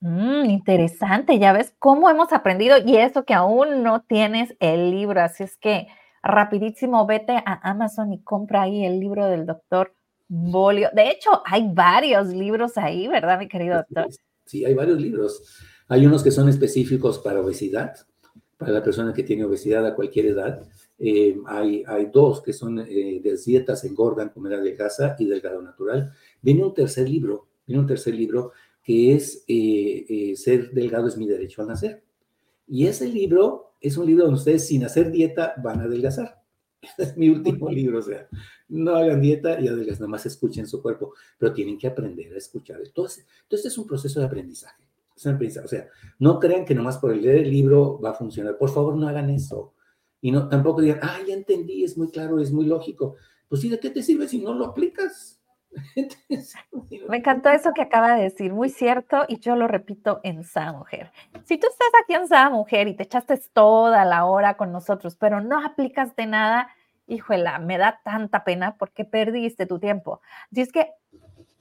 Mm, 0.00 0.50
interesante, 0.50 1.38
ya 1.38 1.54
ves 1.54 1.74
cómo 1.78 2.10
hemos 2.10 2.34
aprendido 2.34 2.76
y 2.84 2.98
eso 2.98 3.24
que 3.24 3.32
aún 3.32 3.82
no 3.82 4.02
tienes 4.02 4.54
el 4.60 4.90
libro, 4.90 5.22
así 5.22 5.44
es 5.44 5.56
que 5.56 5.88
rapidísimo 6.22 7.06
vete 7.06 7.32
a 7.32 7.70
Amazon 7.70 8.12
y 8.12 8.22
compra 8.22 8.62
ahí 8.62 8.84
el 8.84 9.00
libro 9.00 9.26
del 9.26 9.46
doctor 9.46 9.94
Bolio. 10.28 10.90
De 10.92 11.10
hecho, 11.10 11.42
hay 11.46 11.70
varios 11.72 12.28
libros 12.28 12.76
ahí, 12.76 13.08
¿verdad, 13.08 13.38
mi 13.38 13.48
querido 13.48 13.78
doctor? 13.78 14.12
Sí, 14.12 14.18
hay 14.52 14.74
varios 14.74 15.00
libros. 15.00 15.42
Hay 15.88 16.06
unos 16.06 16.22
que 16.22 16.30
son 16.30 16.48
específicos 16.48 17.18
para 17.18 17.40
obesidad, 17.40 17.94
para 18.56 18.72
la 18.72 18.82
persona 18.82 19.12
que 19.12 19.22
tiene 19.22 19.44
obesidad 19.44 19.86
a 19.86 19.94
cualquier 19.94 20.26
edad. 20.26 20.62
Eh, 20.98 21.36
hay, 21.46 21.84
hay, 21.86 22.06
dos 22.12 22.42
que 22.42 22.52
son 22.52 22.80
eh, 22.80 23.20
de 23.22 23.38
dietas 23.44 23.84
engordan, 23.84 24.30
comer 24.30 24.54
adelgaza 24.54 25.16
y 25.18 25.26
delgado 25.26 25.62
natural. 25.62 26.12
Viene 26.42 26.64
un 26.64 26.74
tercer 26.74 27.08
libro, 27.08 27.48
viene 27.66 27.80
un 27.80 27.86
tercer 27.86 28.14
libro 28.14 28.52
que 28.82 29.14
es 29.14 29.44
eh, 29.46 30.34
Ser 30.36 30.70
delgado 30.70 31.08
es 31.08 31.16
mi 31.16 31.26
derecho 31.26 31.62
al 31.62 31.68
nacer. 31.68 32.02
Y 32.66 32.86
ese 32.86 33.06
libro 33.08 33.74
es 33.80 33.96
un 33.96 34.06
libro 34.06 34.24
donde 34.24 34.38
ustedes 34.38 34.66
sin 34.66 34.84
hacer 34.84 35.10
dieta 35.10 35.54
van 35.62 35.80
a 35.80 35.84
adelgazar. 35.84 36.42
es 36.98 37.16
mi 37.16 37.28
último 37.28 37.68
libro, 37.70 37.98
o 37.98 38.02
sea, 38.02 38.28
no 38.68 38.94
hagan 38.94 39.20
dieta 39.20 39.60
y 39.60 39.68
adelgazan, 39.68 40.02
nada 40.02 40.10
más 40.10 40.26
escuchen 40.26 40.66
su 40.66 40.82
cuerpo, 40.82 41.14
pero 41.38 41.52
tienen 41.52 41.78
que 41.78 41.86
aprender 41.86 42.32
a 42.34 42.38
escuchar. 42.38 42.80
Entonces, 42.84 43.26
entonces 43.42 43.72
es 43.72 43.78
un 43.78 43.86
proceso 43.86 44.20
de 44.20 44.26
aprendizaje. 44.26 44.82
Es 45.16 45.26
un 45.26 45.34
aprendizaje. 45.34 45.64
O 45.66 45.68
sea, 45.68 45.88
no 46.18 46.38
crean 46.38 46.64
que 46.64 46.74
nomás 46.74 46.98
por 46.98 47.14
leer 47.16 47.38
el 47.38 47.50
libro 47.50 48.00
va 48.00 48.10
a 48.10 48.14
funcionar. 48.14 48.56
Por 48.56 48.70
favor, 48.70 48.96
no 48.96 49.08
hagan 49.08 49.30
eso 49.30 49.74
y 50.20 50.32
no, 50.32 50.48
tampoco 50.48 50.80
digan, 50.80 51.00
ah, 51.02 51.18
ya 51.26 51.34
entendí, 51.34 51.84
es 51.84 51.96
muy 51.96 52.10
claro, 52.10 52.40
es 52.40 52.52
muy 52.52 52.66
lógico. 52.66 53.16
Pues 53.48 53.60
sí, 53.60 53.68
¿de 53.68 53.78
qué 53.78 53.90
te 53.90 54.02
sirve 54.02 54.28
si 54.28 54.40
no 54.40 54.52
lo 54.54 54.66
aplicas? 54.66 55.37
Me 57.08 57.18
encantó 57.18 57.50
eso 57.50 57.72
que 57.74 57.82
acaba 57.82 58.14
de 58.14 58.24
decir, 58.24 58.52
muy 58.52 58.68
cierto, 58.68 59.24
y 59.28 59.38
yo 59.40 59.56
lo 59.56 59.68
repito 59.68 60.20
en 60.22 60.44
Sa 60.44 60.72
Mujer. 60.72 61.12
Si 61.44 61.58
tú 61.58 61.66
estás 61.68 61.88
aquí 62.02 62.14
en 62.14 62.28
Sa 62.28 62.50
Mujer 62.50 62.88
y 62.88 62.94
te 62.94 63.04
echaste 63.04 63.40
toda 63.52 64.04
la 64.04 64.24
hora 64.24 64.56
con 64.56 64.72
nosotros, 64.72 65.16
pero 65.16 65.40
no 65.40 65.64
aplicaste 65.64 66.26
nada, 66.26 66.68
híjola, 67.06 67.58
me 67.58 67.78
da 67.78 68.00
tanta 68.04 68.44
pena 68.44 68.76
porque 68.76 69.04
perdiste 69.04 69.66
tu 69.66 69.78
tiempo. 69.78 70.20
Así 70.52 70.60
es 70.60 70.72
que 70.72 70.92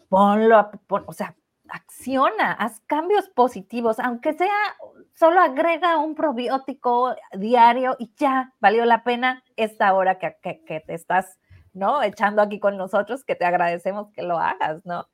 ponlo, 0.10 0.70
o 1.06 1.14
sea, 1.14 1.36
acciona, 1.70 2.54
haz 2.54 2.80
cambios 2.82 3.30
positivos, 3.30 4.00
aunque 4.00 4.34
sea, 4.34 4.76
solo 5.14 5.42
agrega 5.42 5.98
un 5.98 6.16
probiótico 6.16 7.16
diario 7.34 7.96
y 8.00 8.12
ya 8.18 8.54
valió 8.60 8.86
la 8.86 9.04
pena 9.04 9.44
esta 9.56 9.94
hora 9.94 10.18
que, 10.18 10.38
que, 10.42 10.80
te 10.80 10.94
estás, 10.94 11.40
¿no? 11.78 12.04
Echando 12.04 12.42
aquí 12.42 12.60
con 12.60 12.78
nosotros, 12.78 13.24
que 13.24 13.36
te 13.36 13.46
agradecemos 13.46 14.12
que 14.12 14.24
lo 14.24 14.38
hagas, 14.38 14.86
¿no? 14.86 15.08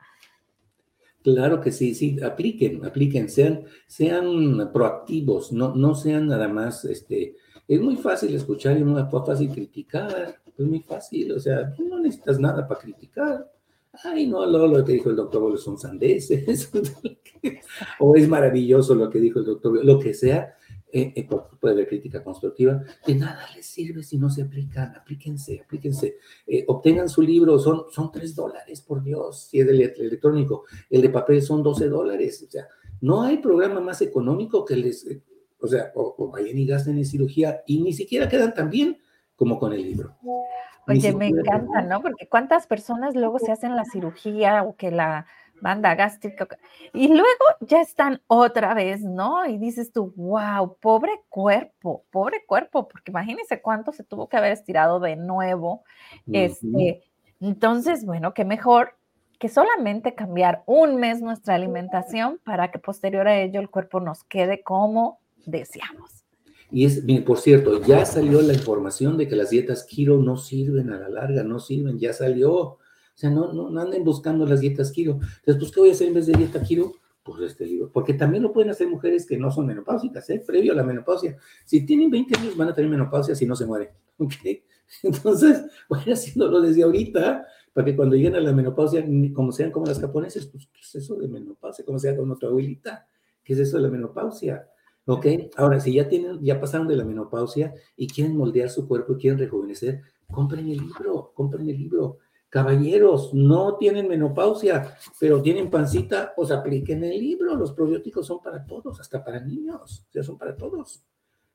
Claro 1.23 1.61
que 1.61 1.71
sí, 1.71 1.95
sí, 1.95 2.21
apliquen, 2.21 2.85
apliquen, 2.85 3.29
sean, 3.29 3.63
sean 3.87 4.71
proactivos, 4.73 5.53
no, 5.53 5.73
no 5.73 5.95
sean 5.95 6.27
nada 6.27 6.49
más, 6.49 6.83
este, 6.83 7.37
es 7.65 7.81
muy 7.81 7.95
fácil 7.95 8.35
escuchar 8.35 8.77
y 8.77 8.83
muy 8.83 9.01
fácil 9.25 9.49
criticar, 9.49 10.35
es 10.57 10.65
muy 10.65 10.81
fácil, 10.81 11.31
o 11.31 11.39
sea, 11.39 11.73
no 11.79 11.99
necesitas 11.99 12.39
nada 12.39 12.67
para 12.67 12.81
criticar, 12.81 13.49
ay, 14.03 14.27
no, 14.27 14.45
lo 14.45 14.83
que 14.83 14.93
dijo 14.93 15.09
el 15.09 15.15
doctor 15.15 15.41
Bolo 15.41 15.57
son 15.57 15.77
sandeces, 15.77 16.69
o 17.99 18.15
es 18.17 18.27
maravilloso 18.27 18.93
lo 18.93 19.09
que 19.09 19.19
dijo 19.19 19.39
el 19.39 19.45
doctor, 19.45 19.83
lo 19.83 19.99
que 19.99 20.13
sea, 20.13 20.57
eh, 20.95 21.11
eh, 21.15 21.27
puede 21.59 21.73
haber 21.73 21.87
crítica 21.87 22.23
constructiva, 22.23 22.83
de 23.07 23.15
nada 23.15 23.47
les 23.55 23.65
sirve 23.65 24.03
si 24.03 24.19
no 24.19 24.29
se 24.29 24.43
aplican, 24.43 24.95
aplíquense, 24.95 25.61
aplíquense, 25.65 26.17
eh, 26.45 26.63
obtengan 26.67 27.09
su 27.09 27.23
libro, 27.23 27.57
son, 27.57 27.85
son 27.89 28.11
3 28.11 28.35
dólares, 28.35 28.81
por 28.81 29.03
Dios, 29.03 29.47
si 29.49 29.59
es 29.59 29.65
del 29.65 29.81
electrónico, 29.81 30.65
el 30.91 31.01
de 31.01 31.09
papel 31.09 31.41
son 31.41 31.63
12 31.63 31.89
dólares, 31.89 32.45
o 32.47 32.51
sea, 32.51 32.67
no 33.01 33.23
hay 33.23 33.37
programa 33.37 33.81
más 33.81 34.03
económico 34.03 34.63
que 34.63 34.75
les, 34.75 35.07
o 35.59 35.67
sea, 35.67 35.91
o, 35.95 36.13
o 36.15 36.29
vayan 36.29 36.59
y 36.59 36.67
gasten 36.67 36.99
en 36.99 37.05
cirugía 37.05 37.63
y 37.65 37.81
ni 37.81 37.91
siquiera 37.91 38.29
quedan 38.29 38.53
tan 38.53 38.69
bien 38.69 38.99
como 39.35 39.57
con 39.57 39.73
el 39.73 39.81
libro. 39.81 40.15
Oye, 40.87 41.11
me 41.13 41.27
encanta, 41.27 41.81
¿no? 41.81 42.01
Porque 42.01 42.27
cuántas 42.27 42.67
personas 42.67 43.15
luego 43.15 43.39
se 43.39 43.51
hacen 43.51 43.75
la 43.75 43.85
cirugía 43.85 44.63
o 44.63 44.75
que 44.75 44.91
la 44.91 45.25
banda 45.63 45.95
gástrica 45.95 46.45
y 46.93 47.07
luego 47.07 47.45
ya 47.61 47.81
están 47.81 48.21
otra 48.27 48.73
vez, 48.73 49.01
¿no? 49.01 49.45
Y 49.45 49.57
dices 49.57 49.93
tú, 49.93 50.13
wow, 50.17 50.77
pobre 50.79 51.21
cuerpo, 51.29 52.03
pobre 52.11 52.43
cuerpo, 52.45 52.87
porque 52.89 53.11
imagínense 53.11 53.61
cuánto 53.61 53.93
se 53.93 54.03
tuvo 54.03 54.27
que 54.27 54.35
haber 54.37 54.51
estirado 54.51 54.99
de 54.99 55.15
nuevo. 55.15 55.83
Este, 56.31 57.03
entonces, 57.39 58.05
bueno, 58.05 58.33
qué 58.33 58.43
mejor 58.43 58.95
que 59.39 59.47
solamente 59.47 60.15
cambiar 60.15 60.63
un 60.65 60.97
mes 60.97 61.21
nuestra 61.21 61.55
alimentación 61.55 62.39
para 62.43 62.69
que 62.69 62.79
posterior 62.79 63.27
a 63.27 63.39
ello 63.41 63.61
el 63.61 63.69
cuerpo 63.69 64.01
nos 64.01 64.23
quede 64.25 64.61
como 64.61 65.19
deseamos. 65.45 66.25
Y 66.71 66.85
es, 66.85 67.03
por 67.25 67.39
cierto, 67.39 67.81
ya 67.85 68.05
salió 68.05 68.41
la 68.41 68.53
información 68.53 69.17
de 69.17 69.27
que 69.27 69.35
las 69.35 69.51
dietas 69.51 69.85
keto 69.85 70.17
no 70.17 70.37
sirven 70.37 70.89
a 70.89 70.99
la 70.99 71.07
larga, 71.07 71.43
no 71.43 71.59
sirven, 71.59 71.99
ya 71.99 72.11
salió. 72.11 72.79
O 73.15 73.17
sea, 73.17 73.29
no, 73.29 73.53
no, 73.53 73.79
anden 73.79 74.03
buscando 74.03 74.45
las 74.45 74.59
dietas 74.59 74.91
keto. 74.91 75.11
Entonces, 75.11 75.57
pues, 75.59 75.71
¿qué 75.71 75.79
voy 75.79 75.89
a 75.89 75.91
hacer 75.93 76.07
en 76.07 76.13
vez 76.13 76.25
de 76.25 76.33
dieta 76.33 76.61
keto? 76.61 76.93
Pues 77.23 77.41
este 77.41 77.65
libro. 77.65 77.89
Porque 77.91 78.13
también 78.13 78.43
lo 78.43 78.51
pueden 78.51 78.71
hacer 78.71 78.87
mujeres 78.87 79.25
que 79.25 79.37
no 79.37 79.49
son 79.49 79.65
menopáusicas, 79.65 80.29
¿eh? 80.29 80.43
Previo 80.45 80.73
a 80.73 80.75
la 80.75 80.83
menopausia. 80.83 81.37
Si 81.65 81.85
tienen 81.85 82.11
20 82.11 82.37
años, 82.37 82.57
van 82.57 82.69
a 82.69 82.73
tener 82.73 82.89
menopausia 82.89 83.33
si 83.33 83.45
no 83.45 83.55
se 83.55 83.65
mueren. 83.65 83.89
¿Ok? 84.17 84.33
Entonces, 85.03 85.63
vayan 85.89 86.13
haciéndolo 86.13 86.61
desde 86.61 86.83
ahorita 86.83 87.45
para 87.73 87.85
que 87.85 87.95
cuando 87.95 88.15
lleguen 88.15 88.35
a 88.35 88.39
la 88.39 88.53
menopausia, 88.53 89.03
como 89.33 89.51
sean 89.51 89.71
como 89.71 89.85
las 89.85 89.99
japonesas, 89.99 90.45
pues, 90.45 90.67
¿qué 90.71 90.81
es 90.81 90.95
eso 90.95 91.15
de 91.15 91.27
menopausia? 91.27 91.83
Como 91.83 91.97
sea 91.97 92.15
con 92.15 92.27
nuestra 92.27 92.49
abuelita, 92.49 93.07
¿qué 93.43 93.53
es 93.53 93.59
eso 93.59 93.77
de 93.77 93.83
la 93.83 93.89
menopausia? 93.89 94.67
¿Ok? 95.05 95.25
Ahora, 95.57 95.79
si 95.79 95.93
ya 95.93 96.07
tienen, 96.07 96.39
ya 96.41 96.59
pasaron 96.59 96.87
de 96.87 96.95
la 96.95 97.03
menopausia 97.03 97.73
y 97.97 98.07
quieren 98.07 98.37
moldear 98.37 98.69
su 98.69 98.87
cuerpo 98.87 99.13
y 99.13 99.17
quieren 99.17 99.39
rejuvenecer, 99.39 100.01
compren 100.31 100.69
el 100.69 100.77
libro, 100.77 101.31
compren 101.33 101.67
el 101.67 101.77
libro. 101.77 102.19
Caballeros, 102.53 103.33
no 103.33 103.77
tienen 103.77 104.07
menopausia, 104.07 104.95
pero 105.19 105.41
tienen 105.41 105.71
pancita, 105.71 106.33
pues 106.35 106.51
apliquen 106.51 107.03
el 107.03 107.17
libro. 107.17 107.55
Los 107.55 107.71
probióticos 107.71 108.27
son 108.27 108.43
para 108.43 108.63
todos, 108.63 108.99
hasta 108.99 109.23
para 109.23 109.39
niños, 109.39 110.05
sea, 110.11 110.21
son 110.21 110.37
para 110.37 110.55
todos. 110.55 111.03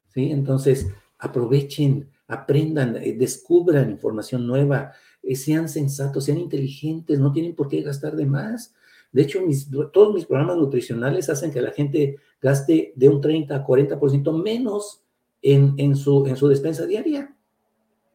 ¿Sí? 0.08 0.32
Entonces, 0.32 0.88
aprovechen, 1.16 2.10
aprendan, 2.26 2.96
eh, 2.96 3.14
descubran 3.16 3.92
información 3.92 4.44
nueva, 4.44 4.90
eh, 5.22 5.36
sean 5.36 5.68
sensatos, 5.68 6.24
sean 6.24 6.38
inteligentes, 6.38 7.20
no 7.20 7.30
tienen 7.30 7.54
por 7.54 7.68
qué 7.68 7.80
gastar 7.82 8.16
de 8.16 8.26
más. 8.26 8.74
De 9.12 9.22
hecho, 9.22 9.40
mis, 9.42 9.70
todos 9.92 10.12
mis 10.12 10.26
programas 10.26 10.56
nutricionales 10.56 11.30
hacen 11.30 11.52
que 11.52 11.62
la 11.62 11.70
gente 11.70 12.16
gaste 12.42 12.92
de 12.96 13.08
un 13.08 13.20
30 13.20 13.54
a 13.54 13.64
40% 13.64 14.42
menos 14.42 15.04
en, 15.42 15.74
en, 15.76 15.94
su, 15.94 16.26
en 16.26 16.36
su 16.36 16.48
despensa 16.48 16.86
diaria. 16.86 17.37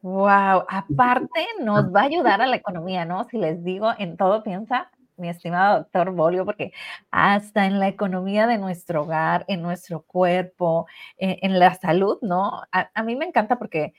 Wow, 0.04 0.66
aparte 0.68 1.46
nos 1.60 1.86
va 1.86 2.02
a 2.02 2.04
ayudar 2.12 2.42
a 2.42 2.46
la 2.46 2.56
economía, 2.56 3.06
¿no? 3.06 3.24
Si 3.24 3.38
les 3.38 3.64
digo, 3.64 3.90
en 3.96 4.18
todo 4.18 4.42
piensa, 4.42 4.90
mi 5.16 5.30
estimado 5.30 5.78
doctor 5.78 6.10
Bolio, 6.10 6.44
porque 6.44 6.74
hasta 7.10 7.64
en 7.64 7.80
la 7.80 7.88
economía 7.88 8.46
de 8.46 8.58
nuestro 8.58 9.04
hogar, 9.04 9.46
en 9.48 9.62
nuestro 9.62 10.02
cuerpo, 10.02 10.86
en, 11.16 11.38
en 11.40 11.58
la 11.58 11.74
salud, 11.76 12.18
¿no? 12.20 12.64
A, 12.70 12.90
a, 12.94 13.02
mí 13.02 13.16
me 13.16 13.24
encanta 13.24 13.58
porque 13.58 13.94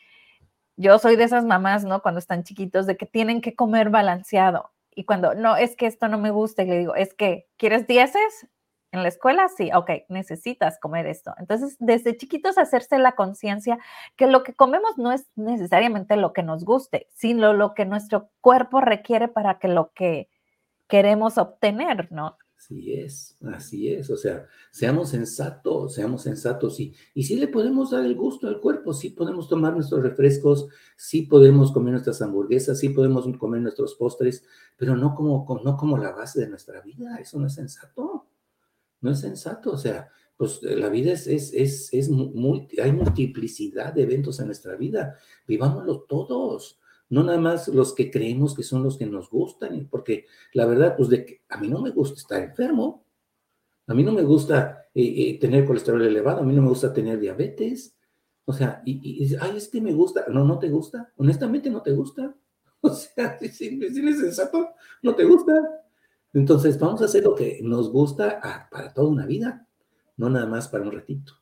yo 0.78 1.00
soy 1.00 1.16
de 1.16 1.24
esas 1.24 1.44
mamás, 1.46 1.86
¿no? 1.86 2.04
Cuando 2.04 2.20
están 2.20 2.44
chiquitos, 2.44 2.86
de 2.86 2.98
que 2.98 3.08
tienen 3.08 3.42
que 3.42 3.56
comer 3.56 3.90
balanceado. 3.90 4.72
Y 4.96 5.06
cuando, 5.06 5.34
no, 5.34 5.56
es 5.58 5.76
que 5.76 5.88
esto 5.88 6.08
no 6.08 6.20
me 6.20 6.30
gusta, 6.30 6.64
y 6.64 6.68
le 6.68 6.80
digo, 6.80 6.96
es 6.96 7.16
que, 7.16 7.48
¿quieres 7.58 7.88
dieces? 7.88 8.48
En 8.96 9.04
la 9.04 9.10
escuela, 9.10 9.50
sí, 9.50 9.72
ok, 9.76 9.90
necesitas 10.08 10.80
comer 10.80 11.06
esto. 11.06 11.34
Entonces, 11.38 11.76
desde 11.80 12.16
chiquitos 12.16 12.58
hacerse 12.58 12.98
la 12.98 13.12
conciencia 13.12 13.78
que 14.16 14.26
lo 14.26 14.42
que 14.44 14.54
comemos 14.54 14.98
no 14.98 15.12
es 15.12 15.28
necesariamente 15.36 16.16
lo 16.16 16.32
que 16.32 16.44
nos 16.44 16.64
guste, 16.64 17.10
sino 17.14 17.52
lo 17.52 17.74
que 17.74 17.86
nuestro 17.86 18.30
cuerpo 18.40 18.80
requiere 18.80 19.28
para 19.28 19.60
que 19.60 19.68
lo 19.68 19.92
que 19.92 20.30
queremos 20.88 21.38
obtener, 21.38 22.10
¿no? 22.14 22.38
Así 22.58 22.94
es, 22.94 23.38
así 23.54 23.94
es. 23.94 24.10
O 24.10 24.16
sea, 24.16 24.48
seamos 24.72 25.10
sensatos, 25.10 25.94
seamos 25.94 26.22
sensatos. 26.22 26.80
Y, 26.80 26.96
y 27.14 27.24
sí 27.24 27.36
le 27.36 27.50
podemos 27.50 27.92
dar 27.92 28.06
el 28.06 28.16
gusto 28.16 28.48
al 28.48 28.62
cuerpo, 28.62 28.94
sí 28.94 29.10
podemos 29.10 29.50
tomar 29.50 29.74
nuestros 29.74 30.02
refrescos, 30.02 30.68
sí 30.96 31.24
podemos 31.24 31.74
comer 31.74 31.92
nuestras 31.92 32.22
hamburguesas, 32.22 32.80
sí 32.80 32.90
podemos 32.90 33.28
comer 33.38 33.60
nuestros 33.60 33.96
postres, 33.96 34.46
pero 34.78 34.96
no 34.96 35.16
como, 35.16 35.46
no 35.66 35.76
como 35.76 35.98
la 35.98 36.14
base 36.14 36.40
de 36.40 36.48
nuestra 36.48 36.80
vida. 36.80 37.18
Eso 37.18 37.38
no 37.40 37.48
es 37.48 37.56
sensato. 37.56 38.30
No 39.02 39.12
es 39.12 39.20
sensato. 39.20 39.72
O 39.72 39.78
sea, 39.78 40.10
pues 40.38 40.62
eh, 40.64 40.76
la 40.76 40.90
vida 40.90 41.12
es, 41.14 41.28
es, 41.28 41.54
es, 41.54 41.94
es 41.94 42.10
hay 42.82 42.92
multiplicidad 42.92 43.94
de 43.94 44.04
eventos 44.04 44.40
en 44.40 44.48
nuestra 44.48 44.76
vida. 44.76 45.18
Vivámoslo 45.48 46.02
todos 46.02 46.80
no 47.10 47.24
nada 47.24 47.40
más 47.40 47.68
los 47.68 47.94
que 47.94 48.10
creemos 48.10 48.56
que 48.56 48.64
son 48.64 48.84
los 48.84 48.98
que 48.98 49.06
nos 49.06 49.30
gustan, 49.30 49.88
porque 49.90 50.26
la 50.54 50.66
verdad, 50.66 50.96
pues 50.98 51.10
de 51.10 51.26
que 51.26 51.42
a 51.50 51.58
mí 51.58 51.68
no 51.68 51.82
me 51.82 51.92
gusta 51.92 52.16
estar 52.20 52.42
enfermo, 52.42 53.06
a 53.88 53.94
mí 53.94 54.04
no 54.04 54.12
me 54.12 54.24
gusta 54.24 54.88
eh, 54.94 55.14
eh, 55.18 55.40
tener 55.40 55.66
colesterol 55.66 56.02
elevado, 56.02 56.42
a 56.42 56.44
mí 56.44 56.56
no 56.56 56.62
me 56.62 56.70
gusta 56.70 56.94
tener 56.94 57.20
diabetes, 57.20 57.96
o 58.46 58.54
sea, 58.54 58.82
y, 58.86 59.36
ay, 59.40 59.58
es 59.58 59.68
que 59.68 59.82
me 59.82 59.94
gusta, 59.94 60.26
no, 60.30 60.44
no 60.44 60.60
te 60.60 60.70
gusta, 60.70 61.12
honestamente 61.18 61.70
no 61.70 61.82
te 61.82 61.92
gusta, 61.92 62.36
o 62.82 62.90
sea, 62.90 63.38
si, 63.40 63.50
si 63.50 63.80
es 63.80 64.20
sensato, 64.20 64.70
no 65.02 65.16
te 65.16 65.24
gusta. 65.24 65.54
Entonces, 66.36 66.78
vamos 66.78 67.02
a 67.02 67.06
hacer 67.06 67.24
lo 67.24 67.34
que 67.34 67.60
nos 67.64 67.92
gusta 67.92 68.68
para 68.70 68.94
toda 68.94 69.10
una 69.10 69.26
vida, 69.26 69.66
no 70.18 70.30
nada 70.30 70.46
más 70.46 70.68
para 70.68 70.84
un 70.84 70.92
ratito. 70.92 71.34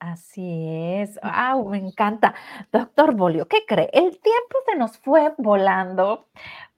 Así 0.00 0.66
es. 0.68 1.18
¡Ah! 1.22 1.56
Me 1.66 1.78
encanta. 1.78 2.34
Doctor 2.70 3.14
Bolio, 3.14 3.46
¿qué 3.48 3.58
cree? 3.66 3.88
El 3.92 4.10
tiempo 4.10 4.58
se 4.66 4.76
nos 4.76 4.98
fue 4.98 5.32
volando, 5.38 6.28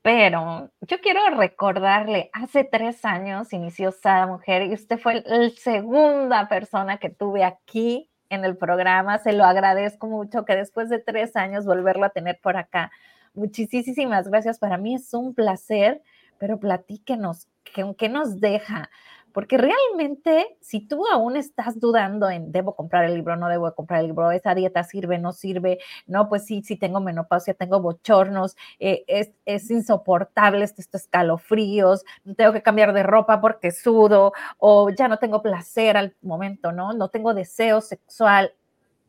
pero 0.03 0.71
yo 0.83 1.01
quiero 1.01 1.21
recordarle, 1.37 2.31
hace 2.33 2.65
tres 2.65 3.05
años 3.05 3.53
inició 3.53 3.91
Sada 3.91 4.27
Mujer 4.27 4.63
y 4.63 4.75
usted 4.75 4.99
fue 4.99 5.23
la 5.27 5.51
segunda 5.51 6.49
persona 6.49 6.99
que 6.99 7.11
tuve 7.11 7.43
aquí 7.43 8.11
en 8.29 8.45
el 8.45 8.57
programa. 8.57 9.19
Se 9.19 9.33
lo 9.33 9.45
agradezco 9.45 10.07
mucho 10.07 10.45
que 10.45 10.55
después 10.55 10.89
de 10.91 10.99
tres 10.99 11.37
años 11.37 11.65
volverlo 11.65 12.05
a 12.05 12.11
tener 12.11 12.39
por 12.41 12.57
acá. 12.57 12.93
Muchísimas 13.35 14.29
gracias. 14.29 14.59
Para 14.59 14.79
mí 14.79 14.95
es 14.95 15.13
un 15.15 15.35
placer, 15.35 16.03
pero 16.39 16.59
platíquenos, 16.59 17.49
¿qué, 17.64 18.09
nos 18.09 18.41
deja? 18.41 18.91
Porque 19.32 19.59
realmente, 19.59 20.57
si 20.61 20.80
tú 20.80 21.05
aún 21.12 21.36
estás 21.36 21.78
dudando 21.78 22.30
en 22.30 22.51
debo 22.51 22.74
comprar 22.74 23.05
el 23.05 23.14
libro, 23.14 23.36
no 23.36 23.49
debo 23.49 23.72
comprar 23.74 24.01
el 24.01 24.07
libro, 24.09 24.30
esa 24.30 24.55
dieta 24.55 24.82
sirve, 24.84 25.18
no 25.18 25.32
sirve, 25.32 25.78
no, 26.07 26.28
pues 26.28 26.47
sí, 26.47 26.62
sí 26.62 26.76
tengo 26.76 27.01
menopausia, 27.01 27.55
tengo 27.55 27.80
bochornos, 27.80 28.57
eh, 28.80 29.05
es, 29.07 29.30
es, 29.45 29.70
insoportable 29.70 30.64
estos 30.64 30.89
escalofríos, 30.93 32.05
tengo 32.36 32.53
que 32.53 32.62
cambiar 32.62 32.93
de 32.93 33.03
ropa 33.03 33.41
porque 33.41 33.70
sudo, 33.70 34.32
o 34.59 34.91
ya 34.91 35.09
no 35.09 35.18
tengo 35.18 35.43
placer 35.43 35.97
al 35.97 36.16
momento, 36.22 36.72
¿no? 36.72 36.93
No 36.95 37.09
tengo 37.09 37.34
deseo 37.34 37.80
sexual. 37.80 38.55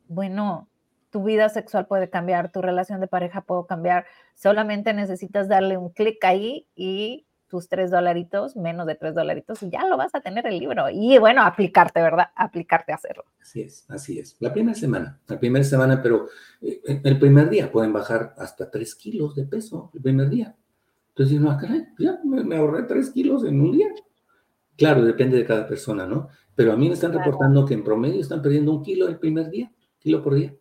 Bueno, 0.06 0.69
tu 1.10 1.24
vida 1.24 1.48
sexual 1.48 1.86
puede 1.86 2.08
cambiar, 2.08 2.50
tu 2.50 2.62
relación 2.62 3.00
de 3.00 3.08
pareja 3.08 3.42
puede 3.42 3.66
cambiar, 3.66 4.06
solamente 4.34 4.94
necesitas 4.94 5.48
darle 5.48 5.76
un 5.76 5.90
clic 5.90 6.24
ahí 6.24 6.66
y 6.74 7.26
tus 7.50 7.68
tres 7.68 7.90
dolaritos, 7.90 8.56
menos 8.56 8.86
de 8.86 8.94
tres 8.94 9.12
dolaritos, 9.14 9.62
y 9.64 9.70
ya 9.70 9.84
lo 9.86 9.96
vas 9.96 10.14
a 10.14 10.20
tener 10.20 10.46
el 10.46 10.58
libro. 10.58 10.88
Y 10.88 11.18
bueno, 11.18 11.42
aplicarte, 11.42 12.00
¿verdad? 12.00 12.28
Aplicarte 12.36 12.92
a 12.92 12.94
hacerlo. 12.94 13.24
Así 13.42 13.62
es, 13.62 13.84
así 13.90 14.20
es. 14.20 14.36
La 14.38 14.52
primera 14.52 14.74
semana, 14.74 15.20
la 15.26 15.38
primera 15.38 15.64
semana, 15.64 16.00
pero 16.00 16.28
eh, 16.62 16.80
el 17.02 17.18
primer 17.18 17.50
día 17.50 17.70
pueden 17.70 17.92
bajar 17.92 18.34
hasta 18.38 18.70
tres 18.70 18.94
kilos 18.94 19.34
de 19.34 19.44
peso, 19.44 19.90
el 19.92 20.00
primer 20.00 20.30
día. 20.30 20.54
Entonces, 21.08 21.40
no, 21.40 21.58
ya 21.98 22.20
me, 22.24 22.56
ahorré 22.56 22.84
tres 22.84 23.10
kilos 23.10 23.44
en 23.44 23.60
un 23.60 23.72
día. 23.72 23.88
Claro, 24.76 25.04
depende 25.04 25.36
de 25.36 25.44
cada 25.44 25.66
persona, 25.66 26.06
¿no? 26.06 26.28
Pero 26.54 26.72
a 26.72 26.76
mí 26.76 26.86
me 26.86 26.94
están 26.94 27.12
reportando 27.12 27.66
que 27.66 27.74
en 27.74 27.82
promedio 27.82 28.20
están 28.20 28.40
perdiendo 28.42 28.72
un 28.72 28.82
kilo 28.82 29.08
el 29.08 29.18
primer 29.18 29.50
día, 29.50 29.72
kilo 29.98 30.22
por 30.22 30.34
día, 30.34 30.54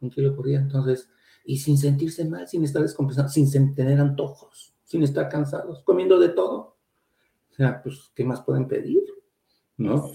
un 0.00 0.10
kilo 0.10 0.34
por 0.34 0.46
día. 0.46 0.58
Entonces, 0.58 1.08
y 1.44 1.58
sin 1.58 1.78
sentirse 1.78 2.24
mal, 2.24 2.48
sin 2.48 2.64
estar 2.64 2.82
descompensando, 2.82 3.30
sin 3.30 3.74
tener 3.74 4.00
antojos, 4.00 4.74
sin 4.84 5.02
estar 5.02 5.28
cansados, 5.28 5.82
comiendo 5.84 6.18
de 6.18 6.30
todo. 6.30 6.76
O 7.50 7.54
sea, 7.54 7.82
pues, 7.82 8.10
¿qué 8.14 8.24
más 8.24 8.40
pueden 8.42 8.66
pedir? 8.66 9.02
¿No? 9.76 10.10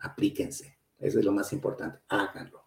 aplíquense. 0.00 0.76
Eso 0.98 1.18
es 1.18 1.24
lo 1.24 1.32
más 1.32 1.52
importante. 1.52 1.98
Háganlo. 2.08 2.64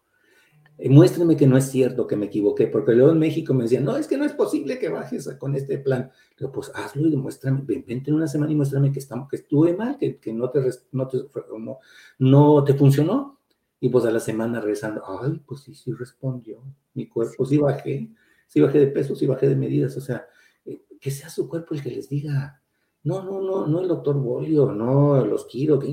Eh, 0.78 0.88
muéstrenme 0.88 1.36
que 1.36 1.46
no 1.48 1.56
es 1.56 1.64
cierto 1.64 2.06
que 2.06 2.16
me 2.16 2.26
equivoqué, 2.26 2.68
porque 2.68 2.92
luego 2.92 3.10
en 3.10 3.18
México 3.18 3.52
me 3.52 3.64
decían, 3.64 3.84
no, 3.84 3.96
es 3.96 4.06
que 4.06 4.16
no 4.16 4.24
es 4.24 4.32
posible 4.32 4.78
que 4.78 4.88
bajes 4.88 5.28
con 5.38 5.56
este 5.56 5.78
plan. 5.78 6.12
Digo, 6.38 6.52
pues 6.52 6.70
hazlo 6.72 7.08
y 7.08 7.10
demuéstrame, 7.10 7.62
vente 7.66 8.10
en 8.10 8.14
una 8.14 8.28
semana 8.28 8.52
y 8.52 8.54
muéstrame 8.54 8.92
que, 8.92 9.00
estamos, 9.00 9.28
que 9.28 9.36
estuve 9.36 9.76
mal, 9.76 9.98
que, 9.98 10.18
que 10.18 10.32
no, 10.32 10.50
te, 10.50 10.60
no, 10.92 11.08
te, 11.08 11.18
no, 11.58 11.78
no 12.18 12.64
te 12.64 12.74
funcionó. 12.74 13.37
Y 13.80 13.88
pues 13.88 14.04
a 14.04 14.10
la 14.10 14.20
semana 14.20 14.60
regresando, 14.60 15.02
ay, 15.22 15.40
pues 15.46 15.60
sí, 15.60 15.74
sí 15.74 15.92
respondió, 15.92 16.62
mi 16.94 17.08
cuerpo, 17.08 17.44
sí 17.46 17.58
bajé, 17.58 18.10
sí 18.46 18.60
bajé 18.60 18.80
de 18.80 18.86
peso, 18.88 19.14
sí 19.14 19.26
bajé 19.26 19.48
de 19.48 19.56
medidas, 19.56 19.96
o 19.96 20.00
sea, 20.00 20.26
eh, 20.64 20.82
que 21.00 21.10
sea 21.10 21.28
su 21.28 21.48
cuerpo 21.48 21.74
el 21.74 21.82
que 21.82 21.90
les 21.90 22.08
diga, 22.08 22.60
no, 23.04 23.22
no, 23.22 23.40
no, 23.40 23.66
no 23.66 23.80
el 23.80 23.88
doctor 23.88 24.16
Bolio, 24.16 24.72
no 24.72 25.24
los 25.24 25.46
quiero, 25.46 25.78
que, 25.78 25.86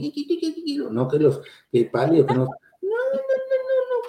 no 0.91 1.07
que 1.07 1.19
los, 1.19 1.41
que 1.71 1.85
palio, 1.85 2.25
que 2.25 2.33
no, 2.33 2.47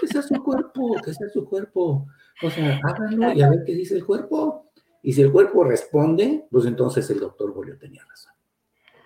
que 0.01 0.07
sea 0.07 0.23
su 0.23 0.43
cuerpo, 0.43 0.97
que 1.05 1.13
sea 1.13 1.29
su 1.29 1.49
cuerpo. 1.49 2.07
O 2.43 2.51
sea, 2.51 2.81
háganlo 2.83 3.33
y 3.33 3.43
a 3.43 3.51
ver 3.51 3.65
qué 3.65 3.73
dice 3.75 3.97
el 3.97 4.05
cuerpo. 4.05 4.71
Y 5.03 5.13
si 5.13 5.23
el 5.23 5.33
cuerpo 5.33 5.65
responde, 5.65 6.47
pues 6.51 6.67
entonces 6.67 7.09
el 7.11 7.21
doctor 7.21 7.53
Bolio 7.55 7.79
tenía 7.79 8.05
razón. 8.05 8.33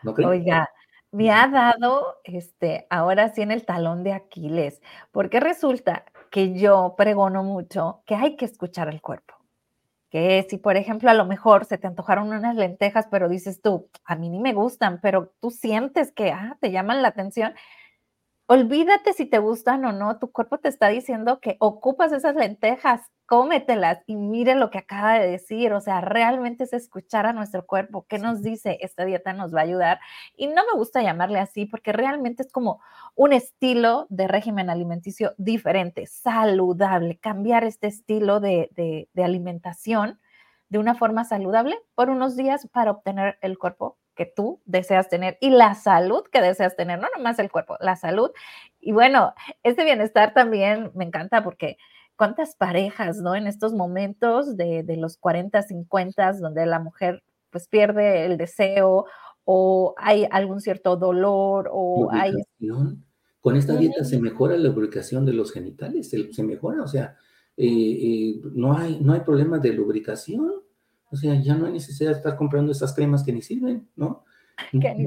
¿No 0.02 0.14
creen? 0.14 0.30
Oiga, 0.30 0.68
me 1.12 1.30
ha 1.32 1.48
dado, 1.48 2.18
este, 2.24 2.86
ahora 2.90 3.32
sí 3.34 3.42
en 3.42 3.50
el 3.50 3.64
talón 3.66 4.04
de 4.04 4.12
Aquiles, 4.12 4.80
porque 5.12 5.40
resulta 5.40 6.04
que 6.30 6.54
yo 6.54 6.94
pregono 6.96 7.42
mucho 7.42 8.02
que 8.06 8.14
hay 8.14 8.36
que 8.36 8.44
escuchar 8.44 8.88
el 8.88 9.00
cuerpo. 9.02 9.34
Que 10.10 10.46
si, 10.50 10.58
por 10.58 10.76
ejemplo, 10.76 11.10
a 11.10 11.14
lo 11.14 11.26
mejor 11.26 11.64
se 11.66 11.78
te 11.78 11.86
antojaron 11.88 12.28
unas 12.32 12.56
lentejas, 12.56 13.06
pero 13.10 13.28
dices 13.28 13.62
tú, 13.62 13.88
a 14.04 14.16
mí 14.16 14.28
ni 14.30 14.40
me 14.40 14.54
gustan, 14.54 15.00
pero 15.02 15.32
tú 15.40 15.50
sientes 15.50 16.12
que 16.12 16.32
ah, 16.32 16.58
te 16.60 16.70
llaman 16.72 17.02
la 17.02 17.08
atención, 17.08 17.54
olvídate 18.48 19.12
si 19.14 19.26
te 19.26 19.38
gustan 19.38 19.84
o 19.84 19.92
no, 19.92 20.18
tu 20.18 20.32
cuerpo 20.32 20.58
te 20.58 20.68
está 20.68 20.88
diciendo 20.88 21.40
que 21.40 21.56
ocupas 21.60 22.12
esas 22.12 22.34
lentejas, 22.36 23.02
cómetelas 23.30 24.02
y 24.06 24.16
mire 24.16 24.56
lo 24.56 24.70
que 24.70 24.78
acaba 24.78 25.20
de 25.20 25.30
decir, 25.30 25.72
o 25.72 25.80
sea, 25.80 26.00
realmente 26.00 26.64
es 26.64 26.72
escuchar 26.72 27.26
a 27.26 27.32
nuestro 27.32 27.64
cuerpo, 27.64 28.04
qué 28.08 28.18
nos 28.18 28.42
dice, 28.42 28.78
esta 28.80 29.04
dieta 29.04 29.32
nos 29.32 29.54
va 29.54 29.60
a 29.60 29.62
ayudar. 29.62 30.00
Y 30.36 30.48
no 30.48 30.64
me 30.66 30.76
gusta 30.76 31.00
llamarle 31.00 31.38
así 31.38 31.64
porque 31.64 31.92
realmente 31.92 32.42
es 32.42 32.50
como 32.50 32.80
un 33.14 33.32
estilo 33.32 34.08
de 34.10 34.26
régimen 34.26 34.68
alimenticio 34.68 35.32
diferente, 35.38 36.08
saludable, 36.08 37.18
cambiar 37.18 37.62
este 37.62 37.86
estilo 37.86 38.40
de, 38.40 38.68
de 38.74 39.24
alimentación 39.24 40.18
de 40.68 40.80
una 40.80 40.96
forma 40.96 41.22
saludable 41.22 41.78
por 41.94 42.10
unos 42.10 42.34
días 42.34 42.66
para 42.72 42.90
obtener 42.90 43.38
el 43.42 43.58
cuerpo 43.58 43.96
que 44.16 44.26
tú 44.26 44.60
deseas 44.64 45.08
tener 45.08 45.38
y 45.40 45.50
la 45.50 45.76
salud 45.76 46.24
que 46.32 46.40
deseas 46.40 46.74
tener, 46.74 46.98
no 46.98 47.06
nomás 47.16 47.38
el 47.38 47.52
cuerpo, 47.52 47.76
la 47.78 47.94
salud. 47.94 48.32
Y 48.80 48.90
bueno, 48.90 49.34
este 49.62 49.84
bienestar 49.84 50.34
también 50.34 50.90
me 50.96 51.04
encanta 51.04 51.44
porque 51.44 51.78
cuántas 52.20 52.54
parejas, 52.54 53.16
¿no? 53.22 53.34
En 53.34 53.46
estos 53.46 53.72
momentos 53.72 54.58
de, 54.58 54.84
los 54.98 55.16
40, 55.16 55.62
50, 55.62 56.34
donde 56.34 56.66
la 56.66 56.78
mujer 56.78 57.22
pues 57.48 57.66
pierde 57.66 58.26
el 58.26 58.36
deseo 58.36 59.06
o 59.44 59.94
hay 59.96 60.26
algún 60.30 60.60
cierto 60.60 60.98
dolor 60.98 61.70
o 61.72 62.10
hay... 62.12 62.34
Con 63.40 63.56
esta 63.56 63.74
dieta 63.74 64.04
se 64.04 64.20
mejora 64.20 64.58
la 64.58 64.68
lubricación 64.68 65.24
de 65.24 65.32
los 65.32 65.50
genitales, 65.50 66.10
se, 66.10 66.42
mejora, 66.42 66.82
o 66.82 66.86
sea, 66.86 67.16
eh, 67.56 67.66
eh, 67.66 68.40
no, 68.52 68.76
hay, 68.76 69.00
no 69.00 69.14
hay 69.14 69.20
problemas 69.20 69.62
de 69.62 69.72
lubricación. 69.72 70.52
O 71.10 71.16
sea, 71.16 71.40
ya 71.40 71.54
no 71.54 71.64
hay 71.64 71.72
necesidad 71.72 72.10
de 72.10 72.16
estar 72.18 72.36
comprando 72.36 72.70
esas 72.70 72.92
cremas 72.94 73.22
que 73.22 73.32
ni 73.32 73.40
sirven, 73.40 73.88
¿no? 73.96 74.26
Que 74.72 74.94
ni 74.94 75.06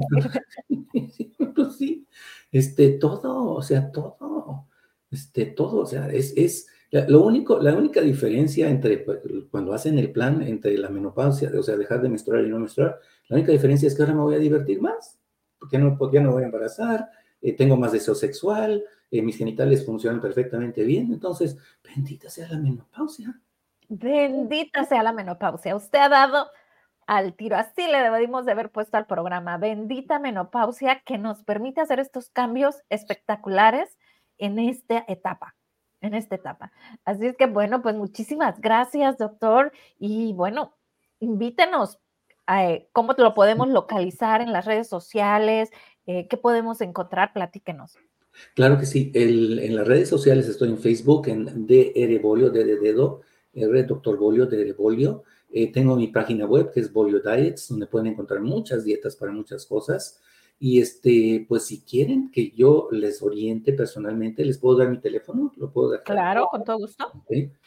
sirven. 1.12 1.54
pues 1.54 1.76
sí, 1.78 2.08
este, 2.50 2.90
todo, 2.98 3.52
o 3.52 3.62
sea, 3.62 3.92
todo, 3.92 4.66
este, 5.12 5.46
todo, 5.46 5.82
o 5.82 5.86
sea, 5.86 6.08
es, 6.08 6.34
es, 6.36 6.66
lo 7.08 7.24
único, 7.24 7.58
la 7.58 7.74
única 7.74 8.00
diferencia 8.00 8.68
entre 8.68 8.98
pues, 8.98 9.18
cuando 9.50 9.72
hacen 9.72 9.98
el 9.98 10.12
plan 10.12 10.42
entre 10.42 10.78
la 10.78 10.88
menopausia, 10.88 11.50
o 11.58 11.62
sea, 11.62 11.76
dejar 11.76 12.00
de 12.02 12.08
menstruar 12.08 12.44
y 12.44 12.48
no 12.48 12.58
menstruar, 12.58 13.00
la 13.28 13.36
única 13.36 13.52
diferencia 13.52 13.88
es 13.88 13.94
que 13.94 14.02
ahora 14.02 14.14
me 14.14 14.22
voy 14.22 14.34
a 14.36 14.38
divertir 14.38 14.80
más, 14.80 15.18
porque 15.58 15.78
no, 15.78 15.98
ya 16.12 16.20
no 16.20 16.32
voy 16.32 16.42
a 16.42 16.46
embarazar, 16.46 17.08
eh, 17.40 17.52
tengo 17.54 17.76
más 17.76 17.92
deseo 17.92 18.14
sexual, 18.14 18.84
eh, 19.10 19.22
mis 19.22 19.36
genitales 19.36 19.84
funcionan 19.84 20.20
perfectamente 20.20 20.84
bien, 20.84 21.12
entonces, 21.12 21.58
bendita 21.82 22.28
sea 22.28 22.48
la 22.48 22.58
menopausia. 22.58 23.40
Bendita 23.88 24.84
sea 24.84 25.02
la 25.02 25.12
menopausia. 25.12 25.76
Usted 25.76 25.98
ha 25.98 26.08
dado 26.08 26.46
al 27.06 27.34
tiro. 27.34 27.56
Así 27.56 27.86
le 27.86 27.98
debimos 27.98 28.46
de 28.46 28.52
haber 28.52 28.70
puesto 28.70 28.96
al 28.96 29.06
programa. 29.06 29.58
Bendita 29.58 30.18
menopausia 30.18 31.00
que 31.04 31.18
nos 31.18 31.42
permite 31.42 31.80
hacer 31.80 32.00
estos 32.00 32.30
cambios 32.30 32.82
espectaculares 32.88 33.98
en 34.38 34.58
esta 34.58 35.04
etapa. 35.06 35.54
En 36.04 36.12
esta 36.12 36.34
etapa. 36.34 36.70
Así 37.06 37.24
es 37.24 37.34
que, 37.34 37.46
bueno, 37.46 37.80
pues 37.80 37.94
muchísimas 37.94 38.60
gracias, 38.60 39.16
doctor. 39.16 39.72
Y 39.98 40.34
bueno, 40.34 40.74
invítenos. 41.18 41.98
A, 42.44 42.68
eh, 42.68 42.90
¿Cómo 42.92 43.14
lo 43.16 43.32
podemos 43.32 43.68
localizar 43.68 44.42
en 44.42 44.52
las 44.52 44.66
redes 44.66 44.86
sociales? 44.86 45.70
Eh, 46.04 46.28
¿Qué 46.28 46.36
podemos 46.36 46.82
encontrar? 46.82 47.32
Platíquenos. 47.32 47.96
Claro 48.54 48.78
que 48.78 48.84
sí. 48.84 49.12
en 49.14 49.74
las 49.74 49.88
redes 49.88 50.10
sociales 50.10 50.46
estoy 50.46 50.68
en 50.68 50.78
Facebook, 50.78 51.26
en 51.28 51.66
DR 51.66 52.20
Bolio, 52.20 52.50
D 52.50 52.64
de 52.64 52.78
dedo, 52.78 53.22
R, 53.54 53.84
Doctor 53.84 54.18
Bolio 54.18 54.44
de 54.44 54.74
Bolio. 54.74 55.22
Eh, 55.50 55.72
tengo 55.72 55.96
mi 55.96 56.08
página 56.08 56.44
web 56.44 56.70
que 56.70 56.80
es 56.80 56.92
Bolio 56.92 57.20
Diets, 57.20 57.68
donde 57.68 57.86
pueden 57.86 58.08
encontrar 58.08 58.42
muchas 58.42 58.84
dietas 58.84 59.16
para 59.16 59.32
muchas 59.32 59.64
cosas. 59.64 60.20
Y 60.58 60.80
este, 60.80 61.46
pues 61.48 61.66
si 61.66 61.82
quieren 61.82 62.30
que 62.30 62.50
yo 62.50 62.88
les 62.90 63.22
oriente 63.22 63.72
personalmente, 63.72 64.44
les 64.44 64.58
puedo 64.58 64.78
dar 64.78 64.88
mi 64.88 64.98
teléfono, 64.98 65.52
lo 65.56 65.72
puedo 65.72 65.90
dar. 65.90 66.02
Claro, 66.04 66.48
con 66.50 66.64
todo 66.64 66.78
gusto. 66.78 67.04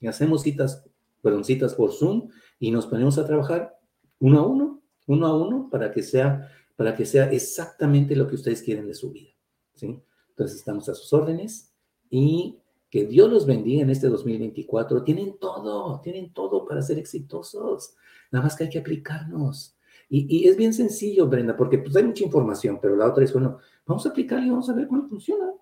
Y 0.00 0.06
hacemos 0.06 0.42
citas, 0.42 0.84
perdón, 1.22 1.44
citas 1.44 1.74
por 1.74 1.92
Zoom 1.92 2.28
y 2.58 2.70
nos 2.70 2.86
ponemos 2.86 3.18
a 3.18 3.26
trabajar 3.26 3.78
uno 4.18 4.38
a 4.38 4.46
uno, 4.46 4.80
uno 5.06 5.26
a 5.26 5.36
uno, 5.36 5.68
para 5.70 5.90
que 5.90 6.02
sea 6.02 6.48
para 6.80 6.96
que 6.96 7.04
sea 7.04 7.30
exactamente 7.30 8.16
lo 8.16 8.26
que 8.26 8.36
ustedes 8.36 8.62
quieren 8.62 8.86
de 8.86 8.94
su 8.94 9.12
vida. 9.12 9.28
¿sí? 9.74 10.02
Entonces 10.30 10.56
estamos 10.56 10.88
a 10.88 10.94
sus 10.94 11.12
órdenes 11.12 11.74
y 12.08 12.58
que 12.90 13.04
Dios 13.04 13.30
los 13.30 13.46
bendiga 13.46 13.82
en 13.82 13.90
este 13.90 14.08
2024. 14.08 15.04
Tienen 15.04 15.38
todo, 15.38 16.00
tienen 16.00 16.32
todo 16.32 16.66
para 16.66 16.82
ser 16.82 16.98
exitosos. 16.98 17.94
Nada 18.32 18.44
más 18.44 18.56
que 18.56 18.64
hay 18.64 18.70
que 18.70 18.80
aplicarnos. 18.80 19.76
Y, 20.12 20.48
es 20.48 20.56
bien 20.56 20.74
sencillo, 20.74 21.28
Brenda, 21.28 21.56
porque 21.56 21.78
pues 21.78 21.94
hay 21.94 22.02
mucha 22.02 22.24
información, 22.24 22.80
pero 22.82 22.96
la 22.96 23.06
otra 23.06 23.22
es, 23.22 23.32
bueno, 23.32 23.58
vamos 23.86 24.04
a 24.04 24.08
aplicarlo 24.08 24.44
y 24.44 24.50
vamos 24.50 24.68
a 24.68 24.74
ver 24.74 24.88
cómo 24.88 25.08
funciona. 25.08 25.52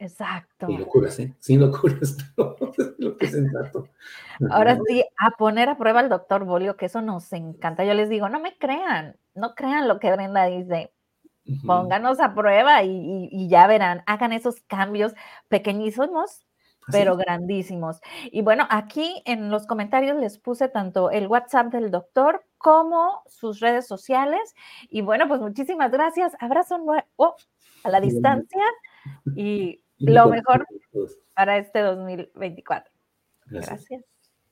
Exacto. 0.00 0.66
Sin 0.66 0.80
locuras, 0.80 1.18
¿eh? 1.20 1.36
Sin 1.38 1.60
locuras, 1.60 2.16
lo 2.98 3.16
que 3.16 3.30
Ahora 4.50 4.80
sí, 4.88 5.04
a 5.16 5.30
poner 5.38 5.68
a 5.68 5.78
prueba 5.78 6.00
al 6.00 6.08
doctor 6.08 6.44
Bolio, 6.44 6.76
que 6.76 6.86
eso 6.86 7.02
nos 7.02 7.32
encanta. 7.32 7.84
Yo 7.84 7.94
les 7.94 8.08
digo, 8.08 8.28
no 8.28 8.40
me 8.40 8.58
crean, 8.58 9.16
no 9.36 9.54
crean 9.54 9.86
lo 9.86 10.00
que 10.00 10.10
Brenda 10.10 10.46
dice. 10.46 10.92
Pónganos 11.66 12.20
a 12.20 12.34
prueba 12.34 12.82
y, 12.84 13.48
ya 13.48 13.66
verán, 13.66 14.02
hagan 14.06 14.32
esos 14.32 14.60
cambios 14.62 15.12
pequeñísimos, 15.48 16.46
pero 16.90 17.16
grandísimos. 17.16 18.00
Y 18.30 18.42
bueno, 18.42 18.66
aquí 18.70 19.22
en 19.24 19.50
los 19.50 19.66
comentarios 19.66 20.16
les 20.18 20.38
puse 20.38 20.68
tanto 20.68 21.10
el 21.10 21.26
WhatsApp 21.26 21.72
del 21.72 21.90
doctor 21.90 22.44
como 22.58 23.22
sus 23.26 23.60
redes 23.60 23.86
sociales. 23.86 24.54
Y 24.88 25.02
bueno, 25.02 25.26
pues 25.28 25.40
muchísimas 25.40 25.90
gracias. 25.90 26.32
Abrazo 26.38 26.78
nuevo 26.78 27.36
a 27.84 27.90
la 27.90 28.00
distancia 28.00 28.64
y 29.34 29.82
lo 29.98 30.28
mejor 30.28 30.66
para 31.34 31.58
este 31.58 31.80
2024. 31.80 32.92
Gracias. 33.46 34.04